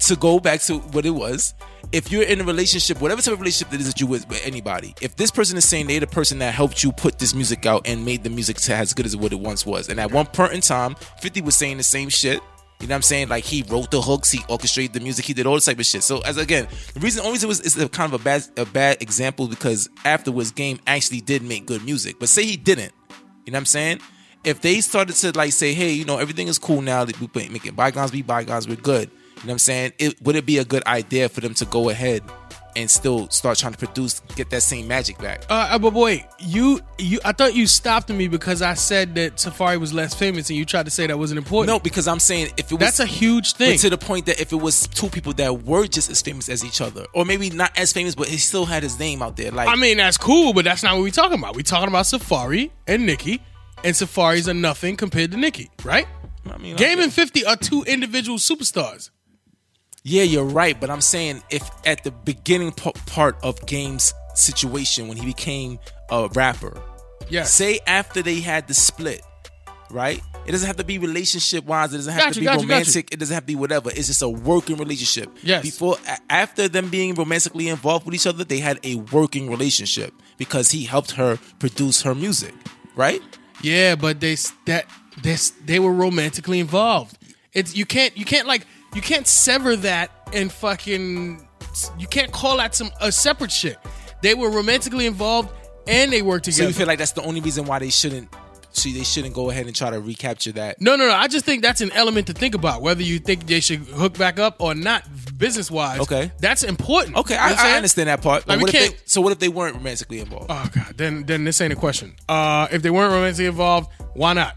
to 0.00 0.16
go 0.16 0.40
back 0.40 0.60
to 0.62 0.78
what 0.78 1.04
it 1.04 1.10
was, 1.10 1.54
if 1.92 2.12
you're 2.12 2.22
in 2.22 2.40
a 2.40 2.44
relationship, 2.44 3.00
whatever 3.00 3.20
type 3.20 3.34
of 3.34 3.40
relationship 3.40 3.70
that 3.70 3.80
is 3.80 3.86
that 3.86 4.00
you 4.00 4.06
with, 4.06 4.28
with 4.28 4.44
anybody, 4.46 4.94
if 5.00 5.16
this 5.16 5.30
person 5.30 5.56
is 5.56 5.68
saying 5.68 5.88
they're 5.88 6.00
the 6.00 6.06
person 6.06 6.38
that 6.38 6.54
helped 6.54 6.84
you 6.84 6.92
put 6.92 7.18
this 7.18 7.34
music 7.34 7.66
out 7.66 7.86
and 7.86 8.04
made 8.04 8.22
the 8.22 8.30
music 8.30 8.56
to 8.58 8.74
as 8.74 8.94
good 8.94 9.06
as 9.06 9.16
what 9.16 9.32
it 9.32 9.40
once 9.40 9.66
was, 9.66 9.88
and 9.88 9.98
at 9.98 10.12
one 10.12 10.26
point 10.26 10.52
in 10.52 10.60
time, 10.60 10.94
50 11.20 11.42
was 11.42 11.56
saying 11.56 11.76
the 11.78 11.82
same 11.82 12.08
shit. 12.08 12.40
You 12.80 12.86
know 12.86 12.92
what 12.92 12.96
I'm 12.96 13.02
saying? 13.02 13.28
Like 13.28 13.44
he 13.44 13.62
wrote 13.68 13.90
the 13.90 14.00
hooks, 14.00 14.30
he 14.30 14.40
orchestrated 14.48 14.94
the 14.94 15.00
music, 15.00 15.26
he 15.26 15.34
did 15.34 15.46
all 15.46 15.54
this 15.54 15.66
type 15.66 15.78
of 15.78 15.84
shit. 15.84 16.02
So 16.02 16.20
as 16.20 16.38
again, 16.38 16.66
the 16.94 17.00
reason 17.00 17.24
only 17.24 17.38
it 17.38 17.44
was 17.44 17.76
a 17.76 17.88
kind 17.88 18.12
of 18.12 18.20
a 18.20 18.24
bad 18.24 18.42
a 18.56 18.64
bad 18.64 19.02
example 19.02 19.48
because 19.48 19.90
afterwards 20.04 20.50
Game 20.50 20.80
actually 20.86 21.20
did 21.20 21.42
make 21.42 21.66
good 21.66 21.84
music. 21.84 22.18
But 22.18 22.30
say 22.30 22.44
he 22.44 22.56
didn't, 22.56 22.92
you 23.44 23.52
know 23.52 23.56
what 23.56 23.60
I'm 23.60 23.66
saying? 23.66 24.00
If 24.44 24.62
they 24.62 24.80
started 24.80 25.14
to 25.16 25.32
like 25.36 25.52
say, 25.52 25.74
hey, 25.74 25.92
you 25.92 26.06
know, 26.06 26.16
everything 26.16 26.48
is 26.48 26.58
cool 26.58 26.80
now 26.80 27.04
that 27.04 27.20
we 27.20 27.28
making 27.50 27.74
bygones 27.74 28.10
be 28.10 28.22
bygones, 28.22 28.66
we're 28.66 28.76
good. 28.76 29.10
You 29.10 29.46
know 29.46 29.48
what 29.48 29.52
I'm 29.52 29.58
saying? 29.58 29.92
It 29.98 30.22
would 30.22 30.36
it 30.36 30.46
be 30.46 30.56
a 30.56 30.64
good 30.64 30.86
idea 30.86 31.28
for 31.28 31.42
them 31.42 31.52
to 31.54 31.66
go 31.66 31.90
ahead 31.90 32.22
and 32.76 32.90
still 32.90 33.28
start 33.30 33.58
trying 33.58 33.72
to 33.72 33.78
produce, 33.78 34.20
get 34.36 34.50
that 34.50 34.62
same 34.62 34.88
magic 34.88 35.18
back? 35.18 35.44
Uh, 35.48 35.78
but 35.78 35.92
wait, 35.92 36.24
you 36.38 36.80
you 36.98 37.20
I 37.24 37.32
thought 37.32 37.54
you 37.54 37.66
stopped 37.66 38.08
me 38.10 38.28
because 38.28 38.62
I 38.62 38.74
said 38.74 39.14
that 39.16 39.36
Safaree 39.36 39.78
was 39.78 39.92
less 39.92 40.14
famous, 40.14 40.48
and 40.50 40.56
you 40.56 40.64
tried 40.64 40.84
to 40.84 40.90
say 40.90 41.06
that 41.06 41.18
wasn't 41.18 41.38
important. 41.38 41.68
No, 41.68 41.80
because 41.80 42.08
I'm 42.08 42.20
saying 42.20 42.52
if 42.56 42.66
it 42.66 42.72
was 42.72 42.78
that's 42.78 43.00
a 43.00 43.06
huge 43.06 43.54
thing. 43.54 43.78
To 43.78 43.90
the 43.90 43.98
point 43.98 44.26
that 44.26 44.40
if 44.40 44.52
it 44.52 44.56
was 44.56 44.86
two 44.88 45.08
people 45.08 45.32
that 45.34 45.64
were 45.64 45.86
just 45.86 46.10
as 46.10 46.20
famous 46.22 46.48
as 46.48 46.64
each 46.64 46.80
other, 46.80 47.06
or 47.14 47.24
maybe 47.24 47.50
not 47.50 47.76
as 47.78 47.92
famous, 47.92 48.14
but 48.14 48.28
he 48.28 48.36
still 48.36 48.66
had 48.66 48.82
his 48.82 48.98
name 48.98 49.22
out 49.22 49.36
there, 49.36 49.50
like 49.50 49.68
I 49.68 49.76
mean, 49.76 49.96
that's 49.96 50.18
cool, 50.18 50.52
but 50.52 50.64
that's 50.64 50.82
not 50.82 50.94
what 50.94 51.02
we're 51.02 51.10
talking 51.10 51.38
about. 51.38 51.56
We're 51.56 51.62
talking 51.62 51.88
about 51.88 52.04
Safaree 52.04 52.70
and 52.86 53.06
Nicki, 53.06 53.42
and 53.84 53.94
Safaree's 53.94 54.48
are 54.48 54.54
nothing 54.54 54.96
compared 54.96 55.30
to 55.32 55.36
Nicki, 55.36 55.70
right? 55.84 56.06
I 56.50 56.58
mean, 56.58 56.76
Game 56.76 56.98
okay. 56.98 57.04
and 57.04 57.12
50 57.12 57.44
are 57.44 57.56
two 57.56 57.82
individual 57.84 58.38
superstars. 58.38 59.10
Yeah, 60.02 60.22
you're 60.22 60.44
right, 60.44 60.80
but 60.80 60.90
I'm 60.90 61.00
saying 61.00 61.42
if 61.50 61.68
at 61.84 62.04
the 62.04 62.10
beginning 62.10 62.72
p- 62.72 62.92
part 63.06 63.36
of 63.42 63.64
Game's 63.66 64.14
situation 64.34 65.08
when 65.08 65.16
he 65.16 65.26
became 65.26 65.78
a 66.10 66.28
rapper, 66.34 66.80
yeah. 67.28 67.42
say 67.44 67.80
after 67.86 68.22
they 68.22 68.40
had 68.40 68.66
the 68.66 68.74
split, 68.74 69.22
right? 69.90 70.20
It 70.46 70.52
doesn't 70.52 70.66
have 70.66 70.76
to 70.78 70.84
be 70.84 70.98
relationship 70.98 71.64
wise. 71.66 71.92
It 71.92 71.98
doesn't 71.98 72.14
have 72.14 72.22
Got 72.22 72.32
to 72.32 72.40
you, 72.40 72.40
be 72.40 72.44
got 72.46 72.62
you, 72.62 72.68
got 72.68 72.72
romantic. 72.72 73.12
It 73.12 73.18
doesn't 73.20 73.34
have 73.34 73.42
to 73.42 73.46
be 73.46 73.56
whatever. 73.56 73.90
It's 73.90 74.06
just 74.06 74.22
a 74.22 74.28
working 74.28 74.78
relationship. 74.78 75.30
Yes. 75.42 75.62
Before, 75.62 75.96
after 76.30 76.66
them 76.66 76.88
being 76.88 77.14
romantically 77.14 77.68
involved 77.68 78.06
with 78.06 78.14
each 78.14 78.26
other, 78.26 78.42
they 78.42 78.58
had 78.58 78.80
a 78.82 78.94
working 78.96 79.50
relationship 79.50 80.14
because 80.38 80.70
he 80.70 80.84
helped 80.84 81.12
her 81.12 81.38
produce 81.58 82.02
her 82.02 82.14
music, 82.14 82.54
right? 82.96 83.20
Yeah, 83.62 83.96
but 83.96 84.20
they 84.20 84.36
that 84.64 84.86
this 85.22 85.50
they 85.66 85.78
were 85.78 85.92
romantically 85.92 86.58
involved. 86.58 87.18
It's 87.52 87.76
you 87.76 87.84
can't 87.84 88.16
you 88.16 88.24
can't 88.24 88.46
like 88.46 88.66
you 88.94 89.00
can't 89.00 89.26
sever 89.26 89.76
that 89.76 90.10
and 90.32 90.50
fucking 90.52 91.46
you 91.98 92.06
can't 92.06 92.32
call 92.32 92.56
that 92.58 92.74
some 92.74 92.90
a 93.00 93.12
separate 93.12 93.52
shit. 93.52 93.78
They 94.22 94.34
were 94.34 94.50
romantically 94.50 95.06
involved 95.06 95.50
and 95.86 96.12
they 96.12 96.22
worked 96.22 96.44
together. 96.46 96.64
So 96.64 96.68
you 96.68 96.74
feel 96.74 96.86
like 96.86 96.98
that's 96.98 97.12
the 97.12 97.22
only 97.22 97.40
reason 97.40 97.64
why 97.64 97.78
they 97.78 97.90
shouldn't 97.90 98.28
see, 98.72 98.92
they 98.96 99.04
shouldn't 99.04 99.34
go 99.34 99.50
ahead 99.50 99.66
and 99.66 99.74
try 99.74 99.90
to 99.90 100.00
recapture 100.00 100.52
that. 100.52 100.80
No, 100.80 100.96
no, 100.96 101.06
no. 101.08 101.12
I 101.14 101.28
just 101.28 101.44
think 101.44 101.62
that's 101.62 101.80
an 101.80 101.90
element 101.92 102.26
to 102.28 102.32
think 102.32 102.54
about 102.54 102.82
whether 102.82 103.02
you 103.02 103.18
think 103.18 103.46
they 103.46 103.60
should 103.60 103.80
hook 103.80 104.16
back 104.16 104.38
up 104.38 104.60
or 104.60 104.74
not, 104.74 105.04
business 105.36 105.70
wise. 105.70 106.00
Okay. 106.00 106.30
that's 106.38 106.62
important. 106.62 107.16
Okay, 107.16 107.34
You 107.34 107.40
know 107.40 107.46
I'm 107.46 107.58
I, 107.58 107.72
I 107.72 107.76
understand 107.76 108.08
that 108.08 108.22
part. 108.22 108.46
Like, 108.46 108.60
what 108.60 108.74
if 108.74 108.92
they, 108.92 108.96
so 109.04 109.20
what 109.20 109.32
if 109.32 109.38
they 109.38 109.48
weren't 109.48 109.76
romantically 109.76 110.20
involved? 110.20 110.46
Oh 110.50 110.68
god, 110.72 110.96
then 110.96 111.24
then 111.24 111.44
this 111.44 111.60
ain't 111.60 111.72
a 111.72 111.76
question. 111.76 112.14
Uh, 112.28 112.68
if 112.70 112.82
they 112.82 112.90
weren't 112.90 113.12
romantically 113.12 113.46
involved, 113.46 113.90
why 114.14 114.32
not? 114.34 114.56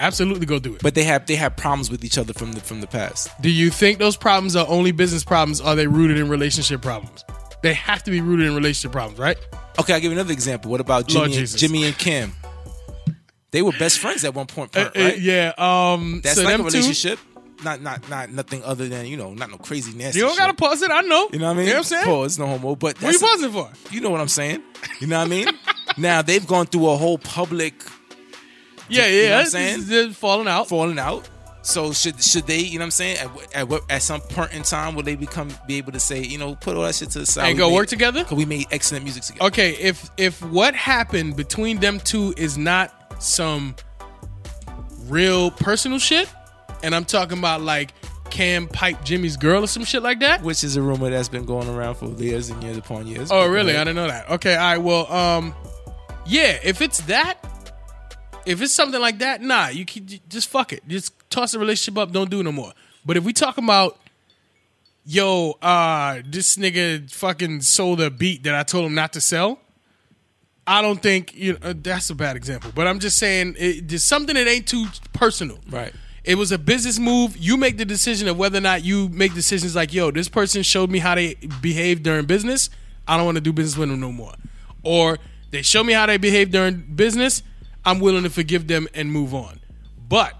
Absolutely, 0.00 0.46
go 0.46 0.58
do 0.58 0.74
it. 0.74 0.82
but 0.82 0.94
they 0.94 1.02
have 1.04 1.26
they 1.26 1.34
have 1.36 1.56
problems 1.56 1.90
with 1.90 2.04
each 2.04 2.18
other 2.18 2.32
from 2.32 2.52
the 2.52 2.60
from 2.60 2.80
the 2.80 2.86
past. 2.86 3.30
Do 3.40 3.50
you 3.50 3.70
think 3.70 3.98
those 3.98 4.16
problems 4.16 4.54
are 4.56 4.66
only 4.68 4.92
business 4.92 5.24
problems? 5.24 5.60
Or 5.60 5.68
are 5.68 5.74
they 5.76 5.86
rooted 5.86 6.18
in 6.18 6.28
relationship 6.28 6.82
problems? 6.82 7.24
They 7.62 7.74
have 7.74 8.02
to 8.04 8.10
be 8.12 8.20
rooted 8.20 8.46
in 8.46 8.54
relationship 8.54 8.92
problems, 8.92 9.18
right? 9.18 9.36
Okay, 9.80 9.94
I'll 9.94 10.00
give 10.00 10.12
you 10.12 10.18
another 10.18 10.32
example. 10.32 10.70
What 10.70 10.80
about 10.80 11.08
Jimmy 11.08 11.36
and, 11.38 11.48
Jimmy 11.48 11.84
and 11.84 11.98
Kim? 11.98 12.32
They 13.50 13.62
were 13.62 13.72
best 13.72 13.98
friends 13.98 14.24
at 14.24 14.34
one 14.34 14.46
point, 14.46 14.76
Uh, 14.76 14.90
uh, 14.94 15.00
right? 15.00 15.18
yeah. 15.18 15.52
Um. 15.56 16.20
That's 16.22 16.36
so 16.36 16.44
like 16.44 16.58
a 16.58 16.62
relationship. 16.62 17.18
Not 17.64 17.80
not 17.82 18.08
not 18.08 18.30
nothing 18.30 18.62
other 18.62 18.88
than 18.88 19.06
you 19.06 19.16
know 19.16 19.34
not 19.34 19.50
no 19.50 19.56
crazy 19.56 19.90
Two, 19.90 19.98
nasty. 19.98 20.20
you 20.20 20.26
don't 20.26 20.34
shit. 20.34 20.38
gotta 20.38 20.54
pause 20.54 20.80
it. 20.82 20.92
I 20.92 21.00
know. 21.00 21.28
You 21.32 21.40
know 21.40 21.46
what 21.46 21.50
I 21.52 21.54
mean? 21.54 21.66
You 21.66 21.72
know 21.72 21.78
what 21.78 21.78
I'm 21.78 21.84
saying? 21.84 22.04
Pause, 22.04 22.38
no 22.38 22.46
homo. 22.46 22.76
But 22.76 23.02
What 23.02 23.08
are 23.08 23.12
you 23.12 23.18
pausing 23.18 23.50
for? 23.50 23.68
You 23.90 24.00
know 24.00 24.10
what 24.10 24.20
I'm 24.20 24.28
saying? 24.28 24.62
You 25.00 25.08
know 25.08 25.18
what 25.18 25.26
I 25.26 25.28
mean? 25.28 25.48
now 25.98 26.22
they've 26.22 26.46
gone 26.46 26.66
through 26.66 26.88
a 26.88 26.96
whole 26.96 27.18
public 27.18 27.74
Yeah, 28.88 29.06
yeah. 29.06 29.22
You 29.22 29.28
know 29.28 29.36
what 29.36 29.54
I'm 29.54 29.80
saying? 29.82 30.10
falling 30.12 30.48
out. 30.48 30.68
falling 30.68 30.98
out. 30.98 31.28
So 31.62 31.92
should 31.92 32.22
should 32.22 32.46
they? 32.46 32.60
You 32.60 32.78
know 32.78 32.82
what 32.82 32.86
I'm 32.86 32.90
saying? 32.92 33.18
At, 33.18 33.54
at 33.56 33.68
what 33.68 33.82
at 33.90 34.02
some 34.02 34.20
point 34.20 34.52
in 34.54 34.62
time 34.62 34.94
will 34.94 35.02
they 35.02 35.16
become 35.16 35.50
be 35.66 35.76
able 35.76 35.92
to 35.92 36.00
say 36.00 36.22
you 36.22 36.38
know 36.38 36.54
put 36.54 36.76
all 36.76 36.84
that 36.84 36.94
shit 36.94 37.10
to 37.10 37.18
the 37.18 37.26
side 37.26 37.48
And 37.50 37.58
go 37.58 37.68
made- 37.68 37.74
work 37.74 37.88
together? 37.88 38.24
Cause 38.24 38.38
we 38.38 38.46
made 38.46 38.66
excellent 38.70 39.04
music 39.04 39.24
together. 39.24 39.46
Okay, 39.48 39.72
if 39.74 40.08
if 40.16 40.40
what 40.44 40.74
happened 40.74 41.36
between 41.36 41.78
them 41.80 42.00
two 42.00 42.32
is 42.36 42.56
not 42.56 43.22
some 43.22 43.74
real 45.06 45.50
personal 45.50 45.98
shit, 45.98 46.28
and 46.82 46.94
I'm 46.94 47.04
talking 47.04 47.38
about 47.38 47.60
like 47.62 47.92
Cam 48.30 48.68
pipe 48.68 49.02
Jimmy's 49.04 49.36
girl 49.36 49.64
or 49.64 49.66
some 49.66 49.84
shit 49.84 50.02
like 50.02 50.20
that. 50.20 50.42
Which 50.42 50.62
is 50.64 50.76
a 50.76 50.82
rumor 50.82 51.10
that's 51.10 51.28
been 51.28 51.44
going 51.44 51.68
around 51.68 51.96
for 51.96 52.06
years 52.22 52.50
and 52.50 52.62
years 52.62 52.76
upon 52.76 53.06
years. 53.06 53.30
Oh, 53.32 53.46
really? 53.48 53.72
go 53.72 53.80
I 53.80 53.84
didn't 53.84 53.96
know 53.96 54.06
that. 54.08 54.30
Okay, 54.30 54.54
all 54.54 54.60
right. 54.72 54.78
Well, 54.78 55.10
um, 55.12 55.54
yeah. 56.26 56.58
If 56.62 56.80
it's 56.82 57.00
that, 57.02 57.38
if 58.48 58.62
it's 58.62 58.72
something 58.72 59.00
like 59.00 59.18
that, 59.18 59.42
nah. 59.42 59.68
You 59.68 59.84
can 59.84 60.08
just 60.28 60.48
fuck 60.48 60.72
it. 60.72 60.82
Just 60.88 61.12
toss 61.28 61.52
the 61.52 61.58
relationship 61.58 61.98
up. 61.98 62.12
Don't 62.12 62.30
do 62.30 62.40
it 62.40 62.44
no 62.44 62.52
more. 62.52 62.72
But 63.04 63.16
if 63.16 63.24
we 63.24 63.32
talking 63.32 63.64
about, 63.64 63.98
yo, 65.04 65.58
uh, 65.60 66.22
this 66.24 66.56
nigga 66.56 67.10
fucking 67.12 67.60
sold 67.60 68.00
a 68.00 68.10
beat 68.10 68.44
that 68.44 68.54
I 68.54 68.62
told 68.62 68.86
him 68.86 68.94
not 68.94 69.12
to 69.12 69.20
sell. 69.20 69.60
I 70.66 70.82
don't 70.82 71.00
think 71.00 71.34
you 71.34 71.58
know 71.58 71.72
that's 71.72 72.10
a 72.10 72.14
bad 72.14 72.36
example, 72.36 72.72
but 72.74 72.86
I'm 72.86 72.98
just 72.98 73.16
saying 73.16 73.56
it, 73.58 73.88
there's 73.88 74.04
something 74.04 74.34
that 74.34 74.46
ain't 74.46 74.66
too 74.66 74.86
personal. 75.14 75.58
Right. 75.70 75.94
It 76.24 76.34
was 76.34 76.52
a 76.52 76.58
business 76.58 76.98
move. 76.98 77.38
You 77.38 77.56
make 77.56 77.78
the 77.78 77.86
decision 77.86 78.28
of 78.28 78.36
whether 78.36 78.58
or 78.58 78.62
not 78.62 78.84
you 78.84 79.08
make 79.08 79.32
decisions 79.32 79.74
like, 79.74 79.94
yo, 79.94 80.10
this 80.10 80.28
person 80.28 80.62
showed 80.62 80.90
me 80.90 80.98
how 80.98 81.14
they 81.14 81.36
behave 81.62 82.02
during 82.02 82.26
business. 82.26 82.68
I 83.06 83.16
don't 83.16 83.24
want 83.24 83.36
to 83.36 83.40
do 83.40 83.52
business 83.52 83.78
with 83.78 83.88
them 83.88 84.00
no 84.00 84.12
more. 84.12 84.34
Or 84.82 85.18
they 85.50 85.62
show 85.62 85.82
me 85.82 85.94
how 85.94 86.04
they 86.04 86.18
behave 86.18 86.50
during 86.50 86.76
business. 86.80 87.42
I'm 87.88 88.00
willing 88.00 88.24
to 88.24 88.30
forgive 88.30 88.66
them 88.66 88.86
and 88.94 89.10
move 89.10 89.34
on. 89.34 89.60
But 90.08 90.38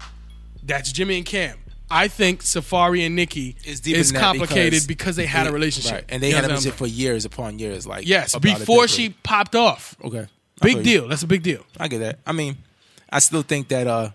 that's 0.63 0.91
Jimmy 0.91 1.17
and 1.17 1.25
Cam. 1.25 1.57
I 1.91 2.07
think 2.07 2.43
Safaree 2.43 3.05
and 3.05 3.15
Nicki 3.15 3.55
is 3.65 3.81
than 3.81 4.21
complicated 4.21 4.87
because, 4.87 5.15
they 5.15 5.25
had 5.25 5.47
a 5.47 5.51
relationship. 5.51 5.91
right. 5.91 6.05
and 6.09 6.21
they 6.21 6.29
You 6.29 6.35
had 6.35 6.43
a 6.45 6.47
relationship 6.49 6.77
for 6.77 6.85
years 6.85 7.25
upon 7.25 7.57
years. 7.57 7.87
Like 7.87 8.07
Yes, 8.07 8.37
before 8.37 8.87
she 8.87 9.09
popped 9.23 9.55
off. 9.55 9.95
Okay, 10.03 10.19
I 10.19 10.25
Big 10.61 10.73
feel 10.73 10.77
you. 10.77 10.83
deal. 10.83 11.07
That's 11.07 11.23
a 11.23 11.27
big 11.27 11.41
deal. 11.41 11.65
I 11.79 11.87
get 11.87 11.99
that. 11.99 12.19
I 12.27 12.31
mean, 12.33 12.57
I 13.09 13.17
still 13.19 13.41
think 13.41 13.69
that 13.69 13.87
uh 13.87 14.11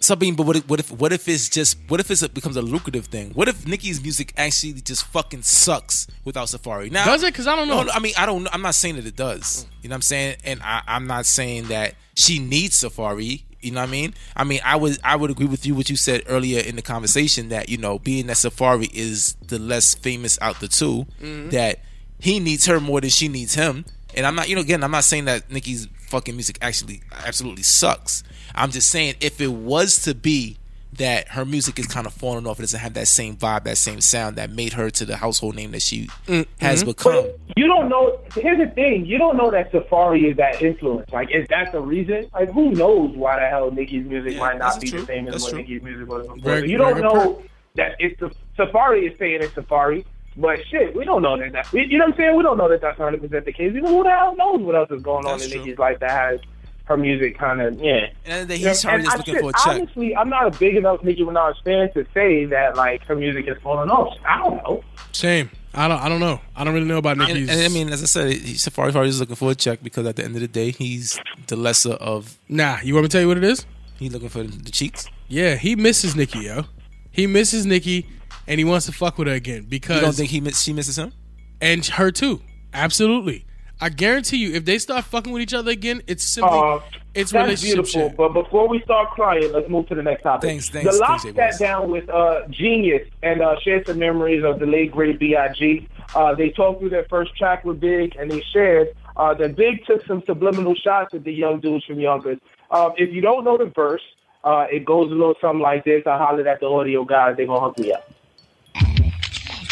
something. 0.00 0.34
But 0.34 0.46
what 0.46 0.56
if 0.56 0.68
what 0.68 0.80
if 0.80 0.90
what 0.92 1.12
if 1.12 1.28
it's 1.28 1.48
just 1.48 1.76
what 1.88 2.00
if 2.00 2.10
it's 2.10 2.22
a, 2.22 2.28
becomes 2.28 2.56
a 2.56 2.62
lucrative 2.62 3.06
thing? 3.06 3.30
What 3.34 3.48
if 3.48 3.66
Nicki's 3.66 4.00
music 4.02 4.32
actually 4.36 4.74
just 4.74 5.04
fucking 5.06 5.42
sucks 5.42 6.06
without 6.24 6.48
Safaree? 6.48 6.90
Now 6.90 7.04
Does 7.06 7.22
it? 7.22 7.34
'Cause 7.34 7.46
I 7.46 7.56
don't 7.56 7.68
know. 7.68 7.82
No, 7.84 7.92
I 7.92 7.98
mean, 8.00 8.12
I 8.18 8.26
don't. 8.26 8.44
know. 8.44 8.50
I'm 8.52 8.62
not 8.62 8.74
saying 8.74 8.96
that 8.96 9.06
it 9.06 9.16
does. 9.16 9.66
You 9.82 9.88
know 9.88 9.94
what 9.94 9.96
I'm 9.96 10.02
saying? 10.02 10.36
And 10.44 10.62
I, 10.62 10.82
I'm 10.86 11.06
not 11.06 11.26
saying 11.26 11.68
that 11.68 11.94
she 12.14 12.38
needs 12.38 12.80
Safaree. 12.82 13.42
You 13.60 13.72
know 13.72 13.80
what 13.80 13.88
I 13.88 13.92
mean? 13.92 14.14
I 14.36 14.44
mean, 14.44 14.60
I 14.64 14.76
would 14.76 14.98
I 15.02 15.16
would 15.16 15.30
agree 15.30 15.46
with 15.46 15.66
you 15.66 15.74
what 15.74 15.90
you 15.90 15.96
said 15.96 16.22
earlier 16.28 16.60
in 16.60 16.76
the 16.76 16.82
conversation 16.82 17.48
that 17.48 17.68
you 17.68 17.78
know, 17.78 17.98
being 17.98 18.26
that 18.28 18.36
Safaree 18.36 18.90
is 18.94 19.34
the 19.44 19.58
less 19.58 19.94
famous 19.94 20.38
out 20.40 20.60
the 20.60 20.68
2 20.68 21.06
Mm-hmm. 21.22 21.48
that 21.50 21.80
he 22.20 22.38
needs 22.38 22.66
her 22.66 22.78
more 22.80 23.00
than 23.00 23.10
she 23.10 23.28
needs 23.28 23.54
him. 23.54 23.84
And 24.14 24.24
I'm 24.24 24.34
not, 24.34 24.48
you 24.48 24.54
know, 24.54 24.62
again, 24.62 24.82
I'm 24.84 24.90
not 24.92 25.04
saying 25.04 25.24
that 25.26 25.50
Nicki's 25.50 25.88
fucking 26.08 26.34
music 26.34 26.56
actually 26.62 27.02
absolutely 27.26 27.64
sucks. 27.64 28.22
I'm 28.56 28.70
just 28.70 28.90
saying 28.90 29.14
if 29.20 29.40
it 29.40 29.52
was 29.52 30.02
to 30.02 30.14
be 30.14 30.58
that 30.94 31.28
her 31.28 31.44
music 31.44 31.78
is 31.78 31.86
kind 31.86 32.06
of 32.06 32.12
falling 32.12 32.46
off, 32.46 32.58
it 32.58 32.62
doesn't 32.62 32.80
have 32.80 32.94
that 32.94 33.08
same 33.08 33.36
vibe, 33.36 33.64
that 33.64 33.76
same 33.76 34.00
sound 34.00 34.36
that 34.36 34.50
made 34.50 34.72
her 34.72 34.90
to 34.90 35.04
the 35.04 35.16
household 35.16 35.54
name 35.54 35.72
that 35.72 35.82
she 35.82 36.06
mm-hmm. 36.26 36.42
has 36.64 36.84
become. 36.84 37.12
But 37.12 37.38
you 37.56 37.66
don't 37.66 37.88
know. 37.88 38.18
Here's 38.34 38.58
the 38.58 38.72
thing: 38.74 39.04
you 39.04 39.18
don't 39.18 39.36
know 39.36 39.50
that 39.50 39.72
Safaree 39.72 40.30
is 40.30 40.36
that 40.36 40.62
influence. 40.62 41.10
Like, 41.12 41.30
is 41.30 41.46
that 41.48 41.72
the 41.72 41.80
reason? 41.80 42.28
Like, 42.32 42.52
who 42.52 42.70
knows 42.72 43.14
why 43.16 43.38
the 43.40 43.46
hell 43.46 43.70
Nicki's 43.70 44.06
music 44.06 44.34
Yeah, 44.34 44.38
might 44.38 44.58
not 44.58 44.80
be 44.80 44.88
true. 44.88 45.00
the 45.00 45.06
same 45.06 45.28
as 45.28 45.34
That's 45.34 45.44
what 45.44 45.50
true. 45.50 45.58
Nicki's 45.60 45.82
music 45.82 46.08
was 46.08 46.26
before? 46.26 46.38
Very- 46.38 46.70
you 46.70 46.78
don't 46.78 47.00
know 47.00 47.42
that 47.74 47.96
it's 47.98 48.18
the 48.20 48.30
Safaree 48.58 49.12
is 49.12 49.18
saying 49.18 49.42
it's 49.42 49.52
Safaree. 49.54 50.04
But 50.38 50.58
shit, 50.66 50.94
we 50.94 51.06
don't 51.06 51.22
know 51.22 51.38
that. 51.38 51.52
that 51.52 51.72
we, 51.72 51.86
you 51.86 51.96
know 51.96 52.04
what 52.04 52.12
I'm 52.12 52.18
saying? 52.18 52.36
We 52.36 52.42
don't 52.42 52.58
know 52.58 52.68
that 52.68 52.82
that's 52.82 52.98
100 52.98 53.22
percent 53.22 53.46
the 53.46 53.52
case. 53.52 53.72
You 53.72 53.80
know 53.80 53.96
who 53.96 54.02
the 54.02 54.10
hell 54.10 54.36
knows 54.36 54.60
what 54.60 54.74
else 54.74 54.90
is 54.90 55.02
going 55.02 55.24
on 55.24 55.40
in 55.40 55.48
true. 55.48 55.60
Nicki's 55.60 55.78
life 55.78 55.98
that 56.00 56.10
has 56.10 56.40
her 56.86 56.96
music 56.96 57.38
kind 57.38 57.60
of 57.60 57.78
yeah. 57.80 58.08
And 58.24 58.48
then 58.48 58.58
he's 58.58 58.82
probably 58.82 59.00
and 59.04 59.08
I 59.08 59.16
looking 59.16 59.34
should- 59.34 59.40
for 59.42 59.50
a 59.50 59.52
check. 59.52 59.66
Honestly, 59.82 60.16
I'm 60.16 60.28
not 60.28 60.54
a 60.54 60.58
big 60.58 60.76
enough 60.76 61.02
Nicki 61.04 61.22
Minaj 61.22 61.54
fan 61.64 61.92
to 61.92 62.06
say 62.14 62.44
that 62.46 62.76
like 62.76 63.04
her 63.06 63.14
music 63.16 63.46
is 63.48 63.56
falling 63.62 63.90
off. 63.90 64.16
I 64.26 64.38
don't 64.38 64.56
know. 64.56 64.82
Same. 65.12 65.50
I 65.74 65.88
don't. 65.88 66.00
I 66.00 66.08
don't 66.08 66.20
know. 66.20 66.40
I 66.56 66.64
don't 66.64 66.72
really 66.74 66.86
know 66.86 66.96
about 66.98 67.18
And, 67.18 67.28
Nicki's. 67.28 67.50
and 67.50 67.60
I 67.60 67.68
mean, 67.68 67.90
as 67.90 68.02
I 68.02 68.06
said, 68.06 68.32
he, 68.32 68.54
Safaree 68.54 68.92
Party 68.92 69.10
is 69.10 69.20
looking 69.20 69.36
for 69.36 69.50
a 69.50 69.54
check 69.54 69.82
because 69.82 70.06
at 70.06 70.16
the 70.16 70.24
end 70.24 70.34
of 70.34 70.40
the 70.40 70.48
day, 70.48 70.70
he's 70.70 71.20
the 71.48 71.56
lesser 71.56 71.92
of. 71.92 72.38
nah. 72.48 72.78
You 72.82 72.94
want 72.94 73.02
me 73.04 73.08
to 73.08 73.12
tell 73.12 73.20
you 73.20 73.28
what 73.28 73.36
it 73.36 73.44
is? 73.44 73.66
He's 73.98 74.12
looking 74.12 74.28
for 74.30 74.42
the 74.42 74.70
cheeks. 74.70 75.06
Yeah, 75.28 75.56
he 75.56 75.76
misses 75.76 76.14
Nicki, 76.16 76.38
yo. 76.40 76.64
He 77.10 77.26
misses 77.26 77.66
Nicki, 77.66 78.06
and 78.46 78.58
he 78.58 78.64
wants 78.64 78.86
to 78.86 78.92
fuck 78.92 79.18
with 79.18 79.26
her 79.28 79.34
again 79.34 79.66
because 79.68 79.96
You 79.96 80.02
don't 80.02 80.14
think 80.14 80.30
he 80.30 80.40
miss, 80.40 80.60
she 80.62 80.72
misses 80.72 80.96
him? 80.98 81.12
and 81.60 81.84
her 81.84 82.10
too. 82.10 82.40
Absolutely. 82.72 83.44
I 83.80 83.90
guarantee 83.90 84.38
you, 84.38 84.54
if 84.54 84.64
they 84.64 84.78
start 84.78 85.04
fucking 85.04 85.32
with 85.32 85.42
each 85.42 85.52
other 85.52 85.70
again, 85.70 86.00
it's 86.06 86.24
simply 86.24 86.58
Uh, 86.58 86.80
it's 87.14 87.30
That's 87.32 87.44
relationship 87.44 87.84
beautiful. 87.84 88.08
shit. 88.08 88.16
But 88.16 88.32
before 88.32 88.68
we 88.68 88.80
start 88.82 89.10
crying, 89.10 89.52
let's 89.52 89.68
move 89.68 89.86
to 89.88 89.94
the 89.94 90.02
next 90.02 90.22
topic. 90.22 90.48
Thanks, 90.48 90.68
thanks, 90.70 90.90
The 90.94 90.98
Lock 91.00 91.20
thanks, 91.22 91.58
sat 91.58 91.58
down 91.58 91.90
with 91.90 92.08
uh, 92.08 92.46
Genius 92.50 93.06
and 93.22 93.42
uh, 93.42 93.56
shared 93.60 93.86
some 93.86 93.98
memories 93.98 94.44
of 94.44 94.58
the 94.60 94.66
late 94.66 94.92
great 94.92 95.18
B.I.G. 95.18 95.88
Uh, 96.14 96.34
they 96.34 96.50
talked 96.50 96.80
through 96.80 96.90
their 96.90 97.06
first 97.10 97.36
track 97.36 97.64
with 97.64 97.80
Big, 97.80 98.16
and 98.16 98.30
they 98.30 98.42
shared 98.52 98.88
uh, 99.16 99.34
that 99.34 99.56
Big 99.56 99.84
took 99.86 100.04
some 100.06 100.22
subliminal 100.26 100.74
shots 100.74 101.12
at 101.14 101.24
the 101.24 101.32
young 101.32 101.60
dudes 101.60 101.84
from 101.84 102.00
Yonkers. 102.00 102.38
Um, 102.70 102.92
if 102.96 103.12
you 103.12 103.20
don't 103.20 103.44
know 103.44 103.58
the 103.58 103.72
verse, 103.74 104.02
uh, 104.44 104.66
it 104.70 104.84
goes 104.84 105.10
a 105.10 105.14
little 105.14 105.34
something 105.40 105.60
like 105.60 105.84
this. 105.84 106.02
I 106.06 106.16
hollered 106.16 106.46
at 106.46 106.60
the 106.60 106.66
audio 106.66 107.04
guys. 107.04 107.36
They're 107.36 107.46
going 107.46 107.60
to 107.60 107.66
hook 107.66 107.78
me 107.78 107.92
up. 107.92 108.10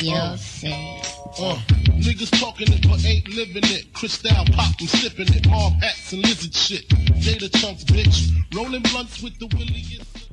You'll 0.01 0.37
see. 0.37 1.01
Uh, 1.39 1.61
niggas 1.93 2.41
talking 2.41 2.73
it 2.73 2.87
but 2.89 3.05
ain't 3.05 3.29
living 3.29 3.65
it. 3.65 3.93
Cristal 3.93 4.45
pop 4.53 4.79
and 4.81 4.89
sipping 4.89 5.35
it. 5.35 5.49
Mob 5.49 5.73
hats 5.83 6.13
and 6.13 6.23
lizard 6.23 6.55
shit. 6.55 6.89
Data 6.89 7.49
chunks, 7.49 7.85
bitch. 7.85 8.31
Rolling 8.55 8.83
blunts 8.83 9.23
with 9.23 9.39
the 9.39 9.47
williest. 9.57 10.31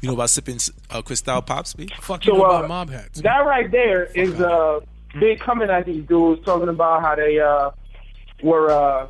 You 0.00 0.08
know 0.08 0.14
about 0.14 0.30
sipping 0.30 0.60
uh, 0.90 1.02
Cristal 1.02 1.42
Pops, 1.42 1.74
B? 1.74 1.88
Fuck 2.00 2.24
you 2.24 2.32
So, 2.32 2.38
know 2.38 2.44
uh, 2.44 2.48
about 2.50 2.68
mob 2.68 2.90
hats. 2.90 3.20
That 3.20 3.38
right 3.40 3.70
there 3.70 4.04
is 4.04 4.40
uh, 4.40 4.80
Big 5.18 5.40
coming 5.40 5.70
at 5.70 5.86
these 5.86 6.04
dudes 6.04 6.44
talking 6.44 6.68
about 6.68 7.02
how 7.02 7.16
they 7.16 7.40
uh, 7.40 7.70
were 8.42 8.70
uh, 8.70 9.08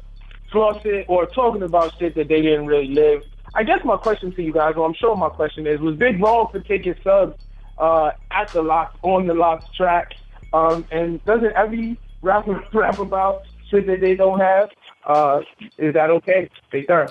flossing 0.52 1.04
or 1.08 1.26
talking 1.26 1.62
about 1.62 1.92
shit 1.98 2.14
that 2.14 2.28
they 2.28 2.40
didn't 2.40 2.66
really 2.66 2.88
live. 2.88 3.22
I 3.54 3.64
guess 3.64 3.84
my 3.84 3.96
question 3.96 4.32
to 4.32 4.42
you 4.42 4.52
guys, 4.52 4.74
or 4.76 4.86
I'm 4.86 4.94
sure 4.94 5.16
my 5.16 5.28
question 5.28 5.66
is, 5.66 5.80
was 5.80 5.96
Big 5.96 6.22
wrong 6.22 6.48
for 6.50 6.60
taking 6.60 6.94
subs 7.02 7.38
uh, 7.78 8.12
at 8.30 8.48
the 8.52 8.62
LOX 8.62 8.94
on 9.02 9.26
the 9.26 9.34
LOX 9.34 9.64
track? 9.76 10.14
Um, 10.52 10.84
and 10.90 11.24
doesn't 11.24 11.52
every 11.54 11.96
rapper 12.22 12.62
rap 12.72 12.98
about 12.98 13.42
shit 13.70 13.86
that 13.86 14.00
they 14.00 14.14
don't 14.14 14.40
have? 14.40 14.70
Uh, 15.04 15.40
is 15.78 15.94
that 15.94 16.10
okay? 16.10 16.48
They 16.72 16.82
turn. 16.82 17.08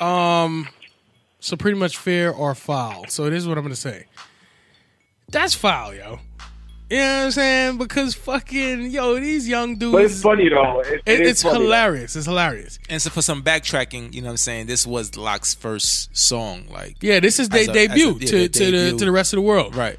Um, 0.00 0.68
so 1.40 1.56
pretty 1.56 1.78
much 1.78 1.96
fair 1.98 2.32
or 2.32 2.54
foul. 2.54 3.06
So 3.08 3.28
this 3.30 3.42
is 3.42 3.48
what 3.48 3.58
I'm 3.58 3.64
gonna 3.64 3.74
say. 3.76 4.06
That's 5.28 5.54
foul, 5.54 5.94
yo. 5.94 6.18
You 6.90 6.98
know 6.98 7.16
what 7.16 7.24
I'm 7.24 7.30
saying? 7.32 7.78
Because 7.78 8.14
fucking 8.14 8.90
yo, 8.90 9.18
these 9.18 9.48
young 9.48 9.76
dudes. 9.76 9.92
But 9.92 10.04
it's 10.04 10.22
funny 10.22 10.48
though. 10.50 10.80
It, 10.80 10.86
It- 10.86 11.02
it 11.06 11.20
is 11.22 11.28
it's 11.30 11.42
funny, 11.42 11.54
though. 11.58 11.64
hilarious. 11.64 12.14
It's 12.16 12.26
hilarious. 12.26 12.78
And 12.90 13.00
so 13.00 13.10
for 13.10 13.22
some 13.22 13.42
backtracking, 13.42 14.12
you 14.14 14.20
know 14.20 14.26
what 14.26 14.32
I'm 14.32 14.36
saying? 14.36 14.66
This 14.66 14.86
was 14.86 15.16
LOX's 15.16 15.54
first 15.54 16.14
song. 16.16 16.66
Like, 16.70 16.96
Yeah, 17.00 17.20
this 17.20 17.40
is 17.40 17.48
their 17.48 17.62
As 17.62 17.68
a- 17.68 17.72
debut 17.72 18.10
a- 18.10 18.12
yeah, 18.12 18.26
to, 18.26 18.36
their 18.36 18.48
to 18.48 18.58
the 18.66 18.70
debut. 18.70 18.98
to 18.98 19.04
the 19.06 19.12
rest 19.12 19.32
of 19.32 19.38
the 19.38 19.42
world. 19.42 19.74
right. 19.74 19.98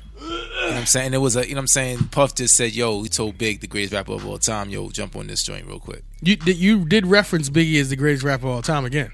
You 0.65 0.71
know 0.71 0.77
what 0.77 0.79
I'm 0.81 0.85
saying? 0.87 1.13
It 1.13 1.17
was 1.19 1.35
a, 1.35 1.47
you 1.47 1.53
know 1.53 1.59
what 1.59 1.61
I'm 1.63 1.67
saying? 1.67 1.99
Puff 2.11 2.33
just 2.35 2.57
said, 2.57 2.73
yo, 2.73 3.03
he 3.03 3.09
told 3.09 3.37
Big, 3.37 3.61
the 3.61 3.67
greatest 3.67 3.93
rapper 3.93 4.13
of 4.13 4.25
all 4.27 4.39
time, 4.39 4.69
yo, 4.69 4.89
jump 4.89 5.15
on 5.15 5.27
this 5.27 5.43
joint 5.43 5.67
real 5.67 5.79
quick. 5.79 6.03
You 6.21 6.35
did 6.35 6.57
you 6.57 6.85
did 6.85 7.05
reference 7.05 7.49
Biggie 7.49 7.79
as 7.79 7.89
the 7.91 7.95
greatest 7.95 8.23
rapper 8.23 8.47
of 8.47 8.53
all 8.53 8.61
time 8.63 8.83
again. 8.83 9.11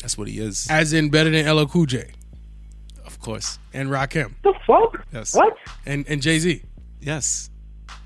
That's 0.00 0.16
what 0.16 0.28
he 0.28 0.38
is. 0.38 0.68
as 0.70 0.92
in 0.92 1.10
better 1.10 1.30
than 1.30 1.44
LL 1.52 1.66
Cool 1.66 1.86
J 1.86 2.10
Of 3.04 3.18
course. 3.20 3.58
and 3.72 3.88
Rakim 3.88 4.32
the 4.44 4.54
fuck? 4.66 5.04
Yes. 5.12 5.34
What? 5.34 5.56
and 5.86 6.04
and 6.08 6.22
Jay 6.22 6.38
Z. 6.38 6.62
Yes. 7.00 7.50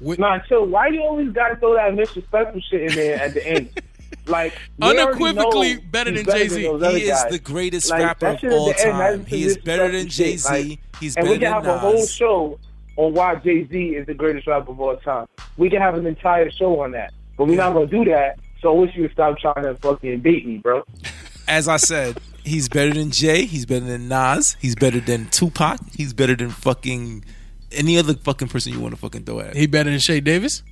Nah, 0.00 0.38
chill. 0.48 0.64
Why 0.66 0.88
do 0.90 0.96
you 0.96 1.02
always 1.02 1.30
gotta 1.32 1.56
throw 1.56 1.74
that 1.74 1.94
disrespectful 1.96 2.60
shit 2.70 2.82
in 2.90 2.94
there 2.94 3.20
at 3.22 3.34
the 3.34 3.46
end? 3.46 3.70
Like 4.28 4.54
Unequivocally 4.82 5.76
better 5.76 6.10
than 6.10 6.24
Jay-Z. 6.24 6.60
those 6.62 6.82
other 6.82 6.96
He 6.98 7.04
is 7.04 7.10
guys. 7.22 7.30
the 7.30 7.38
greatest 7.38 7.90
Like, 7.90 8.02
rapper 8.02 8.26
of 8.26 8.52
all 8.52 8.72
time. 8.72 9.24
He 9.24 9.44
is 9.44 9.56
better 9.58 9.84
than 9.90 10.06
disrespectful 10.06 10.08
Jay 10.08 10.30
shit. 10.32 10.40
Z. 10.40 10.68
Like, 10.70 10.80
He's 11.00 11.16
and 11.16 11.24
better 11.26 11.32
we 11.34 11.38
can 11.38 11.52
than 11.52 11.64
have 11.64 11.66
a 11.66 11.78
whole 11.78 12.06
show 12.06 12.58
on 12.96 13.14
why 13.14 13.36
Jay 13.36 13.66
Z 13.66 13.78
is 13.96 14.06
the 14.06 14.14
greatest 14.14 14.46
rapper 14.46 14.72
of 14.72 14.80
all 14.80 14.96
time. 14.96 15.26
We 15.56 15.70
can 15.70 15.80
have 15.80 15.94
an 15.94 16.06
entire 16.06 16.50
show 16.50 16.80
on 16.80 16.92
that, 16.92 17.12
but 17.36 17.46
we're 17.46 17.56
not 17.56 17.72
gonna 17.74 17.86
do 17.86 18.04
that. 18.06 18.38
So 18.60 18.74
I 18.74 18.80
wish 18.80 18.96
you 18.96 19.02
would 19.02 19.12
stop 19.12 19.38
trying 19.38 19.64
to 19.64 19.74
fucking 19.76 20.20
beat 20.20 20.46
me, 20.46 20.58
bro. 20.58 20.82
As 21.46 21.68
I 21.68 21.76
said, 21.76 22.18
he's 22.42 22.68
better 22.68 22.92
than 22.92 23.10
Jay. 23.10 23.44
He's 23.44 23.66
better 23.66 23.84
than 23.84 24.08
Nas. 24.08 24.56
He's 24.60 24.74
better 24.74 24.98
than 25.00 25.26
Tupac. 25.26 25.78
He's 25.94 26.12
better 26.12 26.34
than 26.34 26.50
fucking 26.50 27.24
any 27.72 27.98
other 27.98 28.14
fucking 28.14 28.48
person 28.48 28.72
you 28.72 28.80
want 28.80 28.94
to 28.94 29.00
fucking 29.00 29.24
throw 29.24 29.40
at. 29.40 29.56
He 29.56 29.66
better 29.66 29.90
than 29.90 29.98
Shay 29.98 30.20
Davis. 30.20 30.62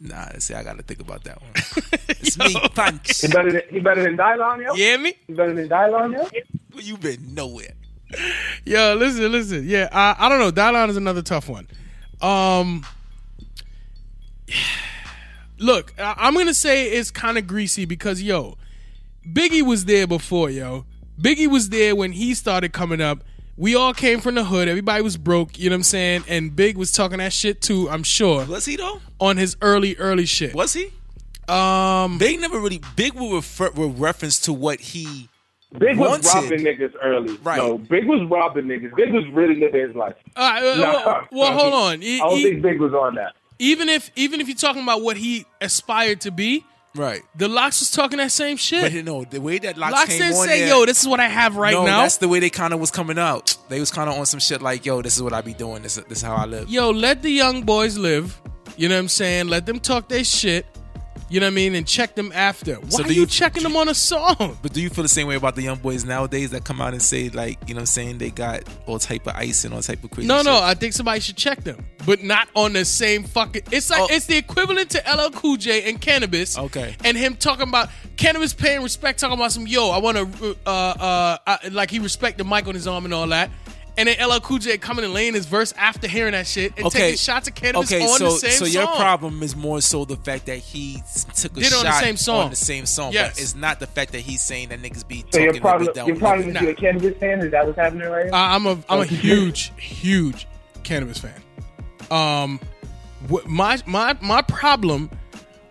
Nah, 0.00 0.30
see, 0.38 0.54
I 0.54 0.64
gotta 0.64 0.82
think 0.82 1.00
about 1.00 1.24
that 1.24 1.40
one. 1.40 1.52
It's 2.24 2.38
me, 2.38 2.54
punch. 2.74 3.20
He 3.20 3.28
better 3.28 3.50
than 3.52 3.62
he 3.68 3.80
better 3.80 4.02
than 4.02 4.16
Dylon, 4.16 4.62
yo. 4.62 4.74
You 4.74 4.84
hear 4.84 4.98
me? 4.98 5.14
He 5.26 5.32
better 5.32 5.54
than 5.54 5.68
Dylon, 5.68 6.12
yo. 6.12 6.80
You 6.80 6.96
been 6.96 7.34
nowhere. 7.34 7.74
Yo, 8.64 8.94
listen, 8.94 9.30
listen. 9.32 9.68
Yeah, 9.68 9.88
I, 9.92 10.14
I 10.18 10.28
don't 10.28 10.38
know. 10.38 10.50
Dylon 10.52 10.88
is 10.88 10.96
another 10.96 11.22
tough 11.22 11.48
one. 11.48 11.66
Um, 12.20 12.84
look, 15.58 15.92
I, 15.98 16.14
I'm 16.16 16.34
gonna 16.34 16.54
say 16.54 16.90
it's 16.90 17.10
kind 17.10 17.38
of 17.38 17.46
greasy 17.46 17.84
because 17.84 18.22
yo, 18.22 18.56
Biggie 19.30 19.62
was 19.62 19.84
there 19.84 20.06
before, 20.06 20.50
yo. 20.50 20.84
Biggie 21.20 21.48
was 21.48 21.68
there 21.68 21.94
when 21.94 22.12
he 22.12 22.34
started 22.34 22.72
coming 22.72 23.00
up. 23.00 23.22
We 23.56 23.74
all 23.76 23.92
came 23.92 24.20
from 24.20 24.34
the 24.34 24.44
hood. 24.44 24.66
Everybody 24.66 25.02
was 25.02 25.16
broke. 25.16 25.58
You 25.58 25.68
know 25.70 25.74
what 25.74 25.78
I'm 25.80 25.82
saying? 25.84 26.24
And 26.26 26.56
Big 26.56 26.76
was 26.76 26.90
talking 26.90 27.18
that 27.18 27.32
shit 27.32 27.60
too. 27.60 27.88
I'm 27.90 28.02
sure 28.02 28.44
Was 28.46 28.64
he 28.64 28.76
though? 28.76 29.00
on 29.20 29.36
his 29.36 29.56
early, 29.60 29.94
early 29.96 30.24
shit. 30.26 30.54
Was 30.54 30.72
he? 30.72 30.90
Um, 31.48 32.18
Big 32.18 32.40
never 32.40 32.58
really. 32.58 32.80
Big 32.96 33.12
will 33.14 33.34
refer 33.34 33.70
with 33.70 33.98
reference 33.98 34.38
to 34.40 34.52
what 34.52 34.80
he. 34.80 35.28
Big 35.78 35.96
was 35.98 36.08
Wanted. 36.10 36.34
robbing 36.34 36.60
niggas 36.66 36.92
early. 37.02 37.36
Right. 37.42 37.56
No, 37.58 37.78
Big 37.78 38.06
was 38.06 38.20
robbing 38.30 38.66
niggas. 38.66 38.94
Big 38.96 39.12
was 39.12 39.26
really 39.32 39.56
living 39.58 39.86
his 39.88 39.96
life. 39.96 40.14
all 40.36 40.50
right, 40.50 40.62
uh, 40.62 40.74
Nah. 40.76 40.92
well, 40.92 41.28
well, 41.32 41.52
hold 41.58 41.74
on. 41.74 42.02
I 42.02 42.18
don't 42.18 42.36
he- 42.36 42.42
think 42.44 42.62
Big 42.62 42.80
was 42.80 42.92
on 42.92 43.14
that. 43.16 43.34
even 43.58 43.88
if 43.88 44.10
even 44.16 44.40
if 44.40 44.48
you're 44.48 44.56
talking 44.56 44.82
about 44.82 45.02
what 45.02 45.16
he 45.16 45.46
aspired 45.60 46.20
to 46.22 46.30
be, 46.30 46.64
Right. 46.94 47.22
the 47.34 47.48
LOX 47.48 47.80
was 47.80 47.90
talking 47.90 48.18
that 48.18 48.30
same 48.32 48.58
shit. 48.58 48.82
But 48.82 48.92
you 48.92 49.02
know 49.02 49.24
the 49.24 49.40
way 49.40 49.58
that 49.60 49.78
LOX, 49.78 49.92
LOX 49.92 50.08
came 50.10 50.18
didn't 50.18 50.36
on 50.36 50.46
say, 50.46 50.58
there, 50.60 50.68
"Yo, 50.68 50.84
this 50.84 51.00
is 51.00 51.08
what 51.08 51.20
I 51.20 51.28
have 51.28 51.56
right 51.56 51.72
no, 51.72 51.86
now." 51.86 52.02
that's 52.02 52.18
the 52.18 52.28
way 52.28 52.38
they 52.38 52.50
kind 52.50 52.74
of 52.74 52.80
was 52.80 52.90
coming 52.90 53.18
out. 53.18 53.56
They 53.70 53.80
was 53.80 53.90
kind 53.90 54.10
of 54.10 54.18
on 54.18 54.26
some 54.26 54.40
shit 54.40 54.60
like, 54.60 54.84
"Yo, 54.84 55.00
this 55.00 55.16
is 55.16 55.22
what 55.22 55.32
I 55.32 55.40
be 55.40 55.54
doing. 55.54 55.82
This, 55.82 55.94
this 55.94 56.18
is 56.18 56.22
how 56.22 56.34
I 56.34 56.44
live." 56.44 56.68
Yo, 56.68 56.90
let 56.90 57.22
the 57.22 57.30
young 57.30 57.62
boys 57.62 57.96
live. 57.96 58.38
You 58.76 58.88
know 58.90 58.94
what 58.96 59.00
I'm 59.00 59.08
saying? 59.08 59.48
Let 59.48 59.64
them 59.66 59.80
talk 59.80 60.08
their 60.08 60.24
shit. 60.24 60.66
You 61.32 61.40
know 61.40 61.46
what 61.46 61.52
I 61.52 61.54
mean? 61.54 61.74
And 61.74 61.86
check 61.86 62.14
them 62.14 62.30
after. 62.34 62.74
Why 62.74 62.88
So 62.90 63.04
are 63.04 63.06
you, 63.10 63.22
you- 63.22 63.26
checking 63.26 63.62
them 63.62 63.74
on 63.74 63.88
a 63.88 63.94
song? 63.94 64.58
But 64.62 64.74
do 64.74 64.82
you 64.82 64.90
feel 64.90 65.02
the 65.02 65.08
same 65.08 65.26
way 65.28 65.34
about 65.36 65.56
the 65.56 65.62
young 65.62 65.78
boys 65.78 66.04
nowadays 66.04 66.50
that 66.50 66.64
come 66.64 66.80
out 66.80 66.92
and 66.92 67.00
say 67.00 67.30
like, 67.30 67.58
you 67.66 67.74
know, 67.74 67.78
what 67.78 67.82
I'm 67.82 67.86
saying 67.86 68.18
they 68.18 68.30
got 68.30 68.64
all 68.86 68.98
type 68.98 69.26
of 69.26 69.34
ice 69.34 69.64
and 69.64 69.72
all 69.72 69.80
type 69.80 70.04
of 70.04 70.10
crazy? 70.10 70.28
No, 70.28 70.36
shit? 70.38 70.44
no. 70.44 70.60
I 70.62 70.74
think 70.74 70.92
somebody 70.92 71.20
should 71.20 71.38
check 71.38 71.64
them, 71.64 71.84
but 72.04 72.22
not 72.22 72.48
on 72.54 72.74
the 72.74 72.84
same 72.84 73.24
fucking. 73.24 73.62
It's 73.72 73.88
like 73.88 74.02
Oh. 74.02 74.08
it's 74.10 74.26
the 74.26 74.36
equivalent 74.36 74.90
to 74.90 74.98
LL 75.10 75.30
Cool 75.30 75.56
J 75.56 75.88
and 75.88 76.00
Canibus. 76.00 76.58
Okay. 76.58 76.96
And 77.04 77.16
him 77.16 77.34
talking 77.36 77.66
about 77.66 77.88
Canibus 78.16 78.54
paying 78.54 78.82
respect, 78.82 79.18
talking 79.20 79.38
about 79.38 79.52
some 79.52 79.66
yo. 79.66 79.88
I 79.90 79.98
want 79.98 80.18
to, 80.18 80.56
uh, 80.66 80.70
uh, 80.70 81.38
uh, 81.46 81.56
like 81.70 81.90
he 81.90 81.98
respect 81.98 82.36
the 82.38 82.44
mic 82.44 82.66
on 82.68 82.74
his 82.74 82.86
arm 82.86 83.06
and 83.06 83.14
all 83.14 83.26
that. 83.28 83.50
And 83.98 84.08
then 84.08 84.16
LL 84.26 84.40
Cool 84.40 84.58
J 84.58 84.78
coming 84.78 85.04
and 85.04 85.12
laying 85.12 85.34
his 85.34 85.44
verse 85.44 85.74
after 85.76 86.08
hearing 86.08 86.32
that 86.32 86.46
shit 86.46 86.72
and 86.78 86.86
Okay. 86.86 86.98
taking 86.98 87.18
shots 87.18 87.46
of 87.48 87.54
Canibus 87.54 87.84
Okay, 87.92 88.02
on 88.02 88.18
so 88.18 88.24
the 88.32 88.38
same 88.38 88.50
so 88.52 88.56
song. 88.64 88.66
So 88.72 88.78
your 88.80 88.86
problem 88.96 89.42
is 89.42 89.54
more 89.54 89.80
so 89.82 90.04
the 90.06 90.16
fact 90.16 90.46
that 90.46 90.58
he 90.58 91.02
took 91.34 91.52
a 91.52 91.54
Did 91.56 91.64
it 91.64 91.70
shot 91.72 91.80
on 91.80 91.84
the 91.84 91.98
same 92.00 92.16
song. 92.16 92.44
on 92.44 92.50
the 92.50 92.56
same 92.56 92.86
song. 92.86 93.12
Yes. 93.12 93.34
But 93.34 93.42
it's 93.42 93.54
not 93.54 93.80
the 93.80 93.86
fact 93.86 94.12
that 94.12 94.20
he's 94.20 94.40
saying 94.42 94.70
that 94.70 94.80
niggas 94.80 95.06
be 95.06 95.24
So 95.30 95.40
your 95.40 95.48
talking 95.52 95.60
problem, 95.60 95.82
every 95.88 95.94
down 95.94 96.06
your 96.08 96.16
problem 96.16 96.48
is 96.48 96.54
Nah. 96.54 96.60
you're 96.62 96.70
a 96.70 96.74
Canibus 96.74 97.20
fan. 97.20 97.40
Is 97.40 97.50
that 97.50 97.66
what's 97.66 97.78
happening 97.78 98.08
right 98.08 98.30
now? 98.30 98.36
I- 98.36 98.54
I'm 98.54 98.66
a 98.66 98.78
I'm 98.88 99.00
a 99.00 99.04
huge 99.04 99.72
huge 99.76 100.46
Canibus 100.84 101.18
fan. 101.20 101.42
Um, 102.10 102.60
wh- 103.30 103.46
my 103.46 103.78
my 103.84 104.16
my 104.22 104.40
problem 104.42 105.10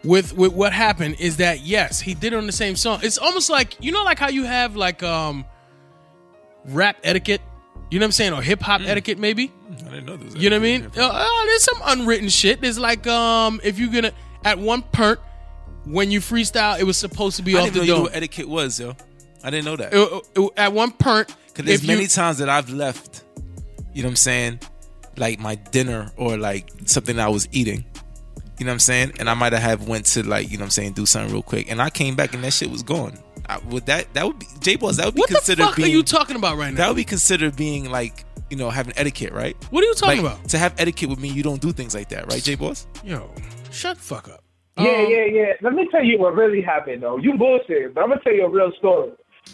with 0.04 0.34
with 0.38 0.54
what 0.54 0.74
happened 0.74 1.16
is 1.20 1.38
that 1.38 1.62
yes, 1.62 2.00
he 2.02 2.14
did 2.14 2.34
it 2.34 2.38
on 2.38 2.46
the 2.46 2.52
same 2.52 2.76
song. 2.76 3.00
It's 3.02 3.18
almost 3.18 3.50
like 3.50 3.78
you 3.84 3.92
know 3.92 4.04
like 4.04 4.20
how 4.20 4.30
you 4.30 4.44
have 4.44 4.76
like 4.76 5.02
um 5.02 5.44
rap 6.66 6.98
etiquette. 7.04 7.42
You 7.92 8.00
know 8.00 8.06
what 8.06 8.08
I'm 8.08 8.12
saying, 8.14 8.34
or 8.34 8.42
hip 8.42 8.60
Mm. 8.60 8.64
hop 8.64 8.82
etiquette, 8.82 9.20
maybe. 9.20 9.52
I 9.70 9.90
didn't 9.90 10.06
know 10.06 10.18
this. 10.18 10.36
You 10.36 10.50
know 10.50 10.56
what 10.58 10.66
I 10.66 10.78
mean? 10.78 10.88
Uh, 10.98 11.02
uh, 11.08 11.46
there's 11.46 11.64
some 11.64 11.80
unwritten 11.84 12.30
shit. 12.30 12.62
There's 12.62 12.80
like 12.80 13.06
um, 13.06 13.60
if 13.64 13.78
you're 13.78 13.90
gonna 13.92 14.14
at 14.44 14.58
one 14.58 14.82
point 14.82 15.20
when 15.86 16.10
you 16.12 16.20
freestyle, 16.22 16.80
it 16.80 16.84
was 16.86 16.98
supposed 16.98 17.36
to 17.38 17.44
be 17.44 17.58
I 17.58 17.62
off 17.62 17.72
the 17.74 17.80
know 17.80 17.84
you 17.84 17.88
knew 17.92 17.94
dome. 17.96 18.04
what 18.04 18.16
etiquette 18.16 18.48
was, 18.50 18.80
yo. 18.80 18.96
I 19.44 19.50
didn't 19.50 19.66
know 19.66 19.76
that. 19.76 19.94
Uh, 19.94 20.22
uh, 20.42 20.48
at 20.56 20.72
one 20.74 20.92
point, 20.92 21.36
Because 21.48 21.66
there's 21.66 21.80
if 21.84 21.90
you- 21.90 21.96
many 21.96 22.08
times 22.08 22.38
that 22.38 22.48
I've 22.50 22.70
left, 22.70 23.24
you 23.94 24.04
know 24.04 24.08
what 24.08 24.12
I'm 24.12 24.16
saying, 24.16 24.60
like 25.18 25.40
my 25.40 25.56
dinner 25.56 26.12
or 26.16 26.38
like 26.38 26.70
something 26.86 27.20
I 27.20 27.28
was 27.30 27.48
eating. 27.52 27.84
You 28.60 28.66
know 28.66 28.70
what 28.70 28.74
I'm 28.76 28.80
saying? 28.80 29.14
And 29.20 29.28
I 29.28 29.34
might 29.34 29.54
have 29.54 29.88
went 29.88 30.06
to 30.08 30.22
like, 30.24 30.52
you 30.52 30.58
know 30.58 30.62
what 30.62 30.66
I'm 30.68 30.72
saying, 30.72 30.94
do 30.94 31.06
something 31.08 31.34
real 31.34 31.42
quick. 31.42 31.70
And 31.72 31.82
I 31.82 31.90
came 31.90 32.16
back 32.16 32.36
and 32.36 32.44
that 32.44 32.54
shit 32.54 32.70
was 32.70 32.84
gone. 32.84 33.18
I, 33.50 33.58
would 33.70 33.86
that 33.88 34.14
that 34.14 34.26
would 34.26 34.40
be 34.40 34.46
J 34.60 34.76
Boss, 34.76 34.98
that 34.98 35.06
would 35.06 35.16
be 35.16 35.20
what 35.22 35.30
the 35.30 35.36
considered 35.36 35.66
fuck 35.66 35.76
being 35.76 35.88
are 35.88 35.92
you 35.92 36.04
talking 36.04 36.36
about 36.36 36.58
right 36.58 36.72
now? 36.72 36.78
that 36.78 36.88
would 36.90 36.96
be 36.98 37.04
considered 37.04 37.56
being 37.56 37.90
like, 37.92 38.26
you 38.50 38.58
know, 38.58 38.70
having 38.70 38.94
etiquette, 38.98 39.34
right? 39.34 39.56
What 39.72 39.84
are 39.84 39.88
you 39.88 39.94
talking 39.96 40.24
Like, 40.24 40.36
about? 40.36 40.50
To 40.50 40.58
have 40.58 40.74
etiquette 40.78 41.10
with 41.10 41.20
me, 41.20 41.30
you 41.30 41.44
don't 41.44 41.62
do 41.62 41.72
things 41.72 41.94
like 41.96 42.10
that, 42.10 42.28
right, 42.32 42.42
J 42.42 42.56
Boss? 42.56 42.88
Yo, 43.04 43.30
shut 43.72 43.98
the 43.98 44.04
fuck 44.04 44.28
up. 44.30 44.44
Yeah, 44.78 44.84
Um, 44.90 45.08
yeah, 45.10 45.26
yeah. 45.26 45.54
Let 45.62 45.74
me 45.74 45.88
tell 45.92 46.04
you 46.04 46.18
what 46.20 46.34
really 46.36 46.62
happened, 46.62 47.04
though. 47.04 47.18
You 47.18 47.38
bullshit, 47.38 47.94
but 47.94 48.02
I'm 48.04 48.10
gonna 48.10 48.22
tell 48.24 48.34
you 48.34 48.46
a 48.46 48.50
real 48.50 48.72
story. 48.78 49.12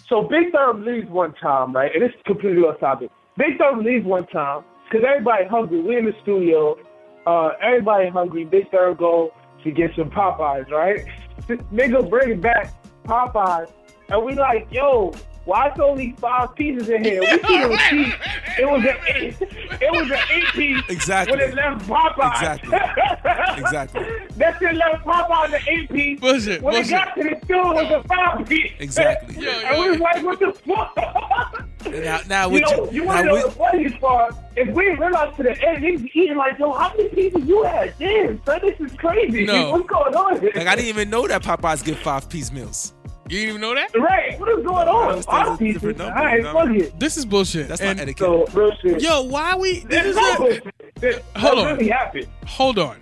So 0.07 0.21
Big 0.23 0.51
Therm 0.51 0.85
leaves 0.85 1.09
one 1.09 1.33
time, 1.35 1.73
right? 1.73 1.91
And 1.93 2.03
it's 2.03 2.13
completely 2.25 2.61
off 2.63 2.79
topic. 2.79 3.09
Big 3.37 3.57
Therm 3.57 3.83
leaves 3.83 4.05
one 4.05 4.27
time 4.27 4.63
because 4.89 5.05
everybody 5.07 5.45
hungry. 5.45 5.81
We 5.81 5.97
in 5.97 6.05
the 6.05 6.13
studio. 6.21 6.77
Uh, 7.25 7.49
everybody 7.61 8.09
hungry. 8.09 8.45
Big 8.45 8.69
Therm 8.71 8.97
go 8.97 9.33
to 9.63 9.71
get 9.71 9.91
some 9.95 10.09
Popeyes, 10.09 10.69
right? 10.69 11.05
Nigga 11.47 12.09
bring 12.09 12.31
it 12.31 12.41
back 12.41 12.73
Popeyes, 13.07 13.71
and 14.09 14.23
we 14.25 14.33
like, 14.35 14.67
yo, 14.71 15.13
why 15.45 15.67
it's 15.69 15.79
only 15.79 16.13
five 16.19 16.53
pieces 16.55 16.89
in 16.89 17.03
here? 17.05 17.21
We 17.21 17.27
see 17.47 17.59
the 17.61 17.69
receipt. 17.69 18.13
It 18.59 18.69
was 18.69 18.83
an 18.83 18.97
eight. 19.15 19.35
It 19.81 19.91
was 19.91 20.11
an 20.11 20.19
eight 20.33 20.43
piece. 20.53 20.83
Exactly. 20.89 21.37
When 21.37 21.49
it 21.49 21.55
left 21.55 21.87
Popeyes. 21.87 22.55
Exactly. 22.63 23.61
Exactly. 23.63 24.05
That 24.37 24.59
shit 24.59 24.75
left 24.75 25.03
Popeye 25.03 25.49
the 25.49 25.71
eight 25.71 25.89
piece. 25.89 26.19
Bullshit, 26.19 26.61
When 26.61 26.75
bullshit. 26.75 26.91
it 26.91 26.95
got 26.95 27.15
to 27.15 27.23
the 27.23 27.45
store, 27.45 27.81
it 27.81 27.89
was 27.89 28.05
a 28.05 28.07
five 28.07 28.47
piece. 28.47 28.71
Exactly. 28.77 29.35
Yo, 29.43 29.49
and 29.49 29.79
we 29.83 29.89
was 29.89 29.99
like, 29.99 30.23
what 30.23 30.39
the 30.39 30.53
fuck? 30.53 31.65
Now, 31.91 32.19
now 32.27 32.49
you 32.51 32.59
know, 32.61 32.85
you, 32.85 32.91
you 32.91 33.03
want 33.05 33.19
to 33.21 33.25
know 33.25 33.33
would- 33.33 33.45
the 33.45 33.51
funniest 33.51 33.99
part? 33.99 34.35
If 34.55 34.67
we 34.75 34.89
realized 34.89 35.37
to 35.37 35.43
the 35.43 35.59
end, 35.67 35.83
he's 35.83 36.01
eating 36.15 36.35
like, 36.37 36.57
yo, 36.59 36.71
how 36.73 36.89
many 36.95 37.09
pieces 37.09 37.45
you 37.47 37.63
had? 37.63 37.93
Damn, 37.99 38.43
son, 38.43 38.59
this 38.63 38.79
is 38.79 38.95
crazy. 38.97 39.45
No. 39.45 39.71
What's 39.71 39.87
going 39.87 40.15
on 40.15 40.39
here? 40.41 40.51
like 40.55 40.67
I 40.67 40.75
didn't 40.75 40.87
even 40.89 41.09
know 41.11 41.27
that 41.27 41.41
Popeyes 41.43 41.83
give 41.83 41.97
five 41.99 42.27
piece 42.29 42.51
meals. 42.51 42.93
You 43.29 43.39
didn't 43.39 43.49
even 43.49 43.61
know 43.61 43.75
that? 43.75 43.93
Right, 43.95 44.39
what 44.39 44.49
is 44.49 44.65
going 44.65 44.87
on? 44.87 45.07
Those 45.07 45.13
things 45.15 45.25
Five 45.25 45.47
are 45.47 45.57
pieces. 45.57 45.81
different 45.81 46.01
All 46.01 46.07
numbers, 46.07 46.23
right, 46.25 46.37
you 46.37 46.43
know? 46.43 46.53
fuck 46.53 46.69
it. 46.93 46.99
This 46.99 47.17
is 47.17 47.25
bullshit. 47.25 47.67
That's 47.67 47.81
And- 47.81 47.97
not 47.97 48.03
etiquette. 48.03 48.25
So, 48.25 48.45
real 48.59 48.71
shit. 48.81 49.01
Yo, 49.01 49.21
why 49.23 49.55
we? 49.55 49.79
this 49.79 49.83
This 49.89 50.01
is 50.05 50.09
is 50.11 50.15
not 50.15 50.37
bullshit. 50.37 50.73
This- 50.95 51.19
Hold 51.35 51.59
on. 51.59 51.65
really 51.77 51.89
happened? 51.89 52.27
hold 52.45 52.79
on. 52.79 52.97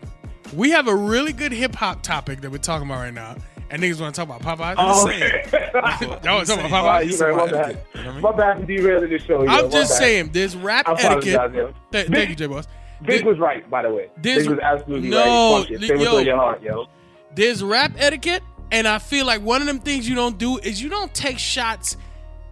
We 0.55 0.71
have 0.71 0.87
a 0.87 0.95
really 0.95 1.33
good 1.33 1.51
hip 1.51 1.75
hop 1.75 2.01
topic 2.01 2.41
that 2.41 2.51
we're 2.51 2.57
talking 2.59 2.87
about 2.87 2.99
right 2.99 3.13
now, 3.13 3.35
and 3.71 3.81
niggas 3.81 3.99
want 3.99 4.13
to 4.15 4.25
talk 4.25 4.39
about 4.39 4.57
Popeyes. 4.59 4.75
Oh, 4.77 5.07
saying. 5.07 5.23
okay. 5.47 5.69
Y'all 6.23 6.39
was 6.39 6.47
talking 6.47 6.65
about 6.65 6.73
All 6.85 6.87
right, 6.91 7.07
Popeyes. 7.07 7.19
you 7.19 7.25
right, 7.25 7.35
my 7.35 7.51
bad. 7.51 7.69
you 7.95 8.01
know 8.01 8.05
what 8.05 8.07
I 8.07 8.11
mean? 8.13 8.21
My 8.21 8.31
bad 8.31 8.59
for 8.59 8.65
derailing 8.65 9.09
the 9.09 9.19
show. 9.19 9.43
yo, 9.43 9.49
I'm 9.49 9.71
just 9.71 9.91
bad. 9.93 9.97
saying, 9.97 10.29
there's 10.33 10.55
rap 10.55 10.87
I 10.87 10.93
apologize, 10.93 11.33
etiquette. 11.35 11.53
yo. 11.55 11.73
Th- 11.91 12.07
thank 12.07 12.29
you, 12.29 12.35
J 12.35 12.45
Boss. 12.47 12.67
Big 13.05 13.25
was 13.25 13.37
right, 13.39 13.67
by 13.69 13.81
the 13.81 13.89
way. 13.93 14.09
This- 14.21 14.43
Big 14.43 14.49
was 14.51 14.59
absolutely 14.59 15.09
No, 15.09 15.17
right. 15.57 15.61
Fuck 15.63 15.71
it. 15.71 15.81
li- 15.81 15.87
Say 15.87 15.95
what's 15.95 16.05
yo. 16.11 16.17
on 16.17 16.25
your 16.25 16.37
heart, 16.37 16.61
yo. 16.63 16.85
There's 17.33 17.63
rap 17.63 17.91
etiquette, 17.97 18.43
and 18.75 18.87
I 18.87 18.99
feel 18.99 19.25
like 19.25 19.41
one 19.41 19.61
of 19.61 19.67
them 19.67 19.79
things 19.79 20.07
you 20.07 20.15
don't 20.15 20.37
do 20.37 20.57
is 20.59 20.81
you 20.81 20.89
don't 20.89 21.13
take 21.13 21.39
shots 21.39 21.97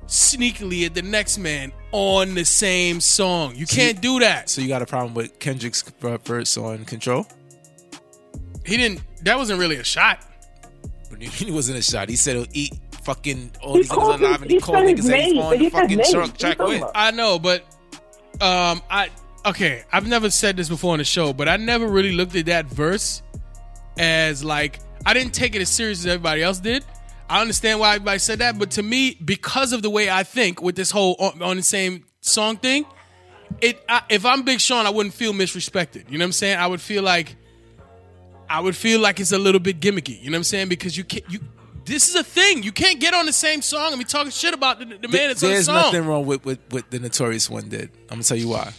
sneakily 0.07 0.86
at 0.86 0.93
the 0.93 1.01
next 1.01 1.38
man 1.38 1.71
on 1.91 2.34
the 2.36 2.45
same 2.45 2.99
song. 3.01 3.55
You 3.55 3.65
can't 3.65 4.01
do 4.01 4.19
that. 4.19 4.49
So 4.49 4.61
you 4.61 4.67
got 4.67 4.82
a 4.82 4.86
problem 4.86 5.13
with 5.13 5.38
Kendrick's 5.39 5.82
verse 5.82 6.57
on 6.57 6.86
Control? 6.86 7.28
He 8.65 8.78
didn't. 8.78 9.01
That 9.24 9.38
wasn't 9.38 9.59
really 9.59 9.78
a 9.78 9.84
shot. 9.84 10.19
He- 11.19 11.26
He 11.45 11.51
wasn't 11.51 11.78
a 11.78 11.82
shot. 11.82 12.09
He 12.09 12.15
said 12.15 12.36
he'll 12.36 12.47
eat 12.53 12.74
fucking 13.03 13.51
all 13.61 13.76
these 13.76 13.89
niggas 13.89 14.19
alive 14.19 14.19
his- 14.19 14.41
and 14.41 14.49
he 14.51 14.55
he 14.57 14.61
called 14.61 14.78
niggas 14.86 14.97
his 14.97 15.05
that 15.07 15.19
he's 15.21 15.38
on 15.43 15.49
but 15.49 15.57
the 15.59 15.63
he 15.65 15.69
said 15.69 15.82
fucking 15.82 15.97
names. 15.97 16.11
truck 16.11 16.28
What 16.28 16.39
track 16.39 16.59
with. 16.59 16.84
I 16.95 17.11
know, 17.11 17.38
but 17.39 17.61
um, 18.41 18.82
I 18.89 19.09
okay. 19.45 19.84
I've 19.91 20.07
never 20.07 20.30
said 20.30 20.57
this 20.57 20.69
before 20.69 20.93
on 20.93 20.99
the 20.99 21.03
show, 21.05 21.34
but 21.34 21.47
I 21.49 21.57
never 21.57 21.88
really 21.88 22.13
looked 22.13 22.36
at 22.36 22.45
that 22.47 22.65
verse 22.65 23.21
as 23.97 24.43
like 24.43 24.80
I 25.06 25.14
didn't 25.14 25.34
take 25.34 25.56
it 25.56 25.62
as 25.62 25.70
serious 25.70 25.99
as 25.99 26.08
everybody 26.08 26.43
else 26.43 26.60
did. 26.60 26.84
I 27.30 27.41
understand 27.41 27.80
why 27.80 27.95
everybody 27.95 28.20
said 28.20 28.39
that, 28.39 28.60
but 28.60 28.72
to 28.72 28.84
me, 28.84 29.18
because 29.24 29.74
of 29.74 29.82
the 29.82 29.89
way 29.89 30.10
I 30.10 30.24
think 30.24 30.62
with 30.62 30.76
this 30.76 30.91
whole 30.91 31.16
on, 31.20 31.41
on 31.41 31.58
the 31.58 31.64
same 31.64 32.06
song 32.22 32.58
thing, 32.58 32.86
it 33.62 33.84
I, 33.88 34.01
if 34.10 34.26
I'm 34.26 34.43
Big 34.43 34.60
Sean, 34.60 34.86
I 34.86 34.89
wouldn't 34.89 35.16
feel 35.16 35.34
misrespected. 35.34 36.10
You 36.10 36.18
know 36.18 36.24
what 36.24 36.28
I'm 36.28 36.32
saying? 36.34 36.58
I 36.58 36.68
would 36.68 36.82
feel 36.82 37.04
like 37.04 37.36
I 38.49 38.60
would 38.60 38.76
feel 38.76 38.99
like 38.99 39.20
it's 39.20 39.32
a 39.32 39.38
little 39.39 39.60
bit 39.60 39.80
gimmicky. 39.80 40.22
You 40.22 40.30
know 40.30 40.36
what 40.36 40.39
I'm 40.39 40.43
saying? 40.43 40.70
Because 40.70 40.97
you 40.97 41.04
can't 41.04 41.24
you. 41.30 41.39
This 41.86 42.08
is 42.08 42.16
a 42.16 42.24
thing. 42.24 42.64
You 42.64 42.72
can't 42.72 42.99
get 42.99 43.14
on 43.14 43.26
the 43.26 43.34
same 43.34 43.62
song 43.62 43.91
and 43.91 43.99
be 43.99 44.06
talking 44.06 44.32
shit 44.32 44.54
about 44.54 44.80
the, 44.80 44.86
the 44.86 45.08
man 45.10 45.28
that's 45.28 45.43
on 45.43 45.49
the 45.49 45.56
There's 45.56 45.68
nothing 45.68 46.06
wrong 46.06 46.26
with, 46.26 46.45
with 46.45 46.60
what 46.70 46.89
the 46.89 46.99
Notorious 46.99 47.49
one 47.49 47.68
did. 47.68 47.89
I'm 48.04 48.16
gonna 48.16 48.24
tell 48.24 48.38
you 48.38 48.47
why. 48.49 48.72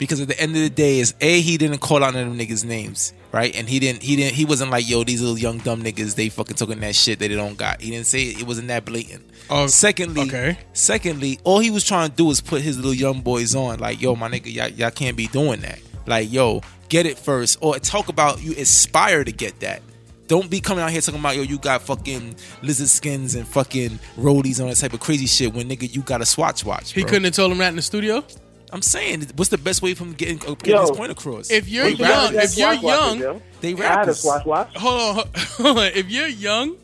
Because 0.00 0.18
at 0.18 0.28
the 0.28 0.40
end 0.40 0.56
of 0.56 0.62
the 0.62 0.70
day, 0.70 0.98
is 0.98 1.14
a 1.20 1.42
he 1.42 1.58
didn't 1.58 1.78
call 1.78 2.02
out 2.02 2.14
them 2.14 2.36
niggas' 2.38 2.64
names, 2.64 3.12
right? 3.32 3.54
And 3.54 3.68
he 3.68 3.78
didn't 3.78 4.02
he 4.02 4.16
didn't 4.16 4.34
he 4.34 4.46
wasn't 4.46 4.70
like 4.70 4.88
yo 4.88 5.04
these 5.04 5.20
little 5.20 5.38
young 5.38 5.58
dumb 5.58 5.82
niggas 5.82 6.14
they 6.14 6.30
fucking 6.30 6.56
talking 6.56 6.80
that 6.80 6.96
shit 6.96 7.18
that 7.18 7.28
they 7.28 7.36
don't 7.36 7.58
got. 7.58 7.82
He 7.82 7.90
didn't 7.90 8.06
say 8.06 8.22
it. 8.22 8.40
It 8.40 8.46
wasn't 8.46 8.68
that 8.68 8.86
blatant. 8.86 9.28
Oh, 9.50 9.66
secondly, 9.66 10.22
okay. 10.22 10.58
secondly, 10.72 11.38
all 11.44 11.58
he 11.58 11.70
was 11.70 11.84
trying 11.84 12.08
to 12.08 12.16
do 12.16 12.24
was 12.24 12.40
put 12.40 12.62
his 12.62 12.78
little 12.78 12.94
young 12.94 13.20
boys 13.20 13.54
on. 13.54 13.78
Like 13.78 14.00
yo, 14.00 14.16
my 14.16 14.30
nigga, 14.30 14.52
y'all, 14.52 14.68
y'all 14.68 14.90
can't 14.90 15.18
be 15.18 15.26
doing 15.26 15.60
that. 15.60 15.78
Like 16.06 16.32
yo, 16.32 16.62
get 16.88 17.04
it 17.04 17.18
first, 17.18 17.58
or 17.60 17.78
talk 17.78 18.08
about 18.08 18.42
you 18.42 18.52
aspire 18.52 19.22
to 19.22 19.32
get 19.32 19.60
that. 19.60 19.82
Don't 20.28 20.48
be 20.48 20.60
coming 20.60 20.82
out 20.82 20.92
here 20.92 21.02
talking 21.02 21.20
about 21.20 21.36
yo, 21.36 21.42
you 21.42 21.58
got 21.58 21.82
fucking 21.82 22.36
lizard 22.62 22.88
skins 22.88 23.34
and 23.34 23.46
fucking 23.46 23.98
roadies 24.16 24.62
on 24.62 24.68
that 24.68 24.76
type 24.76 24.94
of 24.94 25.00
crazy 25.00 25.26
shit. 25.26 25.52
When 25.52 25.68
nigga, 25.68 25.94
you 25.94 26.00
got 26.00 26.22
a 26.22 26.24
Swatch 26.24 26.64
watch. 26.64 26.92
he 26.92 27.04
couldn't 27.04 27.24
have 27.24 27.34
told 27.34 27.52
him 27.52 27.58
that 27.58 27.68
in 27.68 27.76
the 27.76 27.82
studio. 27.82 28.24
I'm 28.72 28.82
saying, 28.82 29.26
what's 29.36 29.50
the 29.50 29.58
best 29.58 29.82
way 29.82 29.94
from 29.94 30.12
getting, 30.12 30.36
uh, 30.48 30.54
getting 30.54 30.74
Yo, 30.74 30.80
his 30.82 30.90
point 30.92 31.10
across? 31.12 31.50
If 31.50 31.68
you're 31.68 31.84
They 31.84 31.90
young, 31.92 32.34
if 32.34 32.56
you're 32.56 32.74
Swatch 32.74 32.82
watches, 32.82 32.84
young, 32.84 33.18
yo. 33.18 33.42
they 33.60 33.74
I 33.74 33.76
had 33.76 33.94
a 33.94 33.96
rappers. 33.98 34.20
Swatch 34.20 34.76
hold 34.76 35.18
on, 35.18 35.28
hold 35.36 35.78
on. 35.78 35.84
If 35.94 36.10
you're 36.10 36.28
young 36.28 36.76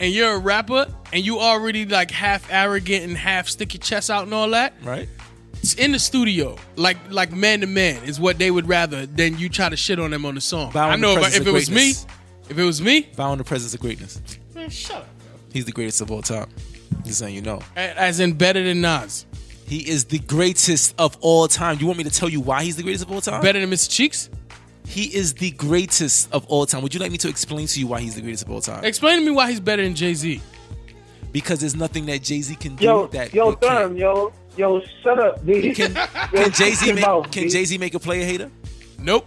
and 0.00 0.12
you're 0.12 0.32
a 0.34 0.38
rapper 0.38 0.86
and 1.12 1.24
you 1.24 1.38
already 1.40 1.86
like 1.86 2.10
half 2.10 2.50
arrogant 2.52 3.04
and 3.04 3.16
half 3.16 3.48
stick 3.48 3.74
your 3.74 3.80
chest 3.82 4.10
out 4.10 4.24
and 4.24 4.34
all 4.34 4.50
that, 4.50 4.74
right? 4.82 5.08
it's 5.58 5.74
in 5.74 5.92
the 5.92 5.98
studio, 5.98 6.56
like 6.76 6.96
like 7.10 7.32
man 7.32 7.60
to 7.60 7.66
man, 7.66 8.02
is 8.04 8.18
what 8.20 8.38
they 8.38 8.50
would 8.50 8.68
rather 8.68 9.06
than 9.06 9.38
you 9.38 9.48
try 9.48 9.68
to 9.68 9.76
shit 9.76 9.98
on 9.98 10.10
them 10.10 10.24
on 10.26 10.34
the 10.34 10.40
song. 10.40 10.72
Bow 10.72 10.88
I 10.90 10.96
know 10.96 11.12
if, 11.12 11.18
presence 11.20 11.34
if 11.36 11.40
of 11.42 11.48
it 11.48 11.52
was 11.52 11.70
me, 11.70 11.90
if 12.50 12.58
it 12.58 12.64
was 12.64 12.82
me, 12.82 13.08
Bow 13.16 13.32
in 13.32 13.38
the 13.38 13.44
presence 13.44 13.74
of 13.74 13.80
greatness. 13.80 14.20
man, 14.54 14.68
shut 14.70 14.98
up. 14.98 15.08
He's 15.52 15.64
the 15.64 15.72
greatest 15.72 16.00
of 16.02 16.10
all 16.10 16.22
time. 16.22 16.48
Just 17.04 17.18
saying, 17.20 17.34
you 17.34 17.40
know, 17.42 17.60
As 17.76 18.20
in 18.20 18.34
better 18.34 18.62
than 18.62 18.80
Nas, 18.80 19.24
he 19.66 19.88
is 19.88 20.04
the 20.04 20.20
greatest 20.20 20.94
of 20.98 21.16
all 21.20 21.48
time. 21.48 21.78
You 21.80 21.86
want 21.86 21.98
me 21.98 22.04
to 22.04 22.10
tell 22.10 22.28
you 22.28 22.40
why 22.40 22.62
he's 22.62 22.76
the 22.76 22.82
greatest 22.82 23.04
of 23.04 23.10
all 23.12 23.20
time? 23.20 23.42
better 23.42 23.58
than 23.60 23.68
Mr. 23.70 23.90
Cheeks. 23.90 24.30
He 24.86 25.12
is 25.14 25.34
the 25.34 25.50
greatest 25.50 26.32
of 26.32 26.46
all 26.46 26.64
time. 26.66 26.82
Would 26.82 26.94
you 26.94 27.00
like 27.00 27.10
me 27.10 27.18
to 27.18 27.28
explain 27.28 27.66
to 27.66 27.80
you 27.80 27.88
why 27.88 28.00
he's 28.00 28.14
the 28.14 28.20
greatest 28.22 28.44
of 28.44 28.50
all 28.52 28.60
time? 28.60 28.84
Explain 28.84 29.18
to 29.18 29.24
me 29.24 29.32
why 29.32 29.50
he's 29.50 29.58
better 29.58 29.82
than 29.82 29.96
Jay 29.96 30.14
Z. 30.14 30.40
Because 31.32 31.58
there's 31.58 31.74
nothing 31.74 32.06
that 32.06 32.22
Jay 32.22 32.40
Z 32.40 32.54
can 32.54 32.76
do 32.76 32.84
Yo, 32.84 33.06
that. 33.08 33.34
yo, 33.34 33.50
you 33.50 33.56
can't. 33.56 33.96
Yo, 33.98 34.32
yo, 34.56 34.80
shut 35.02 35.18
up, 35.18 35.44
B. 35.44 35.74
Can, 35.74 35.94
Yo, 36.32 36.42
can 36.44 36.52
Jay 36.52 36.70
Z 36.70 36.76
shut 36.76 36.86
your 36.86 36.94
make 36.94 37.04
mouth, 37.04 37.30
Can 37.32 37.48
Jay 37.48 37.64
Z 37.64 37.76
make 37.78 37.94
a 37.94 37.98
player 37.98 38.24
hater? 38.24 38.50
Nope. 39.00 39.26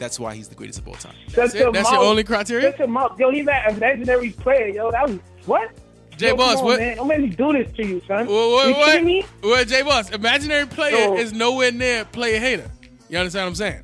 That's 0.00 0.18
why 0.18 0.34
he's 0.34 0.48
the 0.48 0.56
greatest 0.56 0.80
of 0.80 0.88
all 0.88 0.94
time. 0.94 1.14
Shut 1.28 1.54
it? 1.54 1.72
That's 1.72 1.90
your 1.92 2.00
only 2.02 2.24
criteria? 2.24 2.70
Shut 2.70 2.80
your 2.80 2.88
mouth. 2.88 3.18
Yo, 3.18 3.30
he's 3.30 3.46
an 3.46 3.76
imaginary 3.76 4.30
player, 4.30 4.66
yo. 4.66 4.90
That 4.90 5.08
was 5.08 5.18
what? 5.46 5.70
Jay 6.16 6.28
Yo, 6.28 6.36
Boss, 6.36 6.62
what? 6.62 6.78
Man. 6.80 6.96
Don't 6.96 7.08
make 7.08 7.20
me 7.20 7.28
do 7.28 7.52
this 7.52 7.72
to 7.76 7.86
you, 7.86 8.00
son. 8.06 8.26
What? 8.26 8.50
What? 8.50 8.68
you 8.68 8.74
kidding 8.74 9.04
me? 9.06 9.22
What? 9.40 9.50
what 9.50 9.68
Jay 9.68 9.82
Boss, 9.82 10.10
imaginary 10.10 10.66
player 10.66 10.96
Yo. 10.96 11.14
is 11.16 11.32
nowhere 11.32 11.72
near 11.72 12.04
player 12.04 12.38
hater. 12.38 12.70
You 13.08 13.18
understand 13.18 13.44
what 13.44 13.48
I'm 13.50 13.54
saying? 13.56 13.82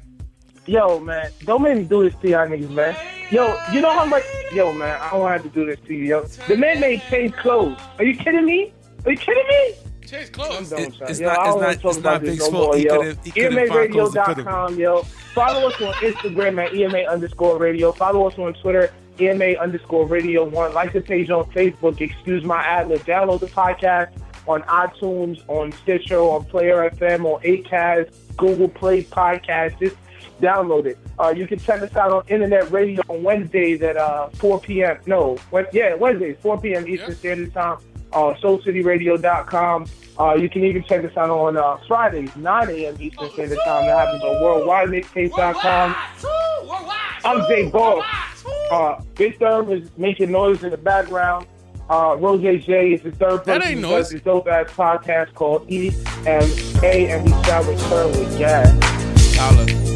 Yo, 0.66 1.00
man, 1.00 1.30
don't 1.44 1.62
make 1.62 1.76
me 1.78 1.84
do 1.84 2.08
this 2.08 2.18
to 2.22 2.28
y'all 2.28 2.46
niggas, 2.46 2.70
man. 2.70 2.96
Yo, 3.30 3.56
you 3.72 3.80
know 3.80 3.90
how 3.90 4.04
much? 4.04 4.22
Yo, 4.52 4.72
man, 4.72 5.00
I 5.00 5.10
don't 5.10 5.28
have 5.28 5.42
to 5.42 5.48
do 5.48 5.66
this 5.66 5.78
to 5.86 5.94
you, 5.94 6.04
yo. 6.04 6.22
The 6.48 6.56
man 6.56 6.80
made 6.80 7.02
change 7.10 7.32
clothes. 7.34 7.78
Are 7.98 8.04
you 8.04 8.16
kidding 8.16 8.44
me? 8.44 8.72
Are 9.04 9.12
you 9.12 9.16
kidding 9.18 9.46
me? 9.48 9.74
Change 10.06 10.32
clothes. 10.32 10.70
Don't, 10.70 10.80
It- 10.80 10.94
son. 10.94 11.08
it's 11.08 11.20
yo, 11.20 11.26
not- 11.28 11.38
I 11.38 11.42
it's 11.42 11.48
don't 11.48 11.56
wanna 11.56 11.66
not- 11.68 11.80
talk 11.80 11.88
it's 11.90 11.98
about 11.98 12.12
not 12.12 12.20
this 12.22 12.30
Big's 12.30 12.40
no 12.40 12.50
fault. 12.50 12.66
more, 12.66 12.76
He 12.76 12.84
yo. 12.84 13.02
he 13.24 13.30
couldn't 13.30 13.68
find 13.68 13.92
clothes 13.92 14.14
to 14.14 14.24
fit 14.24 14.38
him. 14.38 14.44
EMARadio.com, 14.46 14.78
yo. 14.78 15.02
Follow 15.34 15.68
us 15.68 15.80
on 15.80 15.92
Instagram 15.94 16.64
at 16.64 16.74
EMA 16.74 16.98
underscore 17.08 17.58
radio. 17.58 17.92
Follow 17.92 18.28
us 18.28 18.36
on 18.38 18.54
Twitter, 18.54 18.92
EMA 19.20 19.58
underscore 19.60 20.06
radio 20.06 20.44
one. 20.44 20.72
Like 20.74 20.92
the 20.92 21.00
page 21.00 21.30
on 21.30 21.44
Facebook, 21.50 22.00
Excuse 22.00 22.44
My 22.44 22.62
Adlib. 22.62 23.00
Download 23.00 23.40
the 23.40 23.46
podcast 23.46 24.10
on 24.46 24.62
iTunes, 24.62 25.42
on 25.48 25.72
Stitcher, 25.72 26.18
on 26.18 26.44
Player 26.44 26.90
FM, 26.90 27.24
on 27.24 27.42
Acast, 27.42 28.12
Google 28.36 28.68
Play 28.68 29.04
Podcast. 29.04 29.78
Just 29.78 29.96
download 30.40 30.86
it. 30.86 30.98
Uh, 31.18 31.32
you 31.36 31.46
can 31.46 31.58
check 31.58 31.82
us 31.82 31.94
out 31.96 32.12
on 32.12 32.22
internet 32.28 32.70
radio 32.70 33.02
on 33.08 33.22
Wednesdays 33.22 33.82
at 33.82 33.96
uh, 33.96 34.28
4 34.30 34.60
p.m. 34.60 34.98
No, 35.06 35.36
when, 35.50 35.66
yeah, 35.72 35.94
Wednesdays, 35.94 36.36
4 36.40 36.60
p.m. 36.60 36.88
Eastern 36.88 37.10
Yeah. 37.10 37.16
Standard 37.16 37.52
Time. 37.52 37.78
Uh, 38.12 38.34
SoulCityRadio.com. 38.42 39.86
Uh, 40.18 40.34
you 40.34 40.48
can 40.50 40.64
even 40.64 40.82
check 40.84 41.04
us 41.04 41.16
out 41.16 41.30
on 41.30 41.56
uh, 41.56 41.78
Fridays, 41.88 42.34
9 42.36 42.68
a.m. 42.70 42.96
Eastern 43.00 43.30
Standard 43.30 43.58
Time. 43.64 43.86
That 43.86 43.98
happens 44.06 44.22
on 44.22 44.34
WorldWideMixtape.com. 44.42 45.96
I'm 47.24 47.46
Jay 47.48 47.70
Ball. 47.70 48.02
Uh, 48.70 49.00
Big 49.16 49.38
Therm 49.38 49.70
is 49.70 49.90
making 49.96 50.30
noise 50.30 50.62
in 50.62 50.70
the 50.70 50.76
background. 50.76 51.46
Uh, 51.88 52.16
Rose 52.18 52.40
J 52.64 52.92
is 52.92 53.02
the 53.02 53.10
third 53.12 53.44
That 53.44 53.60
person 53.62 53.62
ain't 53.62 53.80
who 53.80 53.90
noise. 53.90 54.04
does 54.04 54.10
this 54.12 54.22
dope 54.22 54.46
ass 54.46 54.70
podcast 54.70 55.34
called 55.34 55.68
E 55.70 55.90
M 56.26 56.48
A, 56.84 57.10
and 57.10 57.24
we 57.24 57.30
shall 57.44 57.64
return 57.64 58.10
with 58.12 58.38
Jazz. 58.38 59.36
Holla. 59.36 59.89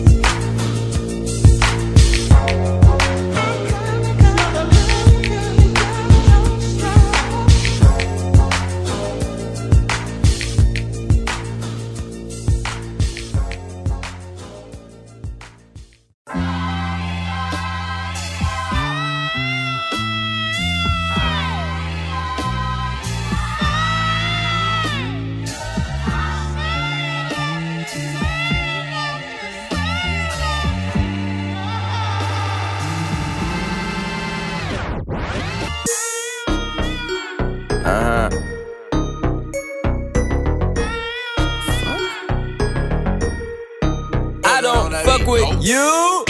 Fuck 45.24 45.32
with 45.32 45.64
you. 45.64 46.24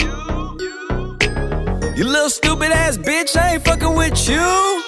You 1.95 2.03
little 2.03 2.29
stupid 2.29 2.71
ass 2.71 2.97
bitch, 2.97 3.37
I 3.37 3.53
ain't 3.53 3.63
fucking 3.65 3.95
with 3.95 4.27
you. 4.27 4.83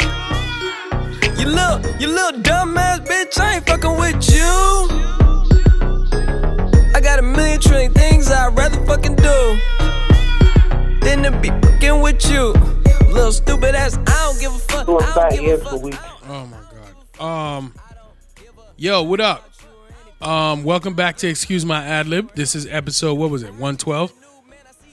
You 1.39 1.47
little, 1.47 1.79
you 1.99 2.07
little 2.07 2.41
dumb 2.41 2.77
ass 2.77 2.99
bitch, 2.99 3.39
I 3.39 3.55
ain't 3.55 3.67
fucking 3.67 3.97
with 3.97 4.29
you. 4.29 4.43
I 6.93 6.99
got 7.01 7.19
a 7.19 7.21
million 7.21 7.59
trillion 7.61 7.93
things 7.93 8.29
I'd 8.31 8.55
rather 8.57 8.83
fucking 8.85 9.15
do 9.15 9.59
than 11.01 11.23
to 11.23 11.31
be 11.41 11.49
fucking 11.49 12.01
with 12.01 12.29
you. 12.29 12.53
Little 13.09 13.31
stupid 13.31 13.75
ass, 13.75 13.97
I 13.97 14.25
don't 14.25 14.39
give 14.39 14.53
a 14.53 14.59
fuck. 14.59 14.85
Doing 14.85 15.03
I 15.03 15.15
back 15.15 15.31
don't 15.31 15.45
give 15.45 15.61
a 15.61 15.63
for 15.63 15.69
fuck. 15.71 15.83
weeks. 15.83 15.97
Oh 16.27 16.45
my 16.45 16.57
god. 17.19 17.57
Um, 17.57 17.73
yo, 18.75 19.03
what 19.03 19.21
up? 19.21 19.46
Um, 20.21 20.63
welcome 20.63 20.93
back 20.95 21.17
to 21.17 21.27
Excuse 21.27 21.65
My 21.65 21.83
Ad 21.83 22.07
Lib. 22.07 22.33
This 22.33 22.55
is 22.55 22.65
episode. 22.67 23.15
What 23.15 23.29
was 23.29 23.43
it? 23.43 23.53
One 23.55 23.77
twelve. 23.77 24.11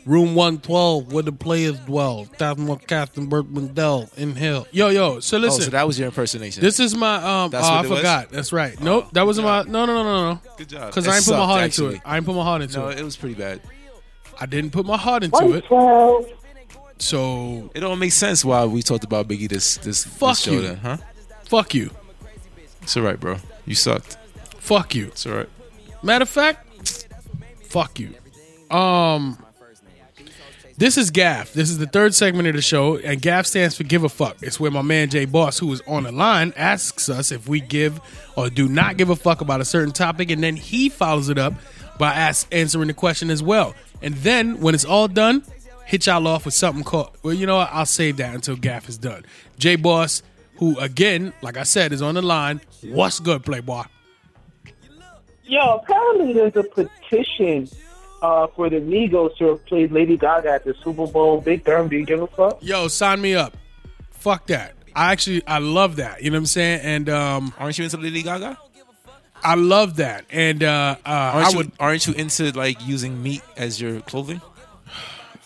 Room 0.04 0.34
one 0.34 0.58
twelve, 0.58 1.12
where 1.14 1.22
the 1.22 1.32
players 1.32 1.78
dwell. 1.80 2.24
Thousand 2.24 2.86
Captain 2.86 3.26
Burt 3.26 3.46
Mendell 3.50 4.12
in 4.18 4.36
hell. 4.36 4.66
Yo, 4.70 4.88
yo. 4.90 5.20
So 5.20 5.38
Oh, 5.38 5.40
listen. 5.40 5.62
so 5.62 5.70
that 5.70 5.86
was 5.86 5.98
your 5.98 6.06
impersonation. 6.08 6.62
this 6.62 6.78
is 6.78 6.94
my 6.94 7.16
um. 7.44 7.50
That's 7.50 7.66
oh, 7.66 7.70
what 7.70 7.76
I 7.76 7.78
it 7.78 7.82
was? 7.82 7.90
Oh, 7.90 7.96
forgot. 7.96 8.30
That's 8.30 8.52
right. 8.52 8.78
Nope, 8.80 9.08
that 9.12 9.22
wasn't 9.24 9.46
my. 9.46 9.62
No, 9.62 9.86
no, 9.86 9.94
no, 9.94 10.02
no, 10.04 10.32
no. 10.34 10.40
Good 10.58 10.68
job. 10.68 10.86
Because 10.90 11.06
It 11.06 11.10
I 11.10 11.16
ain't 11.16 11.24
put 11.24 11.32
my 11.38 11.46
heart 11.46 11.62
actually. 11.62 11.86
into 11.86 11.96
it. 11.96 12.02
I 12.04 12.16
ain't 12.18 12.26
put 12.26 12.34
my 12.36 12.42
heart 12.44 12.60
into 12.62 12.78
no, 12.78 12.88
it. 12.88 12.98
it 12.98 13.02
was 13.04 13.16
pretty 13.16 13.34
bad. 13.34 13.62
I 14.38 14.44
didn't 14.46 14.72
put 14.72 14.84
my 14.84 14.98
heart 14.98 15.22
into 15.24 15.36
it. 15.54 15.64
112. 15.70 16.26
So 16.98 17.70
It 17.74 17.80
don't 17.80 17.98
make 17.98 18.12
sense 18.12 18.44
why 18.44 18.64
we 18.66 18.82
talked 18.82 19.04
about 19.04 19.26
Biggie 19.26 19.48
this 19.48 19.78
this, 19.78 20.04
Fuck 20.04 20.30
this 20.32 20.40
show 20.40 20.52
you. 20.52 20.60
then, 20.60 20.76
huh? 20.76 20.96
fuck 21.44 21.72
you. 21.74 21.90
It's 22.82 22.94
alright, 22.96 23.18
bro. 23.18 23.38
You 23.64 23.74
sucked. 23.74 24.18
Fuck 24.64 24.94
you. 24.94 25.08
It's 25.08 25.26
alright. 25.26 25.50
Matter 26.02 26.22
of 26.22 26.28
fact, 26.30 27.06
fuck 27.64 28.00
you. 28.00 28.14
Um, 28.74 29.36
this 30.78 30.96
is 30.96 31.10
Gaff. 31.10 31.52
This 31.52 31.68
is 31.68 31.76
the 31.76 31.86
third 31.86 32.14
segment 32.14 32.48
of 32.48 32.54
the 32.54 32.62
show, 32.62 32.96
and 32.96 33.20
Gaff 33.20 33.44
stands 33.44 33.76
for 33.76 33.84
Give 33.84 34.04
a 34.04 34.08
Fuck. 34.08 34.38
It's 34.40 34.58
where 34.58 34.70
my 34.70 34.80
man 34.80 35.10
Jay 35.10 35.26
Boss, 35.26 35.58
who 35.58 35.70
is 35.70 35.82
on 35.86 36.04
the 36.04 36.12
line, 36.12 36.54
asks 36.56 37.10
us 37.10 37.30
if 37.30 37.46
we 37.46 37.60
give 37.60 38.00
or 38.36 38.48
do 38.48 38.66
not 38.66 38.96
give 38.96 39.10
a 39.10 39.16
fuck 39.16 39.42
about 39.42 39.60
a 39.60 39.66
certain 39.66 39.92
topic, 39.92 40.30
and 40.30 40.42
then 40.42 40.56
he 40.56 40.88
follows 40.88 41.28
it 41.28 41.36
up 41.36 41.52
by 41.98 42.14
ask, 42.14 42.48
answering 42.50 42.88
the 42.88 42.94
question 42.94 43.28
as 43.28 43.42
well. 43.42 43.74
And 44.00 44.14
then 44.14 44.60
when 44.60 44.74
it's 44.74 44.86
all 44.86 45.08
done, 45.08 45.44
hit 45.84 46.06
y'all 46.06 46.26
off 46.26 46.46
with 46.46 46.54
something 46.54 46.84
called. 46.84 47.10
Well, 47.22 47.34
you 47.34 47.44
know 47.44 47.56
what? 47.56 47.68
I'll 47.70 47.84
save 47.84 48.16
that 48.16 48.34
until 48.34 48.56
Gaff 48.56 48.88
is 48.88 48.96
done. 48.96 49.26
J 49.58 49.76
Boss, 49.76 50.22
who 50.56 50.78
again, 50.78 51.34
like 51.42 51.58
I 51.58 51.64
said, 51.64 51.92
is 51.92 52.00
on 52.00 52.14
the 52.14 52.22
line. 52.22 52.62
What's 52.82 53.20
good, 53.20 53.44
Playboy? 53.44 53.82
Yo, 55.47 55.76
apparently 55.76 56.32
there's 56.32 56.57
a 56.57 56.62
petition 56.64 57.68
uh, 58.22 58.47
for 58.49 58.70
the 58.70 58.76
Migos 58.76 59.36
to 59.36 59.51
replace 59.51 59.90
Lady 59.90 60.16
Gaga 60.16 60.51
at 60.51 60.64
the 60.64 60.74
Super 60.82 61.07
Bowl. 61.07 61.40
Big 61.40 61.64
Therm, 61.64 61.90
do 61.90 61.97
you 61.97 62.07
give 62.07 62.22
a 62.22 62.26
fuck? 62.26 62.59
Yo, 62.62 62.88
sign 62.88 63.20
me 63.20 63.34
up. 63.34 63.57
Fuck 64.11 64.47
that. 64.47 64.74
I 64.97 65.12
actually 65.12 65.47
I 65.47 65.59
love 65.59 65.97
that. 65.97 66.22
You 66.22 66.30
know 66.30 66.36
what 66.36 66.40
I'm 66.42 66.47
saying? 66.47 66.80
And 66.82 67.09
um, 67.09 67.53
Aren't 67.59 67.76
you 67.78 67.84
into 67.84 67.97
Lady 67.99 68.22
Gaga? 68.22 68.57
I 69.42 69.57
love 69.57 69.97
that. 69.97 70.24
And 70.30 70.62
uh, 70.62 70.97
uh, 71.05 71.09
Aren't 71.09 71.47
I 71.47 71.51
you 71.51 71.57
would 71.59 71.72
aren't 71.78 72.07
you 72.07 72.14
into 72.14 72.51
like 72.53 72.78
using 72.86 73.22
meat 73.22 73.42
as 73.57 73.80
your 73.80 74.01
clothing? 74.03 74.40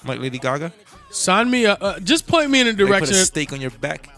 Like 0.05 0.21
Lady 0.21 0.39
Gaga? 0.39 0.73
sign 1.11 1.51
me 1.51 1.65
up. 1.67 1.83
Uh, 1.83 1.99
just 2.01 2.27
point 2.27 2.51
me 2.51 2.61
in 2.61 2.67
the 2.67 2.73
Like 2.73 2.79
put 3.01 3.07
direction. 3.07 3.17
a 3.17 3.25
steak 3.25 3.53
on 3.53 3.61
your 3.63 3.71
back. 3.71 4.11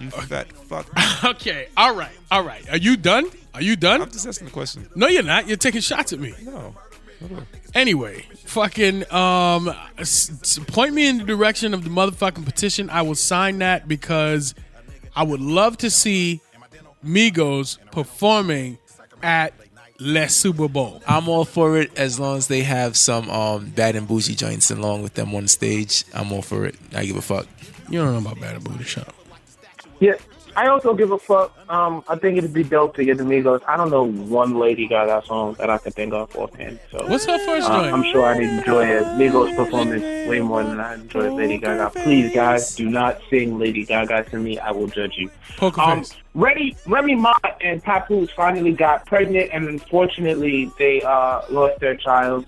You 0.00 0.10
fat 0.10 0.50
fuck. 0.52 0.86
okay. 1.24 1.66
All 1.76 1.94
right. 1.94 2.16
All 2.30 2.44
right. 2.44 2.68
Are 2.70 2.76
you 2.78 2.96
done? 2.96 3.28
Are 3.54 3.62
you 3.62 3.76
done? 3.76 4.02
I'm 4.02 4.10
just 4.10 4.26
asking 4.26 4.46
the 4.48 4.52
question. 4.52 4.88
No, 4.94 5.06
you're 5.06 5.22
not. 5.22 5.46
You're 5.48 5.56
taking 5.56 5.80
shots 5.80 6.12
at 6.12 6.18
me. 6.18 6.34
No. 6.42 6.74
Anyway, 7.74 8.26
fucking 8.44 9.10
um, 9.12 9.68
s- 9.98 10.30
s- 10.42 10.58
point 10.66 10.92
me 10.94 11.08
in 11.08 11.18
the 11.18 11.24
direction 11.24 11.72
of 11.74 11.82
the 11.84 11.90
motherfucking 11.90 12.44
petition. 12.44 12.90
I 12.90 13.02
will 13.02 13.14
sign 13.14 13.58
that 13.60 13.88
because 13.88 14.54
I 15.16 15.22
would 15.22 15.40
love 15.40 15.76
to 15.78 15.90
see 15.90 16.40
Migos 17.04 17.78
performing 17.90 18.78
at 19.22 19.54
Les 20.00 20.34
Super 20.34 20.68
Bowl. 20.68 21.02
I'm 21.06 21.28
all 21.28 21.44
for 21.44 21.78
it 21.78 21.96
as 21.96 22.18
long 22.20 22.36
as 22.36 22.48
they 22.48 22.62
have 22.62 22.96
some 22.96 23.30
um, 23.30 23.70
bad 23.70 23.96
and 23.96 24.06
bougie 24.06 24.34
joints 24.34 24.70
along 24.70 25.02
with 25.02 25.14
them 25.14 25.34
on 25.34 25.48
stage. 25.48 26.04
I'm 26.12 26.32
all 26.32 26.42
for 26.42 26.66
it. 26.66 26.74
I 26.94 27.06
give 27.06 27.16
a 27.16 27.22
fuck. 27.22 27.46
You 27.88 28.00
don't 28.00 28.12
know 28.12 28.18
about 28.30 28.40
Bad 28.40 28.56
and 28.56 28.64
Booty 28.64 28.84
Shop. 28.84 29.14
Yeah. 30.00 30.14
I 30.56 30.68
also 30.68 30.94
give 30.94 31.10
a 31.10 31.18
fuck. 31.18 31.52
Um, 31.68 32.04
I 32.08 32.16
think 32.16 32.38
it'd 32.38 32.52
be 32.52 32.62
dope 32.62 32.94
to 32.96 33.04
get 33.04 33.18
the 33.18 33.24
Migos. 33.24 33.62
I 33.66 33.76
don't 33.76 33.90
know 33.90 34.04
one 34.04 34.58
Lady 34.58 34.86
Gaga 34.86 35.24
song 35.26 35.54
that 35.54 35.68
I 35.70 35.78
can 35.78 35.92
think 35.92 36.12
of 36.14 36.34
offhand. 36.36 36.78
So 36.90 37.04
What's 37.06 37.24
her 37.26 37.38
first 37.44 37.68
uh. 37.68 37.72
I'm 37.74 38.04
sure 38.04 38.24
I'd 38.24 38.42
enjoy 38.42 38.96
a 38.98 39.02
Migos 39.18 39.54
performance 39.56 40.02
way 40.28 40.40
more 40.40 40.62
than 40.62 40.78
I 40.80 40.94
enjoy 40.94 41.32
Lady 41.34 41.58
Gaga. 41.58 41.90
Please, 41.90 42.32
guys, 42.32 42.74
do 42.76 42.88
not 42.88 43.20
sing 43.30 43.58
Lady 43.58 43.84
Gaga 43.84 44.24
to 44.30 44.38
me. 44.38 44.58
I 44.58 44.70
will 44.70 44.86
judge 44.88 45.16
you. 45.16 45.30
Poker 45.56 45.80
Um. 45.80 46.04
Remy, 46.36 46.76
Remy 46.86 47.14
Ma 47.14 47.34
and 47.60 47.80
Papoose 47.82 48.28
finally 48.32 48.72
got 48.72 49.06
pregnant, 49.06 49.50
and 49.52 49.68
unfortunately, 49.68 50.68
they 50.78 51.00
uh, 51.02 51.42
lost 51.48 51.78
their 51.78 51.94
child 51.94 52.44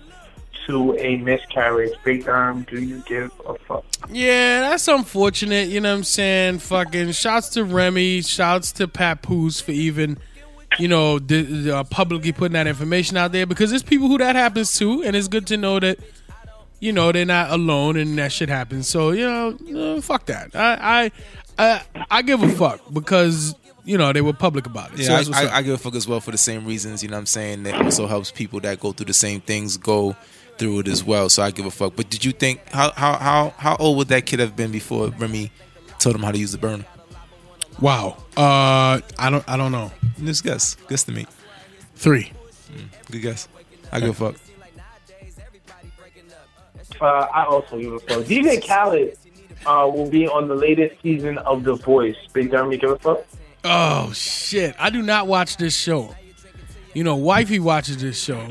to 0.67 0.95
a 0.97 1.17
miscarriage. 1.17 1.93
Big 2.03 2.23
Therm, 2.23 2.65
do 2.69 2.81
you 2.81 3.01
give 3.07 3.31
a 3.47 3.55
fuck? 3.55 3.83
Yeah, 4.09 4.61
that's 4.69 4.87
unfortunate. 4.87 5.69
You 5.69 5.81
know 5.81 5.91
what 5.91 5.97
I'm 5.97 6.03
saying? 6.03 6.59
Fucking 6.59 7.11
shouts 7.13 7.49
to 7.49 7.63
Remy, 7.63 8.21
shouts 8.21 8.71
to 8.73 8.87
Papoose 8.87 9.59
for 9.59 9.71
even, 9.71 10.17
you 10.77 10.87
know, 10.87 11.19
d- 11.19 11.43
d- 11.63 11.71
uh, 11.71 11.83
publicly 11.85 12.31
putting 12.31 12.53
that 12.53 12.67
information 12.67 13.17
out 13.17 13.31
there 13.31 13.45
because 13.45 13.69
there's 13.71 13.83
people 13.83 14.07
who 14.07 14.17
that 14.19 14.35
happens 14.35 14.77
to, 14.77 15.01
and 15.03 15.15
it's 15.15 15.27
good 15.27 15.47
to 15.47 15.57
know 15.57 15.79
that, 15.79 15.99
you 16.79 16.91
know, 16.93 17.11
they're 17.11 17.25
not 17.25 17.49
alone 17.51 17.97
and 17.97 18.17
that 18.17 18.31
shit 18.31 18.49
happens. 18.49 18.87
So 18.87 19.11
you 19.11 19.25
know, 19.25 19.95
uh, 19.97 20.01
fuck 20.01 20.27
that. 20.27 20.55
I, 20.55 21.11
I, 21.57 21.71
I, 21.97 22.05
I 22.11 22.21
give 22.21 22.43
a 22.43 22.49
fuck 22.49 22.81
because 22.93 23.55
you 23.83 23.97
know 23.97 24.11
they 24.13 24.21
were 24.21 24.33
public 24.33 24.65
about 24.67 24.93
it. 24.93 24.97
so 24.97 25.03
Yeah, 25.03 25.17
that's 25.17 25.29
what's 25.29 25.39
I. 25.41 25.45
I, 25.47 25.57
I 25.57 25.61
give 25.63 25.73
a 25.73 25.77
fuck 25.77 25.95
as 25.95 26.07
well 26.07 26.19
for 26.19 26.31
the 26.31 26.37
same 26.37 26.65
reasons. 26.65 27.01
You 27.01 27.09
know 27.09 27.15
what 27.15 27.21
I'm 27.21 27.25
saying? 27.25 27.63
That 27.63 27.81
also 27.81 28.05
helps 28.05 28.31
people 28.31 28.59
that 28.59 28.79
go 28.79 28.91
through 28.91 29.05
the 29.07 29.13
same 29.13 29.41
things 29.41 29.77
go 29.77 30.15
through 30.57 30.79
it 30.79 30.87
as 30.87 31.03
well. 31.03 31.29
So 31.29 31.43
I 31.43 31.51
give 31.51 31.65
a 31.65 31.71
fuck. 31.71 31.95
But 31.95 32.09
did 32.09 32.25
you 32.25 32.31
think 32.31 32.67
how 32.69 32.91
how 32.91 33.17
how 33.17 33.53
how 33.57 33.75
old 33.77 33.97
would 33.97 34.07
that 34.09 34.25
kid 34.25 34.39
have 34.39 34.55
been 34.55 34.71
before 34.71 35.09
Remy 35.09 35.51
told 35.99 36.15
him 36.15 36.23
how 36.23 36.31
to 36.31 36.37
use 36.37 36.51
the 36.51 36.57
burner? 36.57 36.85
wow. 37.79 38.17
Uh, 38.35 39.01
I 39.19 39.29
don't. 39.29 39.47
I 39.47 39.57
don't 39.57 39.71
know. 39.71 39.91
Just 40.23 40.43
guess. 40.43 40.75
Guess 40.89 41.03
to 41.03 41.11
me. 41.11 41.25
Three. 41.95 42.31
Good 43.11 43.21
guess. 43.21 43.47
I 43.91 43.99
give 43.99 44.09
a 44.09 44.31
fuck. 44.31 44.35
Uh, 46.99 47.05
I 47.05 47.45
also 47.45 47.79
give 47.79 47.93
a 47.93 47.99
fuck. 47.99 48.23
DJ 48.23 48.65
Khaled 48.65 49.17
uh, 49.65 49.89
will 49.89 50.09
be 50.09 50.27
on 50.27 50.47
the 50.47 50.55
latest 50.55 51.01
season 51.01 51.37
of 51.39 51.63
The 51.63 51.75
Voice. 51.75 52.15
Big 52.33 52.49
Therm, 52.49 52.71
you 52.71 52.77
give 52.77 52.91
a 52.91 52.99
fuck? 52.99 53.25
Oh 53.63 54.11
shit! 54.13 54.75
I 54.79 54.89
do 54.89 55.01
not 55.01 55.27
watch 55.27 55.57
this 55.57 55.75
show. 55.75 56.15
You 56.97 57.03
know, 57.03 57.15
wifey 57.15 57.59
watches 57.59 57.97
this 58.01 58.19
show. 58.19 58.43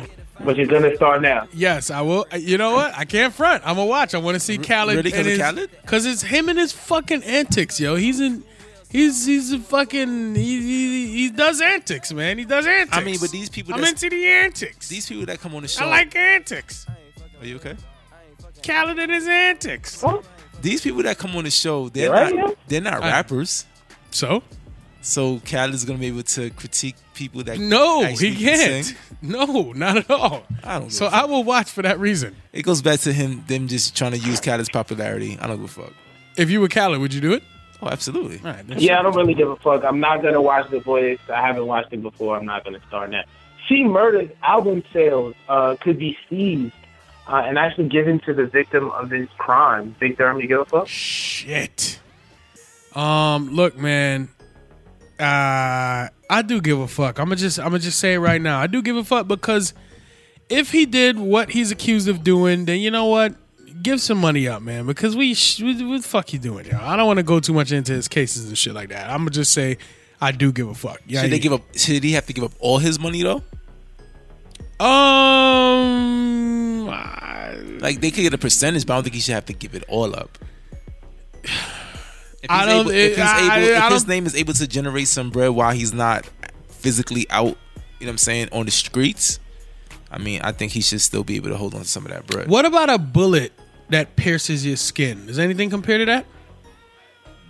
But 0.44 0.56
you're 0.56 0.66
gonna 0.68 0.94
start 0.94 1.20
now. 1.20 1.48
Yes, 1.52 1.90
I 1.90 2.02
will. 2.02 2.26
Uh, 2.32 2.36
You 2.36 2.58
know 2.58 2.74
what? 2.76 2.94
I 2.96 3.04
can't 3.04 3.34
front. 3.34 3.64
I'm 3.66 3.74
gonna 3.74 3.86
watch. 3.86 4.14
I 4.14 4.18
want 4.18 4.36
to 4.36 4.40
see 4.40 4.56
Khaled. 4.56 4.94
really 4.94 5.10
'cause 5.10 5.18
and 5.18 5.26
of 5.26 5.32
his- 5.32 5.40
Khaled? 5.40 5.70
Cause 5.86 6.06
it's 6.06 6.22
him 6.22 6.48
and 6.48 6.56
his 6.56 6.70
fucking 6.70 7.24
antics, 7.24 7.80
yo. 7.80 7.96
He's 7.96 8.20
in. 8.20 8.44
He's 8.88 9.26
he's 9.26 9.50
a 9.52 9.58
fucking. 9.58 10.36
He, 10.36 10.60
he, 10.60 11.06
he 11.22 11.30
does 11.30 11.60
antics, 11.60 12.12
man. 12.12 12.38
He 12.38 12.44
does 12.44 12.66
antics. 12.68 12.96
I 12.96 13.02
mean, 13.02 13.16
but 13.20 13.30
these 13.32 13.48
people 13.50 13.74
I'm 13.74 13.80
that's- 13.80 14.00
into 14.04 14.14
the 14.14 14.24
antics. 14.26 14.86
These 14.88 15.08
people 15.08 15.26
that 15.26 15.40
come 15.40 15.56
on 15.56 15.62
the 15.62 15.68
show. 15.68 15.84
I 15.84 15.90
like 15.90 16.14
antics. 16.14 16.86
Are 17.40 17.46
you 17.46 17.56
okay? 17.56 17.74
Khaled 18.64 18.96
and 19.00 19.10
his 19.10 19.26
antics. 19.26 20.04
These 20.62 20.82
people 20.82 21.02
that 21.02 21.18
come 21.18 21.34
on 21.34 21.42
the 21.42 21.50
show, 21.50 21.88
they're 21.88 22.12
right, 22.12 22.32
not 22.32 22.48
yeah? 22.50 22.54
they're 22.68 22.80
not 22.80 23.02
I- 23.02 23.08
rappers. 23.10 23.66
So 24.12 24.44
So 25.02 25.38
Khaled 25.40 25.74
is 25.74 25.84
gonna 25.84 25.98
be 25.98 26.06
able 26.08 26.22
to 26.24 26.50
critique 26.50 26.96
people 27.14 27.44
that 27.44 27.58
no, 27.58 28.04
he 28.04 28.34
can 28.34 28.36
can't. 28.36 28.84
sing. 28.86 28.96
No, 29.22 29.72
not 29.72 29.96
at 29.98 30.10
all. 30.10 30.42
I 30.64 30.78
don't. 30.80 30.90
So 30.90 31.06
a 31.06 31.10
fuck. 31.10 31.22
I 31.22 31.26
will 31.26 31.44
watch 31.44 31.70
for 31.70 31.82
that 31.82 31.98
reason. 32.00 32.34
it 32.52 32.62
goes 32.62 32.82
back 32.82 33.00
to 33.00 33.12
him 33.12 33.44
them 33.46 33.68
just 33.68 33.96
trying 33.96 34.12
to 34.12 34.18
use 34.18 34.40
Khaled's 34.40 34.68
popularity. 34.68 35.38
I 35.40 35.46
don't 35.46 35.56
give 35.56 35.64
a 35.64 35.82
fuck. 35.82 35.92
If 36.36 36.50
you 36.50 36.60
were 36.60 36.68
Khaled, 36.68 37.00
would 37.00 37.14
you 37.14 37.20
do 37.20 37.32
it? 37.32 37.42
Oh, 37.82 37.88
absolutely. 37.88 38.38
All 38.38 38.44
right. 38.52 38.66
that's- 38.66 38.82
Yeah, 38.82 38.98
I 38.98 39.02
don't 39.02 39.14
really 39.14 39.34
give 39.34 39.48
a 39.50 39.56
fuck. 39.56 39.84
I'm 39.84 40.00
not 40.00 40.22
gonna 40.22 40.42
watch 40.42 40.70
The 40.70 40.80
Voice. 40.80 41.18
I 41.32 41.40
haven't 41.46 41.66
watched 41.66 41.92
it 41.92 42.02
before. 42.02 42.36
I'm 42.36 42.46
not 42.46 42.64
gonna 42.64 42.80
start 42.88 43.10
now. 43.10 43.22
Shmurda's 43.68 44.30
album 44.42 44.82
sales 44.92 45.34
uh, 45.48 45.76
could 45.80 45.98
be 45.98 46.16
seized 46.28 46.72
uh, 47.28 47.42
and 47.44 47.58
actually 47.58 47.88
given 47.88 48.18
to 48.20 48.32
the 48.34 48.46
victim 48.46 48.90
of 48.90 49.10
his 49.10 49.28
crime. 49.38 49.94
Big 49.98 50.16
Therm, 50.16 50.40
you 50.40 50.48
give 50.48 50.60
a 50.60 50.64
fuck? 50.64 50.88
Shit. 50.88 52.00
Um, 52.94 53.50
look, 53.50 53.76
man. 53.76 54.28
Uh, 55.18 56.08
I 56.28 56.42
do 56.46 56.60
give 56.60 56.78
a 56.78 56.88
fuck. 56.88 57.18
I'm 57.18 57.26
gonna 57.26 57.36
just, 57.36 57.58
I'm 57.58 57.66
gonna 57.66 57.78
just 57.78 57.98
say 57.98 58.14
it 58.14 58.18
right 58.18 58.40
now. 58.40 58.60
I 58.60 58.66
do 58.66 58.82
give 58.82 58.96
a 58.96 59.04
fuck 59.04 59.26
because 59.28 59.72
if 60.50 60.72
he 60.72 60.84
did 60.86 61.18
what 61.18 61.50
he's 61.50 61.70
accused 61.70 62.08
of 62.08 62.22
doing, 62.22 62.64
then 62.66 62.80
you 62.80 62.90
know 62.90 63.06
what? 63.06 63.34
Give 63.82 64.00
some 64.00 64.18
money 64.18 64.46
up, 64.48 64.62
man. 64.62 64.86
Because 64.86 65.16
we, 65.16 65.34
sh- 65.34 65.60
what 65.62 65.78
the 65.78 66.00
fuck 66.02 66.32
you 66.32 66.38
doing? 66.38 66.72
I 66.74 66.96
don't 66.96 67.06
want 67.06 67.18
to 67.18 67.22
go 67.22 67.40
too 67.40 67.52
much 67.52 67.72
into 67.72 67.92
his 67.92 68.08
cases 68.08 68.48
and 68.48 68.58
shit 68.58 68.74
like 68.74 68.88
that. 68.90 69.08
I'm 69.10 69.18
gonna 69.20 69.30
just 69.30 69.52
say 69.52 69.78
I 70.20 70.32
do 70.32 70.52
give 70.52 70.68
a 70.68 70.74
fuck. 70.74 71.00
Yeah. 71.06 71.22
Should 71.22 71.32
they 71.32 71.38
give 71.38 71.52
up? 71.52 71.62
Should 71.76 72.02
he 72.04 72.12
have 72.12 72.26
to 72.26 72.32
give 72.32 72.44
up 72.44 72.52
all 72.58 72.78
his 72.78 72.98
money 72.98 73.22
though? 73.22 73.42
Um, 74.78 76.88
I- 76.90 77.56
Like 77.80 78.00
they 78.00 78.10
could 78.10 78.22
get 78.22 78.34
a 78.34 78.38
percentage, 78.38 78.86
but 78.86 78.94
I 78.94 78.96
don't 78.96 79.04
think 79.04 79.14
he 79.14 79.20
should 79.20 79.34
have 79.34 79.46
to 79.46 79.52
give 79.54 79.74
it 79.74 79.84
all 79.88 80.14
up. 80.14 80.38
If 82.46 82.50
I 82.50 82.66
don't- 82.66 82.80
Able, 82.86 82.90
if 82.90 83.16
he's 83.16 83.18
I- 83.24 83.40
able, 83.40 83.50
I- 83.50 83.58
if 83.76 83.82
I 83.82 83.90
his 83.90 84.02
don't- 84.02 84.08
name 84.08 84.26
is 84.26 84.34
able 84.34 84.54
to 84.54 84.66
generate 84.66 85.08
some 85.08 85.30
bread 85.30 85.50
while 85.50 85.72
he's 85.72 85.92
not 85.92 86.24
physically 86.68 87.26
out, 87.30 87.56
you 88.00 88.06
know 88.06 88.06
what 88.06 88.08
I'm 88.10 88.18
saying, 88.18 88.48
on 88.52 88.64
the 88.66 88.70
streets. 88.72 89.38
I 90.10 90.18
mean, 90.18 90.40
I 90.42 90.52
think 90.52 90.72
he 90.72 90.80
should 90.80 91.00
still 91.00 91.24
be 91.24 91.36
able 91.36 91.48
to 91.50 91.56
hold 91.56 91.74
on 91.74 91.82
to 91.82 91.86
some 91.88 92.04
of 92.06 92.12
that 92.12 92.26
bread. 92.26 92.48
what 92.48 92.64
about 92.64 92.88
a 92.90 92.98
bullet 92.98 93.52
that 93.90 94.16
pierces 94.16 94.64
your 94.64 94.76
skin? 94.76 95.28
Is 95.28 95.38
anything 95.38 95.68
compared 95.70 96.00
to 96.00 96.06
that? 96.06 96.26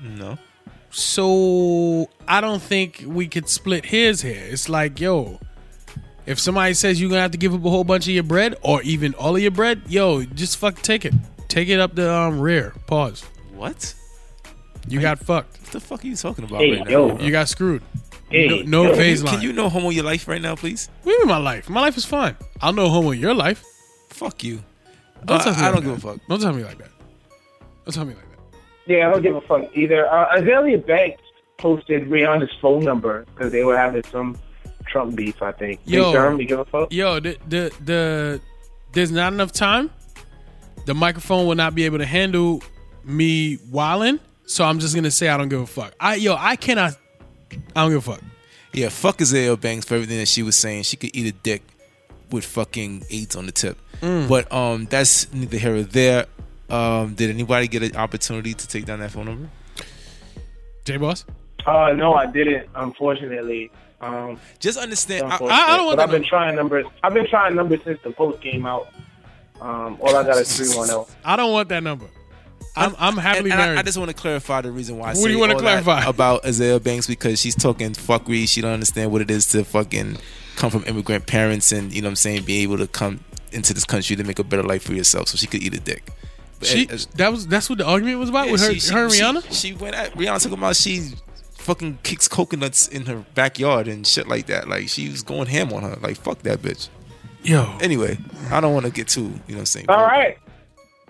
No. 0.02 0.38
So 0.90 2.08
I 2.26 2.40
don't 2.40 2.62
think 2.62 3.04
we 3.06 3.26
could 3.28 3.48
split 3.48 3.86
his 3.86 4.22
hair. 4.22 4.46
It's 4.48 4.68
like, 4.68 4.98
yo, 5.00 5.38
if 6.24 6.38
somebody 6.38 6.72
says 6.74 7.00
you're 7.00 7.10
gonna 7.10 7.20
have 7.22 7.30
to 7.32 7.38
give 7.38 7.52
up 7.54 7.64
a 7.64 7.70
whole 7.70 7.84
bunch 7.84 8.06
of 8.08 8.14
your 8.14 8.22
bread 8.22 8.56
or 8.62 8.82
even 8.82 9.12
all 9.14 9.36
of 9.36 9.42
your 9.42 9.50
bread, 9.50 9.82
yo, 9.88 10.22
just 10.24 10.56
fuck 10.56 10.80
take 10.82 11.04
it. 11.04 11.12
Take 11.48 11.68
it 11.68 11.78
up 11.80 11.94
the 11.94 12.12
um, 12.12 12.40
rear. 12.40 12.72
Pause. 12.86 13.24
What? 13.54 13.94
You 14.88 15.00
got 15.00 15.18
fucked. 15.18 15.60
What 15.62 15.70
the 15.72 15.80
fuck 15.80 16.04
are 16.04 16.06
you 16.06 16.16
talking 16.16 16.44
about 16.44 16.60
Hey, 16.60 16.76
right 16.78 16.88
yo. 16.90 17.08
now? 17.08 17.18
You 17.20 17.30
got 17.32 17.48
screwed. 17.48 17.82
Hey, 18.30 18.48
no 18.48 18.82
no 18.84 18.90
yo, 18.90 18.96
phase 18.96 19.22
Can 19.22 19.40
you 19.40 19.52
know 19.52 19.68
homo 19.68 19.90
your 19.90 20.04
life 20.04 20.26
right 20.28 20.40
now, 20.42 20.56
please? 20.56 20.88
What 21.02 21.12
do 21.12 21.18
you 21.18 21.18
mean 21.20 21.28
my 21.28 21.36
life? 21.38 21.68
My 21.68 21.80
life 21.80 21.96
is 21.96 22.04
fine. 22.04 22.36
I'll 22.60 22.72
know 22.72 22.88
homo 22.88 23.10
in 23.12 23.20
your 23.20 23.34
life. 23.34 23.64
Fuck 24.10 24.42
you. 24.44 24.62
Don't 25.24 25.40
Uh, 25.40 25.44
tell 25.44 25.52
me 25.54 25.58
I 25.58 25.62
like 25.62 25.74
don't 25.74 25.84
that. 25.84 25.88
give 25.90 26.04
a 26.04 26.12
fuck. 26.12 26.20
Don't 26.28 26.40
tell 26.40 26.52
me 26.52 26.64
like 26.64 26.78
that. 26.78 26.90
Don't 27.84 27.94
tell 27.94 28.04
me 28.04 28.14
like 28.14 28.22
that. 28.30 28.58
Yeah, 28.92 29.08
I 29.08 29.12
don't 29.12 29.22
give 29.22 29.36
a 29.36 29.40
fuck 29.42 29.64
either. 29.76 30.08
Uh, 30.08 30.36
Azealia 30.38 30.84
Banks 30.86 31.22
posted 31.58 32.08
Rihanna's 32.08 32.52
phone 32.60 32.84
number 32.84 33.24
because 33.34 33.50
they 33.52 33.64
were 33.64 33.76
having 33.76 34.02
some 34.10 34.36
Trump 34.86 35.16
beef, 35.16 35.40
I 35.42 35.52
think. 35.52 35.84
Big 35.84 35.94
Yo. 35.94 36.12
Therm, 36.12 36.40
you 36.40 36.46
give 36.46 36.58
a 36.60 36.64
fuck? 36.64 36.92
Yo, 36.92 37.18
the 37.20 37.36
the 37.48 37.72
the 37.84 38.40
there's 38.92 39.10
not 39.10 39.32
enough 39.32 39.52
time. 39.52 39.90
The 40.84 40.94
microphone 40.94 41.46
will 41.46 41.56
not 41.56 41.74
be 41.74 41.84
able 41.84 41.98
to 41.98 42.06
handle 42.06 42.62
me 43.04 43.58
wilding. 43.70 44.20
So 44.46 44.64
I'm 44.64 44.78
just 44.78 44.94
gonna 44.94 45.10
say 45.10 45.28
I 45.28 45.36
don't 45.36 45.48
give 45.48 45.60
a 45.60 45.66
fuck. 45.66 45.94
I 46.00 46.14
yo, 46.14 46.36
I 46.38 46.56
cannot. 46.56 46.96
I 47.74 47.82
don't 47.82 47.90
give 47.90 48.08
a 48.08 48.12
fuck. 48.12 48.22
Yeah, 48.72 48.88
fuck 48.88 49.18
Azealia 49.18 49.60
Banks 49.60 49.86
for 49.86 49.94
everything 49.94 50.18
that 50.18 50.28
she 50.28 50.42
was 50.42 50.56
saying. 50.56 50.84
She 50.84 50.96
could 50.96 51.14
eat 51.14 51.26
a 51.26 51.32
dick 51.32 51.62
with 52.30 52.44
fucking 52.44 53.04
AIDS 53.10 53.34
on 53.36 53.46
the 53.46 53.52
tip. 53.52 53.78
Mm. 54.00 54.28
But 54.28 54.52
um, 54.52 54.86
that's 54.86 55.32
neither 55.32 55.56
here 55.56 55.76
or 55.76 55.82
there. 55.82 56.26
Um, 56.68 57.14
did 57.14 57.30
anybody 57.30 57.68
get 57.68 57.82
an 57.82 57.96
opportunity 57.96 58.54
to 58.54 58.68
take 58.68 58.84
down 58.84 59.00
that 59.00 59.12
phone 59.12 59.26
number? 59.26 59.48
J 60.84 60.96
Boss. 60.98 61.24
Uh, 61.64 61.92
no, 61.92 62.14
I 62.14 62.26
didn't. 62.26 62.68
Unfortunately. 62.74 63.70
Um, 64.00 64.38
Just 64.58 64.78
understand. 64.78 65.24
I. 65.24 65.36
I 65.36 65.76
don't 65.76 65.86
want 65.86 65.96
but 65.96 66.02
I've 66.04 66.10
that 66.10 66.18
been 66.18 66.28
trying 66.28 66.54
numbers. 66.54 66.86
I've 67.02 67.14
been 67.14 67.26
trying 67.26 67.54
numbers 67.54 67.80
since 67.84 67.98
the 68.02 68.10
post 68.10 68.40
came 68.40 68.66
out. 68.66 68.88
Um, 69.60 69.98
all 70.00 70.14
I 70.14 70.22
got 70.22 70.36
is 70.36 70.54
three 70.56 70.76
one 70.76 70.90
oh. 70.90 71.08
I 71.24 71.36
don't 71.36 71.52
want 71.52 71.68
that 71.70 71.82
number. 71.82 72.06
I'm 72.76 72.94
I'm 72.98 73.16
happily 73.16 73.50
and, 73.50 73.58
and 73.60 73.68
married. 73.68 73.76
I, 73.78 73.80
I 73.80 73.82
just 73.82 73.96
want 73.96 74.10
to 74.10 74.16
clarify 74.16 74.60
the 74.60 74.70
reason 74.70 74.98
why. 74.98 75.10
I 75.10 75.14
What 75.14 75.24
do 75.24 75.30
you 75.30 75.38
wanna 75.38 75.58
clarify? 75.58 76.04
about 76.04 76.42
Azealia 76.42 76.82
Banks? 76.82 77.06
Because 77.06 77.40
she's 77.40 77.54
talking 77.54 77.92
fuckery. 77.92 78.46
She 78.48 78.60
don't 78.60 78.72
understand 78.74 79.12
what 79.12 79.22
it 79.22 79.30
is 79.30 79.46
to 79.48 79.64
fucking 79.64 80.18
come 80.56 80.70
from 80.70 80.84
immigrant 80.86 81.26
parents 81.26 81.72
and 81.72 81.92
you 81.92 82.02
know 82.02 82.06
what 82.08 82.12
I'm 82.12 82.16
saying, 82.16 82.44
be 82.44 82.62
able 82.62 82.78
to 82.78 82.86
come 82.86 83.20
into 83.52 83.72
this 83.72 83.84
country 83.84 84.16
to 84.16 84.24
make 84.24 84.38
a 84.38 84.44
better 84.44 84.62
life 84.62 84.82
for 84.82 84.92
yourself. 84.92 85.28
So 85.28 85.36
she 85.38 85.46
could 85.46 85.62
eat 85.62 85.74
a 85.74 85.80
dick. 85.80 86.10
But 86.58 86.68
she, 86.68 86.88
as- 86.90 87.06
that 87.06 87.30
was 87.32 87.46
that's 87.46 87.68
what 87.70 87.78
the 87.78 87.86
argument 87.86 88.18
was 88.18 88.28
about 88.28 88.46
yeah, 88.46 88.52
with 88.52 88.60
her, 88.62 88.72
she- 88.74 88.80
she- 88.80 88.92
her 88.92 89.04
and 89.04 89.12
she- 89.12 89.22
Rihanna. 89.22 89.52
She, 89.52 89.72
went 89.72 89.94
at 89.94 90.12
Rihanna 90.14 90.42
talking 90.42 90.58
about 90.58 90.76
she 90.76 91.12
fucking 91.54 91.98
kicks 92.02 92.28
coconuts 92.28 92.86
in 92.88 93.06
her 93.06 93.24
backyard 93.34 93.88
and 93.88 94.06
shit 94.06 94.28
like 94.28 94.46
that. 94.46 94.68
Like 94.68 94.88
she 94.88 95.08
was 95.08 95.22
going 95.22 95.46
ham 95.46 95.72
on 95.72 95.82
her. 95.82 95.96
Like 96.00 96.16
fuck 96.18 96.40
that 96.42 96.60
bitch. 96.60 96.88
Yo, 97.42 97.78
Anyway, 97.80 98.18
I 98.50 98.60
don't 98.60 98.74
want 98.74 98.86
to 98.86 98.92
get 98.92 99.08
too 99.08 99.22
you 99.22 99.28
know 99.28 99.34
what 99.48 99.58
I'm 99.60 99.66
saying. 99.66 99.86
All 99.88 100.04
right. 100.04 100.36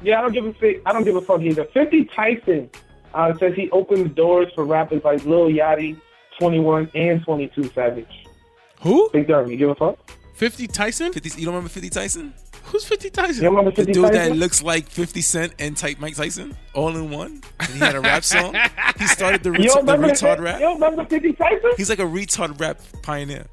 Yeah, 0.02 0.18
I 0.18 0.22
don't 0.22 0.32
give 0.32 0.46
a 0.46 0.52
fi- 0.54 0.80
I 0.86 0.92
don't 0.92 1.04
give 1.04 1.16
a 1.16 1.22
fuck 1.22 1.40
either. 1.40 1.64
Fifty 1.66 2.04
Tyson 2.04 2.70
uh, 3.14 3.34
says 3.38 3.54
he 3.54 3.70
opens 3.70 4.14
doors 4.14 4.48
for 4.54 4.64
rappers 4.64 5.02
like 5.04 5.24
Lil 5.24 5.46
Yachty, 5.48 5.98
Twenty 6.38 6.60
One, 6.60 6.90
and 6.94 7.22
Twenty 7.24 7.48
Two 7.48 7.64
Savage. 7.74 8.06
who? 8.80 9.08
Big 9.12 9.26
Therm, 9.26 9.50
you 9.50 9.56
give 9.56 9.70
a 9.70 9.74
fuck? 9.74 9.98
Fifty 10.34 10.66
Tyson? 10.66 11.12
50, 11.14 11.40
you 11.40 11.46
don't 11.46 11.54
remember 11.54 11.70
50 11.70 11.88
Tyson? 11.88 12.34
Who's 12.64 12.84
Fifty 12.84 13.08
Tyson? 13.08 13.42
You 13.42 13.48
Tyson? 13.48 13.56
remember 13.56 13.70
The 13.70 13.76
Fifty 13.76 13.92
dude 13.94 14.02
Tyson? 14.12 14.32
that 14.32 14.36
looks 14.36 14.62
like 14.62 14.86
50 14.86 15.20
Cent 15.22 15.54
and 15.58 15.74
type 15.74 15.98
Mike 15.98 16.14
Tyson 16.16 16.54
all 16.74 16.94
in 16.94 17.10
one. 17.10 17.40
And 17.60 17.68
he 17.70 17.78
had 17.78 17.94
a 17.94 18.00
rap 18.00 18.22
song. 18.24 18.54
He 18.98 19.06
started 19.06 19.42
the, 19.42 19.50
you 19.52 19.72
ret- 19.74 19.84
the 19.86 19.96
retard 19.96 20.38
You 20.38 20.44
rap. 20.44 20.58
don't 20.60 20.74
remember 20.80 21.04
Fifty 21.06 21.32
Tyson? 21.32 21.70
He's 21.78 21.88
like 21.88 21.98
a 22.00 22.02
retard 22.02 22.60
rap 22.60 22.80
pioneer. 23.02 23.46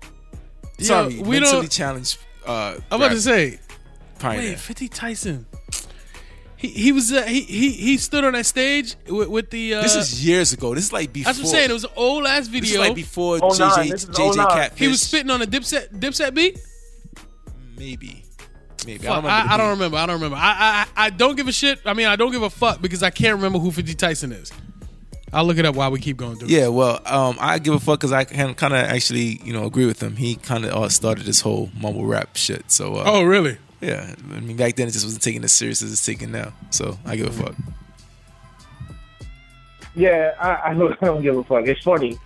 Yo, 0.77 1.07
we 1.07 1.13
mentally 1.39 1.41
don't- 1.61 1.71
challenged 1.71 2.17
uh, 2.45 2.75
I'm 2.91 2.99
about 3.01 3.11
to 3.11 3.21
say, 3.21 3.59
pioneer. 4.19 4.49
wait, 4.51 4.59
Fifty 4.59 4.89
Tyson. 4.89 5.45
He 6.63 6.69
he 6.69 6.91
was 6.93 7.11
uh, 7.11 7.23
he 7.23 7.41
he 7.41 7.71
he 7.71 7.97
stood 7.97 8.23
on 8.23 8.31
that 8.33 8.45
stage 8.45 8.95
with, 9.09 9.27
with 9.27 9.49
the. 9.49 9.73
Uh, 9.75 9.81
this 9.81 9.95
is 9.97 10.25
years 10.25 10.53
ago. 10.53 10.73
This 10.73 10.85
is 10.85 10.93
like 10.93 11.11
before. 11.11 11.25
that's 11.33 11.39
what 11.39 11.47
I'm 11.47 11.51
saying. 11.51 11.69
It 11.69 11.73
was 11.73 11.83
an 11.83 11.89
old 11.97 12.25
ass 12.25 12.47
This 12.47 12.61
is 12.63 12.69
video. 12.71 12.79
like 12.79 12.95
before 12.95 13.35
Oh, 13.43 13.49
JJ, 13.49 13.59
nine. 13.77 13.89
This 13.89 14.03
is 14.05 14.09
oh, 14.09 14.13
JJ 14.13 14.35
nine. 14.37 14.47
Catfish. 14.47 14.79
he 14.79 14.87
was 14.87 15.01
spitting 15.01 15.29
on 15.29 15.41
a 15.41 15.45
Dipset 15.45 15.89
Dipset 15.99 16.33
beat. 16.33 16.57
Maybe. 17.77 18.23
Maybe. 18.85 19.05
Fuck, 19.07 19.25
I 19.25 19.25
don't 19.25 19.25
remember. 19.25 19.27
I, 19.29 19.53
I 19.53 19.57
don't 19.57 19.69
remember. 19.71 19.97
I 19.97 20.05
don't 20.05 20.15
remember. 20.15 20.37
I, 20.37 20.85
I 20.95 21.05
I 21.05 21.09
don't 21.09 21.35
give 21.35 21.47
a 21.47 21.51
shit. 21.51 21.79
I 21.85 21.93
mean, 21.93 22.07
I 22.07 22.15
don't 22.15 22.31
give 22.31 22.43
a 22.43 22.49
fuck 22.49 22.81
because 22.81 23.03
I 23.03 23.09
can't 23.09 23.35
remember 23.35 23.59
who 23.59 23.71
50 23.71 23.93
Tyson 23.95 24.31
is. 24.31 24.51
I'll 25.33 25.45
look 25.45 25.57
it 25.57 25.65
up 25.65 25.75
while 25.75 25.89
we 25.91 25.99
keep 25.99 26.15
going 26.17 26.35
through. 26.37 26.49
Yeah, 26.49 26.67
well, 26.67 27.01
um, 27.05 27.37
I 27.41 27.59
give 27.59 27.73
a 27.73 27.79
fuck 27.79 27.99
because 27.99 28.11
I 28.11 28.23
can 28.23 28.53
kind 28.53 28.73
of 28.73 28.79
actually, 28.79 29.41
you 29.43 29.51
know, 29.51 29.65
agree 29.65 29.85
with 29.87 30.01
him. 30.01 30.15
He 30.15 30.35
kind 30.35 30.63
of 30.63 30.71
uh, 30.71 30.89
started 30.89 31.25
this 31.25 31.41
whole 31.41 31.71
mumble 31.75 32.05
rap 32.05 32.35
shit. 32.35 32.69
So, 32.71 32.95
uh, 32.95 33.03
Oh, 33.07 33.23
really? 33.23 33.57
Yeah, 33.83 34.15
I 34.35 34.39
mean, 34.39 34.57
back 34.57 34.75
then 34.75 34.87
it 34.87 34.91
just 34.91 35.05
wasn't 35.05 35.23
taken 35.23 35.43
as 35.43 35.51
serious 35.53 35.81
as 35.81 35.91
it's 35.91 36.05
taken 36.05 36.31
now. 36.31 36.53
So 36.71 36.97
I 37.05 37.15
give 37.15 37.27
a 37.27 37.43
fuck. 37.43 37.55
Yeah, 39.95 40.33
I, 40.39 40.71
I, 40.71 40.73
don't, 40.73 40.91
I 41.01 41.05
don't 41.05 41.21
give 41.21 41.37
a 41.37 41.43
fuck. 41.43 41.65
It's 41.67 41.83
funny, 41.83 42.17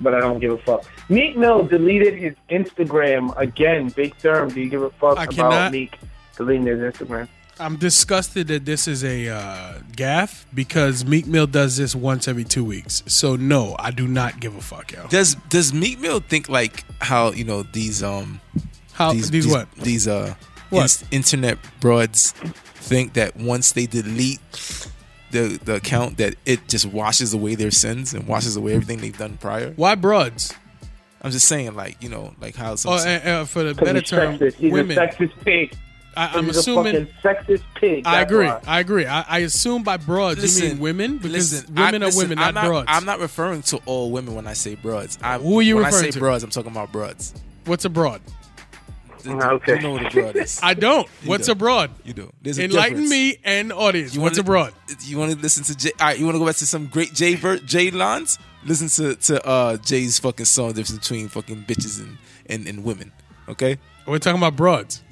but 0.00 0.14
I 0.14 0.20
don't 0.20 0.38
give 0.40 0.52
a 0.52 0.58
fuck. 0.58 0.84
Meek 1.08 1.36
Mill 1.36 1.64
deleted 1.64 2.14
his 2.14 2.34
Instagram 2.50 3.36
again. 3.36 3.88
Big 3.90 4.16
Therm, 4.18 4.52
do 4.52 4.60
you 4.60 4.68
give 4.68 4.82
a 4.82 4.90
fuck 4.90 5.18
I 5.18 5.24
about 5.24 5.34
cannot- 5.34 5.72
Meek 5.72 5.98
deleting 6.36 6.66
his 6.66 6.78
Instagram? 6.78 7.28
I'm 7.58 7.76
disgusted 7.76 8.48
that 8.48 8.66
this 8.66 8.86
is 8.86 9.02
a 9.02 9.30
uh, 9.30 9.78
gaff 9.96 10.44
because 10.52 11.06
Meek 11.06 11.26
Mill 11.26 11.46
does 11.46 11.78
this 11.78 11.94
once 11.94 12.28
every 12.28 12.44
two 12.44 12.62
weeks. 12.62 13.02
So 13.06 13.34
no, 13.34 13.74
I 13.78 13.92
do 13.92 14.06
not 14.06 14.40
give 14.40 14.54
a 14.54 14.60
fuck, 14.60 14.92
yo. 14.92 15.06
Does 15.08 15.36
Does 15.48 15.72
Meek 15.72 15.98
Mill 15.98 16.20
think 16.20 16.50
like 16.50 16.84
how 17.00 17.32
you 17.32 17.44
know 17.44 17.62
these 17.62 18.02
um 18.02 18.42
How 18.92 19.14
these, 19.14 19.46
what? 19.48 19.72
these 19.72 20.06
uh 20.06 20.34
What? 20.70 21.02
internet 21.10 21.58
broads 21.80 22.32
think 22.32 23.14
that 23.14 23.36
once 23.36 23.72
they 23.72 23.86
delete 23.86 24.40
the 25.30 25.58
the 25.64 25.76
account 25.76 26.18
that 26.18 26.34
it 26.44 26.68
just 26.68 26.86
washes 26.86 27.34
away 27.34 27.54
their 27.54 27.70
sins 27.70 28.14
and 28.14 28.26
washes 28.26 28.56
away 28.56 28.74
everything 28.74 28.98
they've 29.00 29.16
done 29.16 29.36
prior. 29.38 29.72
Why 29.76 29.94
broads? 29.94 30.54
I'm 31.22 31.30
just 31.32 31.48
saying 31.48 31.74
like 31.74 32.00
you 32.02 32.08
know 32.08 32.34
like 32.40 32.54
how 32.54 32.76
some 32.76 32.92
Oh, 32.94 33.04
and, 33.04 33.28
uh, 33.28 33.44
for 33.44 33.64
the 33.64 33.74
better 33.74 33.98
he's 34.00 34.08
term, 34.08 34.38
sexist. 34.38 34.54
He's 34.54 34.72
women. 34.72 34.96
a 34.98 35.00
sexist 35.00 35.32
pig. 35.44 35.74
I, 36.16 36.28
I'm 36.38 36.46
he's 36.46 36.56
assuming. 36.58 36.96
a 36.96 37.00
sexist 37.22 37.62
pig. 37.74 38.06
I 38.06 38.22
agree. 38.22 38.46
why. 38.46 38.60
I 38.66 38.80
agree. 38.80 39.04
I, 39.04 39.20
I 39.28 39.38
assume 39.40 39.82
by 39.82 39.98
broads 39.98 40.58
you 40.60 40.68
mean 40.68 40.78
women 40.78 41.18
because 41.18 41.52
listen, 41.52 41.74
women 41.74 42.02
I- 42.02 42.06
are 42.06 42.08
listen, 42.08 42.22
women, 42.22 42.38
I'm 42.38 42.54
not, 42.54 42.64
broads. 42.66 42.86
I'm 42.90 43.04
not 43.04 43.18
referring 43.20 43.62
to 43.62 43.80
all 43.84 44.10
women 44.12 44.34
when 44.34 44.46
I 44.46 44.54
say 44.54 44.76
broads. 44.76 45.18
I'm, 45.22 45.42
Who 45.42 45.58
are 45.58 45.62
you 45.62 45.76
when 45.76 45.84
referring 45.84 46.02
I 46.04 46.06
say 46.06 46.10
to? 46.12 46.18
broads, 46.20 46.42
I'm 46.44 46.50
talking 46.50 46.70
about 46.70 46.90
broads. 46.92 47.34
What's 47.66 47.84
a 47.84 47.90
broad? 47.90 48.22
Okay. 49.28 49.76
You 49.76 49.80
know 49.82 49.90
what 49.92 50.06
a 50.06 50.10
broad 50.10 50.36
is. 50.36 50.60
I 50.62 50.74
don't. 50.74 51.08
You 51.22 51.28
What's 51.30 51.46
do. 51.46 51.52
a 51.52 51.54
broad? 51.54 51.90
You 52.04 52.12
do. 52.12 52.32
There's 52.42 52.58
Enlighten 52.58 52.92
difference. 53.02 53.10
me 53.10 53.36
and 53.44 53.72
audience. 53.72 54.14
You 54.14 54.20
What's 54.20 54.38
wanna- 54.38 54.46
a 54.46 54.70
broad? 54.70 54.72
You 55.04 55.18
want 55.18 55.32
to 55.32 55.38
listen 55.38 55.64
to 55.64 55.76
Jay? 55.76 55.90
All 56.00 56.06
right, 56.08 56.18
you 56.18 56.24
want 56.24 56.34
to 56.36 56.38
go 56.38 56.46
back 56.46 56.56
to 56.56 56.66
some 56.66 56.86
great 56.86 57.12
Jay 57.14 57.34
ver- 57.34 57.58
Jay 57.58 57.90
Lons? 57.90 58.38
Listen 58.64 58.88
to 58.88 59.14
to 59.16 59.46
uh, 59.46 59.76
Jay's 59.78 60.18
fucking 60.18 60.46
song 60.46 60.72
difference 60.72 60.98
between 61.08 61.28
fucking 61.28 61.64
bitches 61.64 62.00
and, 62.00 62.18
and, 62.46 62.66
and 62.66 62.84
women. 62.84 63.12
Okay. 63.48 63.78
We're 64.06 64.18
talking 64.18 64.38
about 64.40 64.56
broads. 64.56 65.02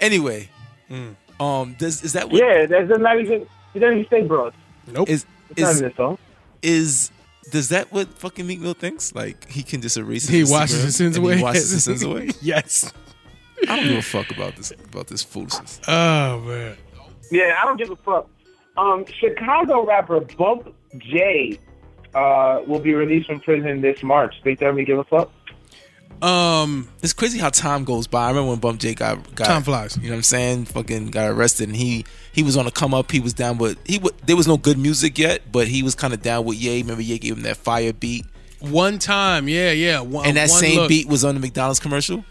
Anyway, 0.00 0.48
Hmm. 0.88 1.10
um, 1.38 1.74
does 1.78 2.02
is 2.02 2.12
that 2.14 2.30
what 2.30 2.40
Yeah, 2.40 2.66
there's 2.66 2.88
not 2.98 3.20
even. 3.20 3.46
He 3.72 3.78
doesn't 3.78 3.98
even 4.00 4.10
say 4.10 4.22
bros. 4.22 4.52
Nope. 4.86 5.08
is 5.08 5.24
It's 5.50 5.60
not 5.60 5.70
is 5.72 5.80
in 5.80 5.88
this 5.88 5.96
song. 5.96 6.18
is 6.62 7.10
does 7.50 7.68
that 7.70 7.90
what 7.92 8.08
fucking 8.18 8.46
Meek 8.46 8.60
Mill 8.60 8.74
thinks? 8.74 9.14
Like 9.14 9.48
he 9.48 9.62
can 9.62 9.80
just 9.80 9.96
erase. 9.96 10.26
he 10.28 10.40
his 10.40 10.50
washes 10.50 10.76
Instagram 10.80 10.84
his 10.84 10.96
sins 10.96 11.16
away. 11.16 11.36
He 11.38 11.42
washes 11.42 11.70
his 11.70 11.84
sins 11.84 12.02
away. 12.08 12.30
yes. 12.42 12.92
I 13.72 13.76
don't 13.76 13.88
give 13.88 13.98
a 13.98 14.02
fuck 14.02 14.30
about 14.30 14.56
this 14.56 14.70
about 14.72 15.06
this 15.08 15.22
foolishness. 15.22 15.80
Oh 15.88 16.40
man. 16.40 16.76
Yeah, 17.30 17.58
I 17.62 17.64
don't 17.66 17.76
give 17.76 17.90
a 17.90 17.96
fuck. 17.96 18.28
Um, 18.76 19.04
Chicago 19.06 19.84
rapper 19.86 20.20
Bump 20.20 20.74
J 20.98 21.58
uh, 22.14 22.60
will 22.66 22.80
be 22.80 22.94
released 22.94 23.28
from 23.28 23.40
prison 23.40 23.80
this 23.80 24.02
March. 24.02 24.34
They 24.44 24.54
tell 24.54 24.72
me 24.72 24.84
give 24.84 24.98
a 24.98 25.04
fuck. 25.04 25.30
Um. 26.22 26.88
It's 27.02 27.14
crazy 27.14 27.38
how 27.38 27.48
time 27.48 27.84
goes 27.84 28.06
by. 28.06 28.26
I 28.26 28.28
remember 28.28 28.50
when 28.50 28.58
Bump 28.58 28.78
J 28.80 28.94
got, 28.94 29.34
got 29.34 29.46
Time 29.46 29.62
flies. 29.62 29.96
You 29.96 30.04
know 30.04 30.10
what 30.10 30.16
I'm 30.16 30.22
saying? 30.22 30.64
Fucking 30.66 31.10
got 31.12 31.30
arrested, 31.30 31.68
and 31.68 31.76
he 31.76 32.04
he 32.32 32.42
was 32.42 32.58
on 32.58 32.66
the 32.66 32.70
come 32.70 32.92
up. 32.92 33.10
He 33.10 33.20
was 33.20 33.32
down 33.32 33.56
but 33.56 33.78
he 33.86 33.96
w- 33.98 34.14
there 34.26 34.36
was 34.36 34.46
no 34.46 34.58
good 34.58 34.76
music 34.76 35.16
yet, 35.18 35.50
but 35.50 35.66
he 35.66 35.82
was 35.82 35.94
kind 35.94 36.12
of 36.12 36.20
down 36.20 36.44
with 36.44 36.58
Ye. 36.58 36.82
Remember 36.82 37.02
Ye 37.02 37.18
gave 37.18 37.36
him 37.36 37.42
that 37.44 37.56
fire 37.56 37.94
beat, 37.94 38.26
One 38.60 38.98
time. 38.98 39.48
Yeah. 39.48 39.70
Yeah. 39.72 40.00
One, 40.00 40.26
and 40.26 40.36
that 40.36 40.50
one 40.50 40.60
same 40.60 40.80
look. 40.80 40.88
beat 40.90 41.08
was 41.08 41.24
on 41.24 41.34
the 41.36 41.40
McDonald's 41.40 41.80
commercial. 41.80 42.22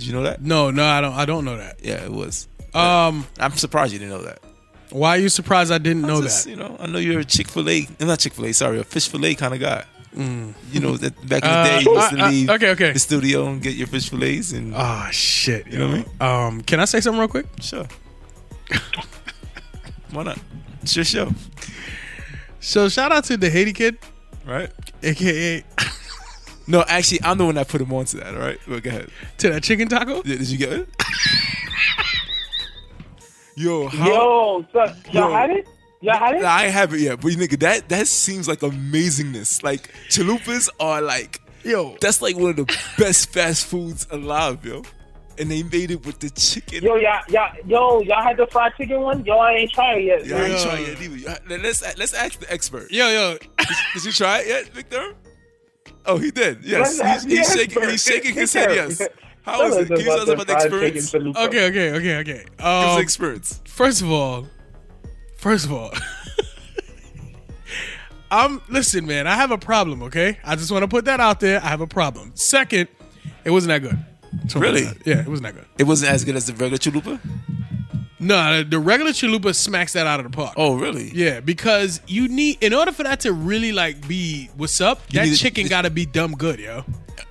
Did 0.00 0.06
you 0.06 0.14
know 0.14 0.22
that? 0.22 0.40
No. 0.40 0.70
No. 0.70 0.82
I 0.84 1.00
don't. 1.02 1.12
I 1.12 1.26
don't 1.26 1.44
know 1.44 1.58
that. 1.58 1.84
Yeah, 1.84 2.02
it 2.04 2.10
was. 2.10 2.48
Um. 2.74 3.26
I'm 3.38 3.52
surprised 3.52 3.92
you 3.92 3.98
didn't 3.98 4.14
know 4.16 4.22
that. 4.22 4.38
Why 4.90 5.10
are 5.10 5.18
you 5.20 5.28
surprised 5.28 5.70
I 5.70 5.78
didn't 5.78 6.02
know 6.02 6.22
just, 6.22 6.44
that? 6.44 6.50
You 6.50 6.56
know, 6.56 6.76
I 6.80 6.86
know 6.86 6.98
you're 6.98 7.20
a 7.20 7.24
Chick 7.24 7.48
Fil 7.48 7.68
A, 7.68 7.86
not 8.00 8.18
Chick 8.18 8.32
Fil 8.32 8.46
A, 8.46 8.52
sorry, 8.52 8.80
a 8.80 8.84
fish 8.84 9.08
fillet 9.08 9.34
kind 9.36 9.52
of 9.54 9.60
guy. 9.60 9.84
You 10.16 10.80
know 10.80 10.96
that 10.96 11.14
back 11.28 11.44
in 11.44 11.50
the 11.50 11.56
Uh, 11.56 11.64
day, 11.64 11.80
you 11.82 11.94
used 11.94 12.10
to 12.10 12.18
uh, 12.18 12.26
uh, 12.26 12.30
leave 12.30 12.50
okay, 12.50 12.70
okay. 12.70 12.92
the 12.92 12.98
studio 12.98 13.46
and 13.46 13.62
get 13.62 13.74
your 13.76 13.86
fish 13.86 14.08
fillets, 14.10 14.50
and 14.52 14.72
Oh 14.74 15.06
shit. 15.12 15.66
you 15.68 15.78
know 15.78 15.88
what 15.88 15.94
I 15.94 15.98
mean? 15.98 16.06
Um. 16.56 16.60
Can 16.62 16.80
I 16.80 16.86
say 16.86 17.00
something 17.00 17.20
real 17.20 17.28
quick? 17.28 17.46
Sure. 17.60 17.86
Why 20.10 20.22
not? 20.24 20.38
It's 20.82 20.96
your 20.96 21.04
show, 21.04 21.30
So 22.58 22.88
shout 22.88 23.12
out 23.12 23.24
to 23.24 23.36
the 23.36 23.48
Haiti 23.50 23.72
kid, 23.72 23.98
right? 24.46 24.70
aka 25.02 25.62
No, 26.70 26.84
actually, 26.86 27.20
I'm 27.24 27.36
the 27.36 27.44
one 27.44 27.56
that 27.56 27.66
put 27.66 27.80
him 27.80 27.92
onto 27.92 28.18
that. 28.20 28.32
All 28.32 28.40
right, 28.40 28.58
well, 28.68 28.78
go 28.78 28.90
ahead. 28.90 29.10
to 29.38 29.50
that 29.50 29.64
chicken 29.64 29.88
taco. 29.88 30.22
Yeah, 30.24 30.36
Did 30.36 30.48
you 30.48 30.56
get 30.56 30.72
it? 30.72 30.88
Yo, 33.56 33.88
how? 33.88 34.06
Yo, 34.06 34.66
son, 34.72 34.96
y'all 35.10 35.30
Yo. 35.30 35.32
had 35.36 35.50
it? 35.50 35.68
Y'all 36.00 36.16
had 36.16 36.36
it? 36.36 36.42
Nah, 36.42 36.48
I 36.48 36.64
ain't 36.66 36.72
have 36.72 36.94
it 36.94 37.00
yet, 37.00 37.20
but 37.20 37.32
you 37.32 37.36
nigga, 37.36 37.58
that 37.60 37.88
that 37.88 38.06
seems 38.06 38.46
like 38.46 38.60
amazingness. 38.60 39.62
Like 39.64 39.92
chalupas 40.08 40.68
are 40.78 41.02
like, 41.02 41.40
Yo. 41.64 41.96
that's 42.00 42.22
like 42.22 42.36
one 42.36 42.50
of 42.50 42.56
the 42.56 42.78
best 42.96 43.32
fast 43.32 43.66
foods 43.66 44.06
alive, 44.10 44.64
yo. 44.64 44.82
And 45.38 45.50
they 45.50 45.62
made 45.64 45.90
it 45.90 46.06
with 46.06 46.20
the 46.20 46.30
chicken. 46.30 46.84
Yo, 46.84 46.94
y'all, 46.96 47.20
y'all, 47.28 47.52
yo, 47.66 48.00
y'all 48.02 48.22
had 48.22 48.36
the 48.36 48.46
fried 48.46 48.72
chicken 48.76 49.00
one? 49.00 49.24
Yo, 49.24 49.36
I 49.38 49.52
ain't 49.54 49.72
tried 49.72 49.98
it 49.98 50.04
yet. 50.04 50.26
Yeah, 50.26 50.36
I 50.36 50.44
ain't 50.44 50.52
Yo. 50.52 50.64
trying 50.64 50.86
yet 50.86 51.02
either. 51.02 51.58
Let's 51.58 51.98
let's 51.98 52.14
ask 52.14 52.38
the 52.38 52.52
expert. 52.52 52.90
Yo. 52.92 53.08
Yo. 53.08 53.38
Did 53.94 54.04
you 54.04 54.12
try 54.12 54.38
it 54.40 54.46
yet, 54.46 54.68
Victor? 54.68 55.14
Oh, 56.06 56.18
he 56.18 56.30
did. 56.30 56.64
Yes, 56.64 56.98
he's, 57.00 57.24
he's 57.24 57.52
the 57.52 57.58
shaking. 57.58 57.82
He's 57.90 58.02
shaking 58.04 58.34
his 58.34 58.52
head. 58.52 58.74
Yes. 58.74 59.02
How 59.42 59.58
Tell 59.58 59.66
is 59.66 59.76
it? 59.76 59.88
Can 59.88 59.98
you 59.98 60.04
tell 60.04 60.20
us 60.20 60.28
about 60.28 60.46
the 60.46 60.54
experience? 60.54 61.12
chalupa. 61.12 61.46
Okay. 61.48 61.66
Okay. 61.68 61.90
Okay. 61.92 62.16
Okay. 62.18 62.44
Give 62.44 62.60
us 62.66 62.90
Um, 62.90 62.96
the 62.96 63.02
experience. 63.02 63.60
First 63.66 64.02
of 64.02 64.10
all, 64.10 64.46
first 65.38 65.64
of 65.66 65.72
all, 65.72 65.90
I'm 68.30 68.60
listen, 68.68 69.06
man. 69.06 69.26
I 69.26 69.34
have 69.34 69.50
a 69.50 69.58
problem. 69.58 70.02
Okay, 70.04 70.38
I 70.44 70.54
just 70.56 70.70
want 70.70 70.82
to 70.82 70.88
put 70.88 71.04
that 71.06 71.20
out 71.20 71.40
there. 71.40 71.58
I 71.62 71.66
have 71.68 71.80
a 71.80 71.86
problem. 71.86 72.32
Second, 72.34 72.88
it 73.44 73.50
wasn't 73.50 73.70
that 73.70 73.82
good. 73.88 73.98
So- 74.50 74.60
Really? 74.60 74.82
Yeah, 75.04 75.20
it 75.20 75.26
wasn't 75.28 75.46
that 75.48 75.54
good. 75.54 75.66
It 75.78 75.84
wasn't 75.84 76.12
as 76.12 76.24
good 76.24 76.36
as 76.36 76.46
the 76.46 76.52
regular 76.52 76.78
chalupa. 76.78 77.18
No, 78.20 78.62
the- 78.62 78.78
regular 78.78 79.12
chalupa 79.12 79.54
smacks 79.54 79.94
that 79.94 80.06
out 80.06 80.20
of 80.20 80.30
the 80.30 80.36
park. 80.36 80.52
Oh, 80.56 80.76
really? 80.76 81.10
Yeah, 81.14 81.40
because 81.40 82.00
you 82.06 82.28
need 82.28 82.58
in 82.62 82.74
order 82.74 82.92
for 82.92 83.02
that 83.04 83.20
to 83.20 83.32
really 83.32 83.72
like 83.72 84.06
be 84.06 84.50
what's 84.56 84.80
up, 84.80 85.00
You 85.10 85.20
that 85.20 85.26
need 85.28 85.36
chicken 85.36 85.66
got 85.68 85.82
to 85.82 85.90
be 85.90 86.04
dumb 86.06 86.32
good, 86.32 86.60
yo. 86.60 86.84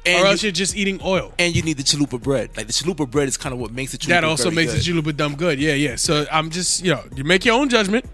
And 0.05 0.23
or 0.23 0.27
else 0.27 0.41
you- 0.41 0.47
you, 0.47 0.49
are 0.49 0.53
just 0.53 0.75
eating 0.75 0.99
oil. 1.03 1.31
And 1.37 1.55
you 1.55 1.61
need 1.61 1.77
the 1.77 1.83
chalupa 1.83 2.21
bread. 2.21 2.49
Like 2.57 2.67
the 2.67 2.73
chalupa 2.73 3.09
bread 3.09 3.27
is 3.27 3.37
kind 3.37 3.53
of 3.53 3.59
what 3.59 3.71
makes 3.71 3.91
the 3.91 3.97
chalupa. 3.99 4.07
That 4.09 4.23
also 4.23 4.45
very 4.45 4.55
makes 4.65 4.73
good. 4.85 5.03
the 5.03 5.11
chalupa 5.11 5.15
dumb 5.15 5.35
good. 5.35 5.59
Yeah, 5.59 5.73
yeah. 5.73 5.95
So 5.95 6.25
I'm 6.31 6.49
just 6.49 6.83
you 6.83 6.91
know 6.93 7.03
you 7.15 7.23
make 7.23 7.45
your 7.45 7.55
own 7.59 7.69
judgment, 7.69 8.05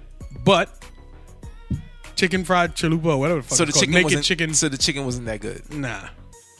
but 0.44 0.70
chicken 2.16 2.44
fried 2.44 2.76
chalupa 2.76 3.06
or 3.06 3.18
whatever. 3.20 3.42
The 3.42 3.48
fuck 3.48 3.58
So 3.58 3.64
it's 3.64 3.72
the 3.72 3.74
called, 3.74 3.82
chicken 3.82 3.94
naked 3.94 4.06
wasn't. 4.06 4.26
chicken. 4.26 4.54
So 4.54 4.68
the 4.70 4.78
chicken 4.78 5.06
wasn't 5.06 5.26
that 5.28 5.40
good. 5.40 5.74
Nah, 5.74 6.10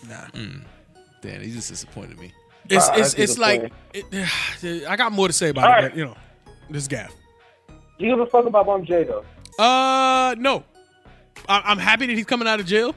nah. 0.08 0.16
Hmm. 0.34 0.60
Damn, 1.22 1.42
he 1.42 1.52
just 1.52 1.70
disappointed 1.70 2.20
me. 2.20 2.34
It's 2.70 2.90
it's 2.94 3.14
it's 3.16 3.38
like 3.38 3.62
point. 3.62 3.74
it, 4.12 4.86
I 4.90 4.96
got 4.96 5.12
more 5.12 5.28
to 5.28 5.34
say 5.34 5.50
about 5.50 5.66
All 5.66 5.72
it, 5.72 5.74
right. 5.74 5.90
but 5.92 5.98
you 5.98 6.06
know, 6.06 6.16
this 6.70 6.88
gaff. 6.88 7.14
Do 7.70 8.06
you 8.06 8.12
give 8.12 8.20
a 8.20 8.26
fuck 8.26 8.46
about 8.46 8.66
Bump 8.66 8.86
J 8.86 9.04
though? 9.04 9.24
Uh, 9.58 10.36
no. 10.38 10.64
I, 11.48 11.62
I'm 11.66 11.78
happy 11.78 12.08
that 12.08 12.14
he's 12.16 12.26
coming 12.26 12.48
out 12.48 12.60
of 12.60 12.66
jail. 12.66 12.94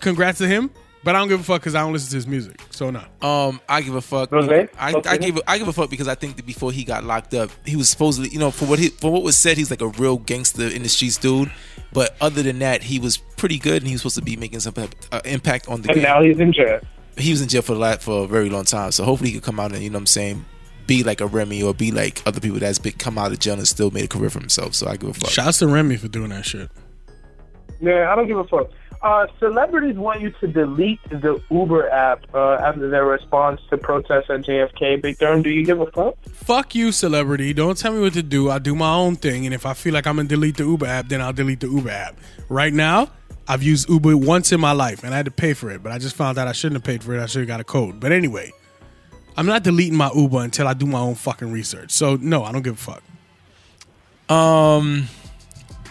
Congrats 0.00 0.38
to 0.38 0.46
him. 0.48 0.70
But 1.04 1.14
I 1.14 1.20
don't 1.20 1.28
give 1.28 1.38
a 1.40 1.44
fuck 1.44 1.60
because 1.60 1.76
I 1.76 1.80
don't 1.80 1.92
listen 1.92 2.10
to 2.10 2.16
his 2.16 2.26
music. 2.26 2.60
So 2.70 2.90
no. 2.90 3.02
Um, 3.22 3.60
I 3.68 3.80
give 3.82 3.94
a 3.94 4.00
fuck. 4.00 4.32
Rose? 4.32 4.48
I, 4.76 4.92
Okay. 4.94 5.08
I 5.08 5.16
give 5.16 5.36
a, 5.36 5.50
I 5.50 5.56
give 5.56 5.68
a 5.68 5.72
fuck 5.72 5.88
because 5.90 6.08
I 6.08 6.16
think 6.16 6.36
that 6.36 6.44
before 6.44 6.72
he 6.72 6.82
got 6.82 7.04
locked 7.04 7.34
up, 7.34 7.50
he 7.64 7.76
was 7.76 7.88
supposedly, 7.88 8.30
you 8.30 8.38
know, 8.40 8.50
for 8.50 8.64
what 8.66 8.80
he 8.80 8.88
for 8.88 9.10
what 9.12 9.22
was 9.22 9.36
said, 9.36 9.56
he's 9.56 9.70
like 9.70 9.80
a 9.80 9.86
real 9.88 10.18
gangster 10.18 10.66
in 10.66 10.82
the 10.82 10.88
streets 10.88 11.16
dude. 11.16 11.52
But 11.92 12.16
other 12.20 12.42
than 12.42 12.58
that, 12.58 12.82
he 12.82 12.98
was 12.98 13.16
pretty 13.16 13.58
good, 13.58 13.76
and 13.82 13.86
he 13.86 13.92
was 13.94 14.02
supposed 14.02 14.16
to 14.16 14.22
be 14.22 14.36
making 14.36 14.58
some 14.60 14.74
uh, 15.12 15.20
impact 15.24 15.68
on 15.68 15.82
the 15.82 15.88
And 15.88 15.94
game. 15.94 16.02
now 16.02 16.20
he's 16.20 16.40
in 16.40 16.52
jail. 16.52 16.80
He 17.18 17.30
was 17.30 17.42
in 17.42 17.48
jail 17.48 17.62
for 17.62 17.72
a 17.72 17.76
lot 17.76 18.02
for 18.02 18.24
a 18.24 18.26
very 18.26 18.50
long 18.50 18.64
time. 18.64 18.92
So 18.92 19.04
hopefully 19.04 19.30
he 19.30 19.36
could 19.36 19.44
come 19.44 19.60
out 19.60 19.72
and 19.72 19.82
you 19.82 19.90
know 19.90 19.96
what 19.96 20.02
I'm 20.02 20.06
saying, 20.06 20.44
be 20.86 21.04
like 21.04 21.20
a 21.20 21.26
Remy 21.26 21.62
or 21.62 21.74
be 21.74 21.90
like 21.92 22.22
other 22.26 22.40
people 22.40 22.58
that's 22.58 22.78
been 22.78 22.92
come 22.92 23.18
out 23.18 23.32
of 23.32 23.38
jail 23.38 23.54
and 23.54 23.68
still 23.68 23.90
made 23.90 24.04
a 24.04 24.08
career 24.08 24.30
for 24.30 24.40
himself. 24.40 24.74
So 24.74 24.88
I 24.88 24.96
give 24.96 25.10
a 25.10 25.14
fuck. 25.14 25.30
Shouts 25.30 25.58
to 25.58 25.68
Remy 25.68 25.96
for 25.96 26.08
doing 26.08 26.30
that 26.30 26.44
shit. 26.44 26.70
Yeah, 27.80 28.12
I 28.12 28.16
don't 28.16 28.26
give 28.26 28.38
a 28.38 28.44
fuck. 28.44 28.70
Uh, 29.00 29.28
celebrities 29.38 29.96
want 29.96 30.20
you 30.20 30.30
to 30.40 30.48
delete 30.48 30.98
the 31.08 31.40
Uber 31.50 31.88
app 31.90 32.24
uh, 32.34 32.54
after 32.54 32.90
their 32.90 33.04
response 33.04 33.60
to 33.70 33.78
protests 33.78 34.28
at 34.28 34.40
JFK. 34.40 35.00
Big 35.00 35.16
Therm, 35.18 35.44
do 35.44 35.50
you 35.50 35.64
give 35.64 35.80
a 35.80 35.86
fuck? 35.92 36.16
Fuck 36.24 36.74
you, 36.74 36.90
celebrity. 36.90 37.52
Don't 37.52 37.78
tell 37.78 37.92
me 37.92 38.00
what 38.00 38.14
to 38.14 38.24
do. 38.24 38.50
I 38.50 38.58
do 38.58 38.74
my 38.74 38.92
own 38.92 39.14
thing. 39.14 39.46
And 39.46 39.54
if 39.54 39.66
I 39.66 39.74
feel 39.74 39.94
like 39.94 40.06
I'm 40.08 40.16
gonna 40.16 40.28
delete 40.28 40.56
the 40.56 40.64
Uber 40.64 40.86
app, 40.86 41.08
then 41.08 41.20
I'll 41.20 41.32
delete 41.32 41.60
the 41.60 41.68
Uber 41.68 41.90
app. 41.90 42.18
Right 42.48 42.72
now, 42.72 43.10
I've 43.48 43.62
used 43.62 43.88
Uber 43.88 44.16
once 44.16 44.52
in 44.52 44.60
my 44.60 44.72
life 44.72 45.02
and 45.02 45.14
I 45.14 45.16
had 45.16 45.24
to 45.24 45.30
pay 45.30 45.54
for 45.54 45.70
it, 45.70 45.82
but 45.82 45.90
I 45.90 45.98
just 45.98 46.14
found 46.14 46.36
out 46.36 46.46
I 46.46 46.52
shouldn't 46.52 46.76
have 46.76 46.84
paid 46.84 47.02
for 47.02 47.14
it. 47.14 47.22
I 47.22 47.26
should 47.26 47.40
have 47.40 47.48
got 47.48 47.60
a 47.60 47.64
code. 47.64 47.98
But 47.98 48.12
anyway, 48.12 48.52
I'm 49.36 49.46
not 49.46 49.62
deleting 49.62 49.96
my 49.96 50.10
Uber 50.14 50.42
until 50.42 50.68
I 50.68 50.74
do 50.74 50.84
my 50.84 51.00
own 51.00 51.14
fucking 51.14 51.50
research. 51.50 51.90
So 51.90 52.16
no, 52.16 52.44
I 52.44 52.52
don't 52.52 52.62
give 52.62 52.74
a 52.74 52.76
fuck. 52.76 53.02
Um, 54.28 55.08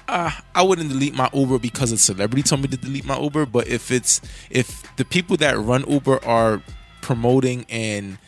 uh, 0.07 0.31
I 0.53 0.61
wouldn't 0.61 0.89
delete 0.89 1.15
my 1.15 1.29
Uber 1.33 1.57
because 1.57 1.91
a 1.91 1.97
celebrity 1.97 2.43
told 2.43 2.61
me 2.61 2.67
to 2.67 2.77
delete 2.77 3.05
my 3.05 3.19
Uber. 3.19 3.47
But 3.47 3.67
if 3.67 3.89
it's 3.89 4.21
if 4.49 4.95
the 4.97 5.05
people 5.05 5.35
that 5.37 5.57
run 5.57 5.83
Uber 5.89 6.23
are 6.23 6.61
promoting 7.01 7.65
and 7.69 8.19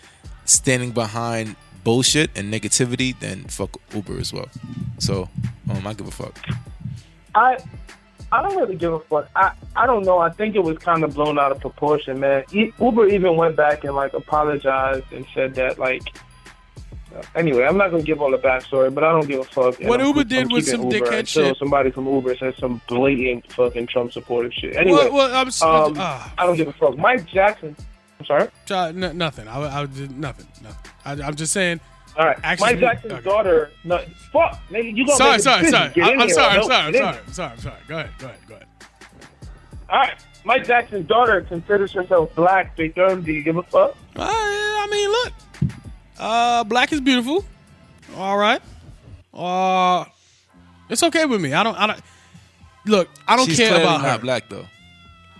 standing 0.46 0.92
behind 0.92 1.56
bullshit 1.84 2.32
and 2.36 2.52
negativity, 2.52 3.18
then 3.20 3.44
fuck 3.44 3.78
Uber 3.94 4.18
as 4.18 4.34
well. 4.34 4.50
So 4.98 5.30
um, 5.70 5.86
I 5.86 5.94
give 5.94 6.08
a 6.08 6.12
fuck. 6.12 6.40
I 7.36 7.58
I 8.32 8.42
don't 8.44 8.58
really 8.58 8.76
give 8.76 8.94
a 8.94 9.00
fuck. 9.00 9.28
I, 9.36 9.52
I 9.76 9.86
don't 9.88 10.04
know. 10.06 10.20
I 10.20 10.30
think 10.30 10.56
it 10.56 10.64
was 10.64 10.78
kind 10.78 11.04
of 11.04 11.14
blown 11.16 11.40
out 11.40 11.52
of 11.52 11.60
proportion, 11.60 12.20
man. 12.20 12.44
E- 12.52 12.72
Uber 12.80 13.08
even 13.08 13.36
went 13.36 13.56
back 13.56 13.84
and 13.84 13.96
like 13.96 14.14
apologized 14.14 15.12
and 15.12 15.26
said 15.34 15.56
that 15.56 15.80
like. 15.80 16.04
uh, 17.16 17.22
Anyway, 17.36 17.64
I'm 17.64 17.78
not 17.78 17.90
gonna 17.92 18.04
give 18.04 18.22
all 18.22 18.30
the 18.32 18.38
backstory, 18.38 18.94
but 18.94 19.04
I 19.04 19.12
don't 19.12 19.28
give 19.28 19.40
a 19.40 19.44
fuck. 19.44 19.80
What 19.82 20.00
I'm- 20.00 20.08
Uber 20.10 20.22
I'm 20.22 20.28
did 20.28 20.52
was 20.52 20.70
some 20.70 20.84
Uber 20.92 21.06
dickhead 21.08 21.28
shit. 21.28 21.58
Somebody 21.58 21.90
from 21.92 22.06
Uber 22.08 22.36
said 22.38 22.56
some 22.60 22.82
blatant 22.88 23.52
fucking 23.52 23.88
Trump 23.88 24.12
supportive 24.14 24.54
shit. 24.54 24.76
Anyway, 24.76 25.10
Well, 25.10 25.14
well, 25.14 25.36
I'm 25.36 25.48
um, 25.48 25.96
ah. 25.98 26.34
I 26.38 26.46
don't 26.46 26.56
give 26.56 26.68
a 26.68 26.74
fuck. 26.74 26.98
Mike 26.98 27.26
Jackson. 27.26 27.76
I'm 28.20 28.26
sorry. 28.26 28.48
Uh, 28.70 28.86
n- 28.88 29.18
nothing. 29.18 29.48
I, 29.48 29.82
I 29.82 29.86
did 29.86 30.18
nothing. 30.20 30.46
Nothing. 30.62 30.92
I, 31.06 31.12
I'm 31.26 31.36
just 31.36 31.52
saying. 31.54 31.80
All 32.20 32.26
right. 32.26 32.38
Actually, 32.44 32.72
Mike 32.74 32.80
Jackson's 32.82 33.14
okay. 33.14 33.24
daughter. 33.24 33.72
No, 33.86 33.98
fuck, 34.34 34.62
nigga. 34.70 34.96
You 34.96 35.06
gonna 35.06 35.18
Sorry, 35.18 35.32
make 35.32 35.40
a 35.40 35.42
sorry, 35.42 35.68
sorry. 35.70 36.02
I, 36.02 36.10
I'm, 36.12 36.20
here. 36.20 36.30
sorry. 36.30 36.58
I'm 36.58 36.64
sorry. 36.64 36.76
I'm 36.76 36.92
get 36.92 36.96
in 36.96 37.02
sorry. 37.02 37.18
I'm 37.26 37.34
sorry. 37.34 37.52
I'm 37.54 37.60
sorry. 37.60 37.76
Go 37.88 37.98
ahead. 38.00 38.12
Go 38.20 38.26
ahead. 38.28 38.40
Go 38.50 38.56
ahead. 38.56 38.68
All 39.90 40.00
right. 40.00 40.26
Mike 40.44 40.68
Jackson's 40.68 41.08
daughter 41.08 41.42
considers 41.42 41.94
herself 41.94 42.36
black. 42.36 42.76
Big 42.76 42.94
Therm, 42.94 43.24
do 43.24 43.32
you 43.32 43.42
give 43.42 43.56
a 43.56 43.64
fuck? 43.64 43.96
Uh, 44.18 44.26
I 44.28 44.88
mean, 44.92 45.10
look. 45.10 45.34
Uh, 46.20 46.64
black 46.66 46.92
is 46.92 47.00
beautiful. 47.00 47.46
All 48.18 48.38
right. 48.38 48.62
Uh, 49.34 50.04
it's 50.90 51.04
okay 51.04 51.24
with 51.24 51.40
me. 51.40 51.54
I 51.54 51.64
don't. 51.64 51.76
I 51.78 51.88
don't. 51.88 52.02
Look, 52.86 53.10
I 53.30 53.38
don't 53.38 53.46
She's 53.46 53.58
care 53.58 53.70
clearly 53.70 53.86
about 53.86 54.02
not 54.02 54.12
her. 54.12 54.18
black 54.20 54.50
though. 54.50 54.66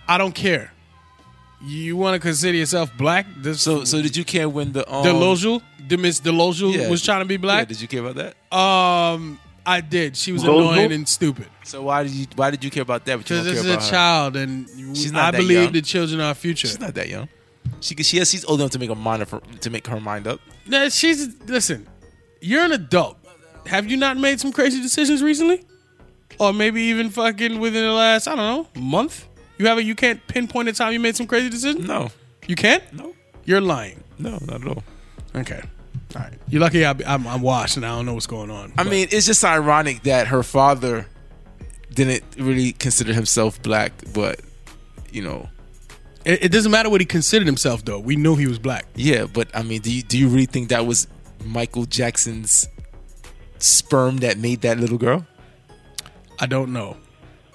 I 0.08 0.16
don't 0.16 0.34
care. 0.34 0.72
You 1.62 1.96
want 1.96 2.14
to 2.14 2.20
consider 2.20 2.56
yourself 2.56 2.90
black? 2.96 3.26
This, 3.36 3.60
So 3.60 3.84
so 3.84 4.00
did 4.00 4.16
you 4.16 4.24
care 4.24 4.48
when 4.48 4.72
the 4.72 4.90
um, 4.92 5.04
Dolezal, 5.04 5.62
the 5.88 5.96
Miss 5.98 6.20
Dolezal 6.20 6.74
Yeah. 6.74 6.88
was 6.88 7.02
trying 7.04 7.20
to 7.20 7.26
be 7.26 7.34
Yeah, 7.34 7.38
black. 7.40 7.68
did 7.68 7.80
you 7.80 7.88
care 7.88 8.00
about 8.04 8.16
that? 8.16 8.56
um, 8.56 9.38
I 9.66 9.82
did. 9.82 10.16
She 10.16 10.32
was 10.32 10.42
Dolezal? 10.42 10.72
annoying 10.72 10.92
and 10.92 11.06
stupid. 11.08 11.46
So 11.64 11.82
why 11.82 12.02
did 12.04 12.12
you 12.12 12.26
why 12.34 12.50
did 12.50 12.64
you 12.64 12.70
care 12.70 12.82
about 12.82 13.04
that? 13.04 13.16
But 13.18 13.28
you 13.30 13.36
Because 13.36 13.44
don't 13.46 13.54
this 13.54 13.62
care 13.62 13.70
is 13.70 13.74
a 13.74 13.74
about 13.74 13.84
her? 13.84 13.90
child, 13.90 14.36
and 14.36 14.68
She's 14.96 15.12
not 15.12 15.22
I 15.26 15.30
that 15.32 15.36
believe 15.38 15.62
young. 15.64 15.72
the 15.72 15.82
children 15.82 16.20
are 16.20 16.28
our 16.28 16.34
future. 16.34 16.66
She's 16.66 16.80
not 16.80 16.94
that 16.94 17.08
young. 17.08 17.28
She 17.80 17.94
she 18.02 18.16
has, 18.18 18.30
she's 18.30 18.44
old 18.46 18.60
enough 18.60 18.70
to 18.72 18.78
make 18.78 18.88
a 18.90 18.94
mind 18.94 19.22
up, 19.22 19.60
to 19.60 19.70
make 19.70 19.86
her 19.86 20.00
mind 20.00 20.26
up. 20.26 20.40
Nah, 20.66 20.88
she's 20.88 21.28
listen. 21.46 21.86
You're 22.40 22.64
an 22.64 22.72
adult. 22.72 23.18
Have 23.66 23.90
you 23.90 23.98
not 23.98 24.16
made 24.16 24.40
some 24.40 24.50
crazy 24.50 24.80
decisions 24.80 25.22
recently, 25.22 25.62
or 26.38 26.54
maybe 26.54 26.80
even 26.84 27.10
fucking 27.10 27.60
within 27.60 27.84
the 27.84 27.92
last 27.92 28.26
I 28.28 28.34
don't 28.34 28.38
know 28.74 28.80
month? 28.80 29.26
You 29.60 29.66
haven't. 29.66 29.84
You 29.86 29.94
can't 29.94 30.26
pinpoint 30.26 30.70
a 30.70 30.72
time 30.72 30.94
you 30.94 31.00
made 31.00 31.16
some 31.16 31.26
crazy 31.26 31.50
decision. 31.50 31.86
No, 31.86 32.10
You 32.46 32.56
can't. 32.56 32.82
no, 32.94 33.14
You're 33.44 33.60
lying. 33.60 34.02
no, 34.18 34.38
not 34.46 34.62
at 34.62 34.66
all. 34.68 34.82
Okay. 35.36 35.60
All 36.16 36.22
right. 36.22 36.32
You're 36.48 36.62
lucky 36.62 36.84
I, 36.86 36.94
I'm, 37.06 37.26
I'm 37.26 37.42
washed 37.42 37.76
and 37.76 37.84
I 37.84 37.90
don't 37.90 38.06
know 38.06 38.14
what's 38.14 38.26
going 38.26 38.50
on. 38.50 38.72
I 38.78 38.84
But- 38.84 38.86
mean, 38.90 39.08
it's 39.10 39.26
just 39.26 39.44
ironic 39.44 40.02
that 40.04 40.28
her 40.28 40.42
father 40.42 41.06
didn't 41.92 42.24
really 42.38 42.72
consider 42.72 43.12
himself 43.12 43.60
black, 43.62 43.92
but 44.14 44.40
you 45.12 45.20
know, 45.22 45.48
it, 46.24 46.44
it 46.46 46.52
doesn't 46.52 46.70
matter 46.72 46.88
what 46.88 47.00
he 47.02 47.04
considered 47.04 47.46
himself 47.46 47.84
though. 47.84 47.98
We 48.00 48.16
knew 48.16 48.36
he 48.36 48.46
was 48.46 48.58
black. 48.58 48.86
yeah. 48.94 49.26
But 49.26 49.54
I 49.54 49.62
mean, 49.62 49.82
do 49.82 49.92
you 49.92 50.02
do 50.02 50.16
you 50.18 50.28
really 50.28 50.46
think 50.46 50.70
that 50.70 50.86
was 50.86 51.06
Michael 51.44 51.84
Jackson's 51.84 52.66
sperm 53.58 54.18
that 54.18 54.38
made 54.38 54.62
that 54.62 54.78
little 54.80 54.98
girl? 54.98 55.26
I 56.38 56.46
don't 56.46 56.72
know. 56.72 56.96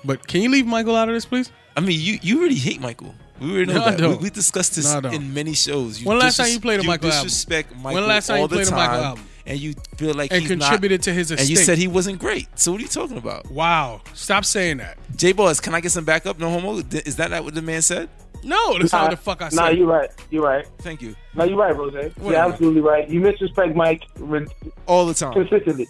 But 0.03 0.27
can 0.27 0.41
you 0.43 0.49
leave 0.49 0.67
Michael 0.67 0.95
out 0.95 1.09
of 1.09 1.15
this, 1.15 1.25
please? 1.25 1.51
I 1.75 1.81
mean, 1.81 1.99
you 1.99 2.19
you 2.21 2.41
really 2.41 2.55
hate 2.55 2.79
Michael. 2.81 3.13
We 3.39 3.51
already 3.51 3.65
know 3.73 3.79
No, 3.79 3.85
I 3.85 3.91
that. 3.91 3.99
don't. 3.99 4.17
We, 4.17 4.23
we 4.25 4.29
discussed 4.29 4.75
this 4.75 4.93
No, 4.93 5.09
in 5.09 5.33
many 5.33 5.53
shows. 5.53 5.99
You 5.99 6.07
When 6.07 6.17
last 6.19 6.37
time 6.37 6.47
you 6.49 6.59
played 6.61 6.79
a 6.79 6.83
Michael 6.83 7.09
album? 7.11 7.25
disrespect 7.25 7.75
Michael 7.75 7.93
When 7.95 8.07
last 8.07 8.27
time 8.27 8.37
you 8.37 8.41
all 8.43 8.47
the 8.47 8.55
played 8.55 8.67
a 8.67 8.69
time, 8.69 8.79
Michael 8.79 9.03
album? 9.03 9.23
and 9.45 9.59
you 9.59 9.73
feel 9.97 10.13
like 10.13 10.31
And 10.31 10.39
he's 10.41 10.49
contributed 10.49 11.01
not, 11.01 11.03
to 11.05 11.13
his 11.13 11.31
And 11.31 11.49
you 11.49 11.57
said 11.57 11.77
he 11.77 11.89
wasn't 11.89 12.19
great. 12.19 12.47
So 12.57 12.71
what 12.71 12.79
are 12.79 12.83
you 12.83 12.87
talking 12.87 13.17
about? 13.17 13.51
Wow. 13.51 14.01
Stop 14.13 14.45
saying 14.45 14.77
that. 14.77 14.97
J 15.17 15.33
Boss, 15.33 15.59
can 15.59 15.75
I 15.75 15.81
get 15.81 15.91
some 15.91 16.05
backup? 16.05 16.39
No 16.39 16.49
homo. 16.49 16.77
Is 16.91 17.17
that 17.17 17.29
not 17.29 17.43
what 17.43 17.53
the 17.55 17.61
man 17.61 17.81
said? 17.81 18.07
No, 18.41 18.77
that's 18.77 18.93
not 18.93 19.01
what 19.03 19.11
the 19.11 19.17
fuck 19.17 19.41
I 19.41 19.49
said. 19.49 19.55
Nah, 19.57 19.67
you're 19.69 19.87
right. 19.87 20.09
You're 20.29 20.43
right. 20.43 20.65
Thank 20.79 21.01
you. 21.01 21.13
No, 21.33 21.43
you're 21.43 21.57
right, 21.57 21.75
Rose. 21.75 21.93
Whatever. 21.93 22.13
You're 22.23 22.35
absolutely 22.35 22.81
right. 22.81 23.09
You 23.09 23.19
misrespect 23.19 23.75
Mike 23.75 24.03
re- 24.17 24.45
All 24.85 25.05
the 25.07 25.13
time. 25.13 25.33
consistently. 25.33 25.87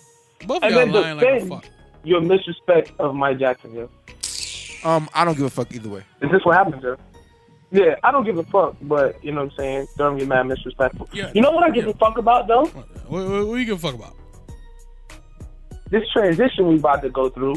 Both 0.47 0.57
of 0.57 0.63
And 0.63 0.73
y'all 0.75 0.85
then 1.03 1.17
lying 1.17 1.17
like 1.17 1.43
a 1.43 1.45
fuck. 1.45 1.65
your 2.03 2.21
misrespect 2.21 2.91
of 2.97 3.13
Mike 3.13 3.37
Jackson, 3.39 3.75
yo. 3.75 3.89
Um, 4.85 5.09
I 5.15 5.25
don't 5.25 5.35
give 5.35 5.45
a 5.45 5.49
fuck 5.49 5.73
either 5.73 5.89
way. 5.89 6.03
Is 6.21 6.31
this 6.31 6.45
what 6.45 6.55
happens, 6.55 6.81
yo? 6.83 6.95
Yeah, 7.71 7.95
I 8.03 8.11
don't 8.11 8.23
give 8.23 8.37
a 8.37 8.43
fuck, 8.43 8.75
but 8.83 9.21
you 9.23 9.31
know 9.31 9.43
what 9.43 9.51
I'm 9.53 9.57
saying? 9.57 9.87
Don't 9.97 10.17
get 10.17 10.27
mad 10.27 10.47
disrespectful. 10.47 11.09
Yeah. 11.11 11.31
You 11.33 11.41
know 11.41 11.51
what 11.51 11.63
I 11.63 11.71
give 11.71 11.85
Yeah. 11.85 11.91
a 11.91 11.95
fuck 11.95 12.17
about, 12.19 12.47
though? 12.47 12.65
What, 12.65 12.87
what, 13.27 13.47
what 13.47 13.55
you 13.55 13.65
give 13.65 13.83
a 13.83 13.91
fuck 13.91 13.95
about? 13.95 14.15
This 15.89 16.03
transition 16.13 16.67
we 16.67 16.75
about 16.77 17.01
to 17.01 17.09
go 17.09 17.29
through. 17.29 17.55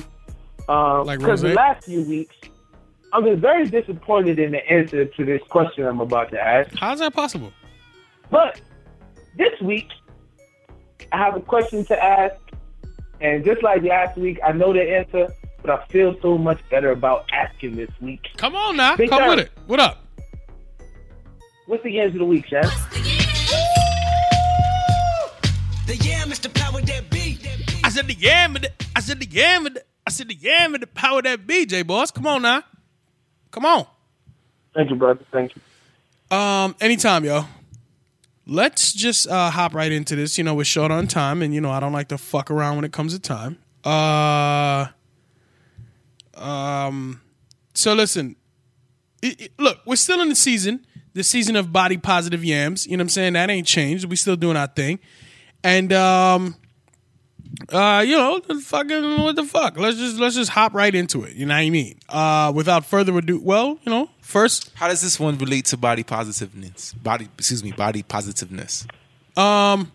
Um, 0.69 1.05
Like 1.07 1.19
Because 1.19 1.43
the 1.43 1.53
last 1.53 1.85
few 1.85 2.03
weeks, 2.05 2.35
I've 3.13 3.25
been 3.25 3.41
very 3.41 3.67
disappointed 3.69 4.39
in 4.39 4.53
the 4.53 4.67
answer 4.71 5.05
to 5.05 5.25
this 5.25 5.43
question 5.51 5.87
I'm 5.87 6.01
about 6.01 6.31
to 6.31 6.41
ask. 6.41 6.75
How's 6.77 6.99
that 7.01 7.13
possible? 7.15 7.53
But 8.31 8.61
this 9.37 9.59
week, 9.63 9.89
I 11.13 11.19
have 11.19 11.37
a 11.37 11.41
question 11.41 11.85
to 11.87 12.03
ask, 12.03 12.37
and 13.21 13.45
just 13.45 13.63
like 13.63 13.83
last 13.83 14.17
week, 14.19 14.39
I 14.45 14.53
know 14.53 14.73
the 14.73 14.83
answer, 14.83 15.29
but 15.63 15.71
I 15.71 15.85
feel 15.87 16.17
so 16.23 16.39
much 16.39 16.61
better 16.71 16.91
about 16.91 17.29
asking 17.33 17.77
this 17.77 17.91
week. 18.01 18.27
Come 18.37 18.55
on 18.55 18.77
now. 18.77 18.97
Big 18.97 19.11
Come 19.11 19.21
time. 19.21 19.31
with 19.31 19.39
it. 19.41 19.51
What 19.67 19.81
up? 19.81 20.05
What's 21.67 21.83
the 21.85 22.01
answer 22.01 22.15
of 22.15 22.21
the 22.21 22.25
week, 22.25 22.47
Chef? 22.47 22.65
The 25.87 25.97
yeah, 25.97 26.25
Mr. 26.25 26.53
Power 26.53 26.81
that 26.81 27.11
beat. 27.11 27.47
I 27.85 27.91
said 27.91 28.07
the 28.07 28.15
yam 28.15 28.57
of 28.57 28.63
the, 28.63 28.71
I 28.95 29.01
said 29.01 29.21
the 29.21 29.27
yam 29.27 29.67
of 29.67 29.75
the, 29.75 29.83
I 30.07 30.11
said 30.11 30.29
the 30.29 30.35
yam 30.35 30.75
of 30.75 30.81
the 30.81 30.87
power 30.87 31.23
that 31.23 31.47
be, 31.47 31.67
BJ 31.67 31.87
boss. 31.87 32.11
Come 32.11 32.27
on 32.27 32.43
now. 32.43 32.63
Come 33.51 33.65
on. 33.65 33.87
Thank 34.75 34.91
you, 34.91 34.97
brother. 34.97 35.25
Thank 35.33 35.53
you. 35.57 36.37
Um, 36.37 36.77
anytime, 36.81 37.25
yo. 37.25 37.45
let's 38.47 38.93
just 38.93 39.29
uh, 39.29 39.51
hop 39.51 39.75
right 39.75 39.91
into 39.91 40.15
this. 40.17 40.37
You 40.37 40.45
know, 40.45 40.55
we're 40.55 40.65
short 40.65 40.91
on 40.91 41.07
time, 41.07 41.41
and 41.43 41.55
you 41.55 41.61
know 41.61 41.71
I 41.71 41.81
don't 41.81 41.93
like 41.93 42.09
to 42.09 42.19
fuck 42.19 42.51
around 42.51 42.77
when 42.77 42.85
it 42.85 42.93
comes 42.93 43.15
to 43.15 43.19
time. 43.19 43.59
Uh, 43.85 44.87
um, 46.39 47.21
so 47.75 47.95
listen, 47.95 48.37
it- 49.23 49.41
it- 49.41 49.53
look, 49.59 49.79
we're 49.87 49.97
still 49.97 50.21
in 50.21 50.29
the 50.29 50.35
season, 50.35 50.87
the 51.15 51.25
season 51.25 51.57
of 51.57 51.73
body 51.73 51.97
positive 51.97 52.45
yams. 52.45 52.87
You 52.87 52.97
know 52.97 53.03
what 53.03 53.07
I'm 53.07 53.09
saying? 53.11 53.33
That 53.35 53.51
ain't 53.51 53.67
changed. 53.67 54.05
We 54.07 54.17
still 54.17 54.37
doing 54.37 54.57
our 54.57 54.67
thing, 54.69 54.99
and 55.65 55.93
um, 55.93 56.55
uh, 57.73 58.05
you 58.07 58.17
know, 58.17 58.41
fucking 58.61 59.23
what 59.23 59.37
the 59.37 59.45
fuck? 59.45 59.77
Let's 59.79 59.97
just 59.97 60.19
let's 60.19 60.35
just 60.35 60.51
hop 60.51 60.75
right 60.75 60.95
into 60.95 61.25
it. 61.25 61.35
You 61.35 61.47
know 61.47 61.55
what 61.55 61.61
I 61.61 61.71
mean? 61.71 61.99
Uh, 62.09 62.53
without 62.55 62.85
further 62.87 63.17
ado, 63.19 63.41
well, 63.43 63.79
you 63.83 63.91
know, 63.91 64.09
first, 64.21 64.71
How 64.75 64.89
does 64.89 65.01
this 65.03 65.19
one 65.19 65.37
relate 65.39 65.65
to 65.67 65.77
body 65.77 66.03
positiveness? 66.05 66.93
Body, 66.95 67.29
excuse 67.39 67.65
me, 67.65 67.73
body 67.73 68.03
positiveness. 68.03 68.87
um, 69.37 69.91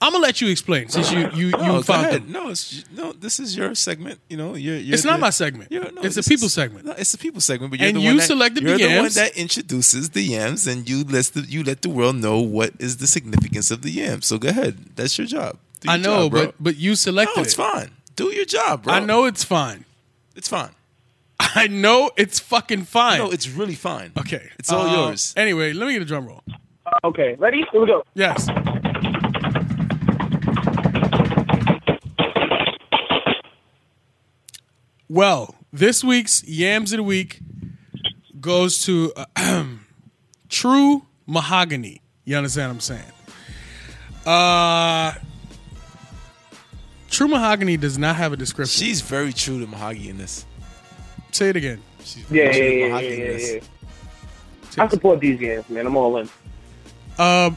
I'm 0.00 0.12
gonna 0.12 0.22
let 0.22 0.40
you 0.40 0.48
explain 0.48 0.88
since 0.88 1.10
you 1.10 1.28
you 1.34 1.46
you 1.46 1.50
No, 1.50 1.82
found 1.82 2.06
ahead. 2.06 2.22
them. 2.22 2.32
No, 2.32 2.50
it's 2.50 2.84
no. 2.96 3.12
This 3.12 3.40
is 3.40 3.56
your 3.56 3.74
segment. 3.74 4.20
You 4.28 4.36
know, 4.36 4.54
you're. 4.54 4.76
you're 4.76 4.94
It's 4.94 5.04
not 5.04 5.14
the- 5.14 5.18
my 5.18 5.30
segment. 5.30 5.72
you're- 5.72 5.90
no, 5.92 6.02
It's 6.02 6.14
the 6.14 6.22
people 6.22 6.46
is- 6.46 6.52
segment. 6.54 6.84
No, 6.86 6.92
it's 6.92 7.10
the 7.10 7.18
people 7.18 7.40
segment. 7.40 7.70
But 7.72 7.80
you're 7.80 7.88
And 7.88 7.96
the 7.96 8.02
you 8.02 8.08
one 8.10 8.16
that, 8.18 8.28
the 8.54 8.62
you're 8.62 8.78
the 8.78 8.84
one 8.86 8.94
yams. 9.10 9.14
that 9.16 9.36
introduces 9.36 10.10
the 10.10 10.22
yams, 10.22 10.66
and 10.68 10.88
you 10.88 11.02
let 11.02 11.24
the 11.34 11.40
you 11.40 11.64
let 11.64 11.82
the 11.82 11.88
world 11.90 12.14
know 12.16 12.38
what 12.38 12.74
is 12.78 12.98
the 12.98 13.08
significance 13.08 13.72
of 13.72 13.82
the 13.82 13.90
yams. 13.90 14.26
So 14.26 14.38
go 14.38 14.48
ahead. 14.50 14.76
That's 14.94 15.18
your 15.18 15.26
job. 15.26 15.58
Do 15.80 15.90
I 15.90 15.96
know, 15.96 16.22
job, 16.24 16.30
bro. 16.30 16.44
but 16.46 16.54
but 16.60 16.76
you 16.76 16.94
selected 16.94 17.36
no, 17.36 17.42
it's 17.42 17.54
fine. 17.54 17.90
Do 18.14 18.26
your 18.32 18.44
job, 18.44 18.84
bro. 18.84 18.94
I 18.94 19.00
know 19.00 19.24
it's 19.24 19.42
fine. 19.44 19.84
it's 20.36 20.48
fine. 20.48 20.70
I 21.40 21.66
know 21.66 22.10
it's 22.16 22.38
fucking 22.38 22.84
fine. 22.84 23.18
No, 23.18 23.30
it's 23.30 23.48
really 23.48 23.74
fine. 23.76 24.12
okay, 24.16 24.50
it's 24.60 24.70
all 24.72 24.86
Uh, 24.88 24.94
yours. 25.06 25.32
Anyway, 25.36 25.72
let 25.72 25.86
me 25.86 25.92
get 25.94 26.02
a 26.02 26.04
drum 26.04 26.26
roll. 26.28 26.42
Okay, 27.04 27.34
ready? 27.38 27.64
Here 27.72 27.80
we 27.80 27.86
go. 27.86 28.04
Yes. 28.14 28.48
Well, 35.08 35.54
this 35.72 36.04
week's 36.04 36.44
Yams 36.44 36.92
of 36.92 36.98
the 36.98 37.02
Week 37.02 37.40
goes 38.40 38.82
to 38.84 39.12
uh, 39.36 39.64
True 40.48 41.02
Mahogany. 41.26 42.02
You 42.24 42.36
understand 42.36 42.68
what 42.70 42.74
I'm 42.74 42.80
saying? 42.80 43.12
Uh, 44.26 45.14
True 47.10 47.28
Mahogany 47.28 47.76
does 47.78 47.96
not 47.96 48.16
have 48.16 48.32
a 48.32 48.36
description. 48.36 48.84
She's 48.86 49.00
very 49.00 49.32
true 49.32 49.58
to 49.60 49.66
Mahogany 49.66 50.10
in 50.10 50.18
this. 50.18 50.44
Say 51.32 51.48
it 51.50 51.56
again. 51.56 51.80
She's 52.04 52.30
Yeah, 52.30 52.44
very 52.44 52.46
yeah, 52.46 52.52
true 52.52 52.62
yeah, 52.66 52.70
yeah, 52.84 52.88
Mahogany 52.88 53.12
in 53.14 53.20
yeah, 53.20 53.26
this. 53.32 53.68
yeah. 54.76 54.84
I 54.84 54.88
support 54.88 55.20
these 55.20 55.40
games, 55.40 55.68
man. 55.70 55.86
I'm 55.86 55.96
all 55.96 56.18
in. 56.18 56.28
Um, 57.18 57.56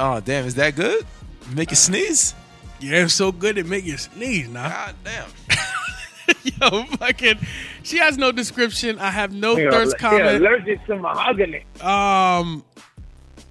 Oh 0.00 0.20
damn, 0.20 0.44
is 0.46 0.54
that 0.56 0.74
good? 0.76 1.06
Make 1.54 1.70
you 1.70 1.76
sneeze? 1.76 2.34
Yeah, 2.80 3.04
it's 3.04 3.14
so 3.14 3.32
good 3.32 3.58
it 3.58 3.66
make 3.66 3.84
you 3.84 3.96
sneeze 3.96 4.48
now. 4.48 4.68
God 4.68 4.94
damn. 5.04 5.28
Yo, 6.60 6.84
fucking, 6.98 7.38
she 7.82 7.96
has 7.98 8.18
no 8.18 8.30
description. 8.32 8.98
I 8.98 9.10
have 9.10 9.32
no 9.32 9.56
Yeah, 9.56 9.70
thirst 9.70 9.94
yeah, 9.98 10.08
comment. 10.10 10.36
allergic 10.36 10.84
to 10.86 10.96
mahogany. 10.96 11.64
Um, 11.80 12.62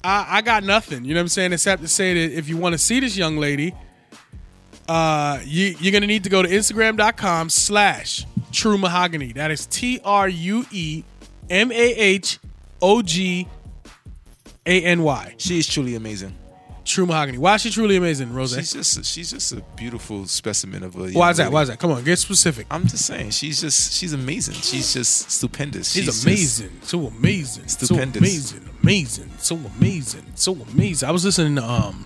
I, 0.03 0.25
I 0.37 0.41
got 0.43 0.63
nothing. 0.63 1.03
You 1.03 1.13
know 1.15 1.19
what 1.19 1.23
I'm 1.23 1.27
saying? 1.29 1.53
Except 1.53 1.81
to 1.81 1.87
say 1.87 2.13
that 2.13 2.37
if 2.37 2.47
you 2.47 2.55
want 2.57 2.73
to 2.73 2.77
see 2.77 2.99
this 2.99 3.17
young 3.17 3.37
lady, 3.37 3.73
uh, 4.87 5.39
you, 5.43 5.75
you're 5.79 5.91
gonna 5.91 6.07
need 6.07 6.23
to 6.25 6.29
go 6.29 6.41
to 6.41 6.47
Instagram.com 6.47 7.49
slash 7.49 8.25
True 8.51 8.77
Mahogany. 8.77 9.33
That 9.33 9.51
is 9.51 9.65
T 9.65 9.99
R 10.05 10.29
U 10.29 10.65
E 10.71 11.03
M 11.49 11.71
A 11.71 11.75
H 11.95 12.39
O 12.81 13.01
G 13.01 13.47
A 14.65 14.81
N 14.83 15.03
Y. 15.03 15.33
She 15.37 15.57
is 15.57 15.67
truly 15.67 15.95
amazing. 15.95 16.35
True 16.87 17.05
Mahogany. 17.05 17.37
Why 17.37 17.55
is 17.55 17.61
she 17.61 17.69
truly 17.69 17.97
amazing, 17.97 18.33
Rose? 18.33 18.55
She's 18.55 18.71
just 18.71 19.05
she's 19.05 19.31
just 19.31 19.51
a 19.51 19.61
beautiful 19.75 20.25
specimen 20.25 20.83
of 20.83 20.95
a. 20.95 21.11
Why 21.11 21.31
is 21.31 21.37
that? 21.37 21.51
Why 21.51 21.63
is 21.63 21.67
that? 21.67 21.79
Come 21.79 21.91
on, 21.91 22.03
get 22.05 22.17
specific. 22.17 22.65
I'm 22.71 22.87
just 22.87 23.05
saying, 23.05 23.31
she's 23.31 23.59
just 23.59 23.91
she's 23.91 24.13
amazing. 24.13 24.55
She's 24.55 24.93
just 24.93 25.29
stupendous. 25.29 25.91
She's, 25.91 26.05
just- 26.05 26.23
amazing. 26.25 26.79
so 26.83 27.07
amazing. 27.07 27.67
Stupendous. 27.67 28.13
So 28.13 28.57
amazing. 28.57 28.69
Amazing. 28.83 29.31
So 29.37 29.55
amazing. 29.77 30.25
So 30.35 30.53
amazing. 30.53 31.09
I 31.09 31.11
was 31.11 31.25
listening 31.25 31.55
to 31.57 31.63
um 31.69 32.05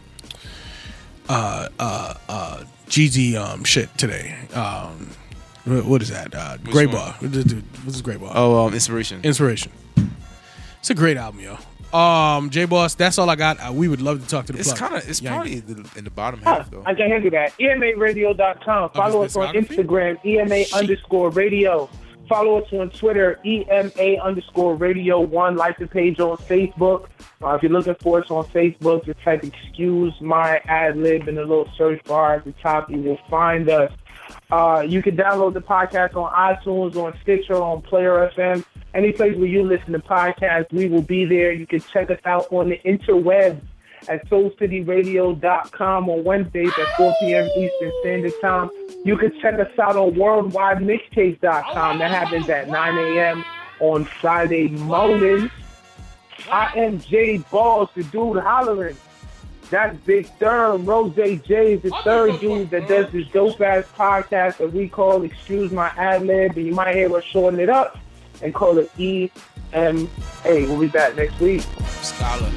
uh 1.30 1.70
uh 1.80 2.14
uh 2.28 2.64
GZ 2.88 3.36
um 3.36 3.64
shit 3.64 3.96
today. 4.00 4.36
Um 4.56 5.12
what 5.66 6.02
is 6.02 6.10
that? 6.10 6.34
Uh 6.34 6.58
Grey 6.58 6.88
one? 6.88 6.96
Bar. 6.96 7.14
What's 7.84 8.02
Grey 8.02 8.18
Bar? 8.18 8.32
oh, 8.34 8.66
um, 8.66 8.74
inspiration. 8.74 9.22
Inspiration. 9.24 9.72
It's 10.80 10.90
a 10.90 10.96
great 10.96 11.18
album, 11.18 11.42
yo. 11.42 11.60
Um 11.94 12.50
J 12.50 12.66
Boss, 12.66 12.96
that's 12.96 13.18
all 13.18 13.30
I 13.30 13.36
got. 13.36 13.58
Uh, 13.60 13.72
we 13.74 13.88
would 13.88 14.02
love 14.02 14.22
to 14.22 14.28
talk 14.28 14.46
to 14.48 14.54
the 14.54 14.60
It's 14.60 14.74
kind 14.74 14.96
of 14.96 15.08
it's 15.10 15.22
Yeah. 15.22 15.32
probably 15.36 15.60
the, 15.60 15.90
in 15.98 16.04
the 16.04 16.10
bottom 16.12 16.42
half 16.42 16.70
though. 16.72 16.84
I 16.86 16.94
can 16.94 17.10
handle 17.10 17.32
that. 17.32 17.54
EMARadio.com. 17.60 18.90
Follow 18.92 19.24
his 19.24 19.36
us 19.38 19.48
on? 19.48 19.56
Instagram, 19.56 20.24
EMA 20.26 20.64
underscore 20.78 21.30
radio. 21.32 21.90
Follow 22.30 22.62
us 22.62 22.72
on 22.72 22.90
Twitter, 22.92 23.40
EMA 23.46 24.16
underscore 24.24 24.76
radio 24.76 25.20
one. 25.20 25.58
Like 25.58 25.78
the 25.78 25.88
page 25.88 26.20
on 26.22 26.38
Facebook. 26.38 27.08
Uh, 27.44 27.56
if 27.56 27.64
you're 27.64 27.72
looking 27.72 27.96
for 27.96 28.22
us 28.24 28.32
on 28.32 28.46
Facebook, 28.46 29.04
just 29.06 29.22
type 29.22 29.44
excuse 29.44 30.14
my 30.22 30.62
ad 30.66 30.96
lib 30.98 31.28
in 31.28 31.36
the 31.36 31.42
little 31.42 31.70
search 31.78 32.02
bar 32.06 32.36
at 32.36 32.46
the 32.46 32.54
top. 32.64 32.90
You 32.90 33.00
will 33.02 33.20
find 33.30 33.70
us. 33.70 33.92
Uh, 34.50 34.86
you 34.88 35.02
can 35.02 35.16
download 35.16 35.54
the 35.54 35.62
podcast 35.62 36.16
on 36.16 36.32
iTunes, 36.34 36.96
on 36.96 37.18
Stitcher, 37.22 37.56
on 37.56 37.82
Player 37.82 38.32
FM. 38.36 38.66
Any 38.94 39.12
place 39.12 39.36
where 39.38 39.48
you 39.48 39.64
listen 39.64 39.94
to 39.94 40.00
podcasts, 40.00 40.72
we 40.72 40.88
will 40.88 41.02
be 41.02 41.26
there. 41.26 41.52
You 41.52 41.66
can 41.66 41.80
check 41.80 42.12
us 42.12 42.20
out 42.26 42.52
on 42.52 42.70
the 42.70 42.80
interwebs 42.86 43.62
at 44.08 44.28
SoulCityRadio.com 44.30 46.10
on 46.10 46.24
Wednesdays 46.24 46.72
at 46.78 46.98
4 46.98 47.14
p.m. 47.22 47.50
Eastern 47.58 47.92
Standard 48.02 48.34
Time. 48.42 48.70
You 49.06 49.18
can 49.18 49.40
check 49.42 49.60
us 49.60 49.80
out 49.80 49.96
on 49.96 50.12
WorldWideMixtapes.com. 50.14 52.00
That 52.00 52.12
happens 52.12 52.50
at 52.50 52.70
9 52.70 52.98
a.m. 52.98 53.46
on 53.80 54.06
Friday 54.06 54.70
mornings. 54.70 55.52
I 56.52 56.74
am 56.76 57.00
Jay 57.00 57.38
Balls, 57.38 57.90
the 57.96 58.04
dude 58.06 58.38
hollering. 58.38 58.98
That's 59.72 59.98
Big 60.02 60.28
Therm. 60.38 60.86
Rose 60.86 61.16
J 61.16 61.74
is 61.74 61.82
the 61.82 61.92
third 62.04 62.42
dude 62.42 62.70
that 62.72 62.90
does 62.90 63.10
this 63.12 63.26
dope 63.30 63.62
ass 63.62 63.86
podcast 63.98 64.58
that 64.58 64.74
we 64.74 64.90
call 64.90 65.24
Excuse 65.24 65.72
My 65.72 65.88
Ad 65.96 66.24
Lib. 66.24 66.58
And 66.58 66.68
you 66.68 66.74
might 66.76 66.94
hear 66.94 67.16
us 67.16 67.24
shorten 67.24 67.58
it 67.60 67.70
up 67.70 67.98
and 68.44 68.54
call 68.54 68.78
it 68.78 68.92
EMA. 69.00 70.10
We'll 70.44 70.80
be 70.80 70.88
back 70.88 71.16
next 71.16 71.40
week. 71.40 71.64
Scholar. 72.02 72.52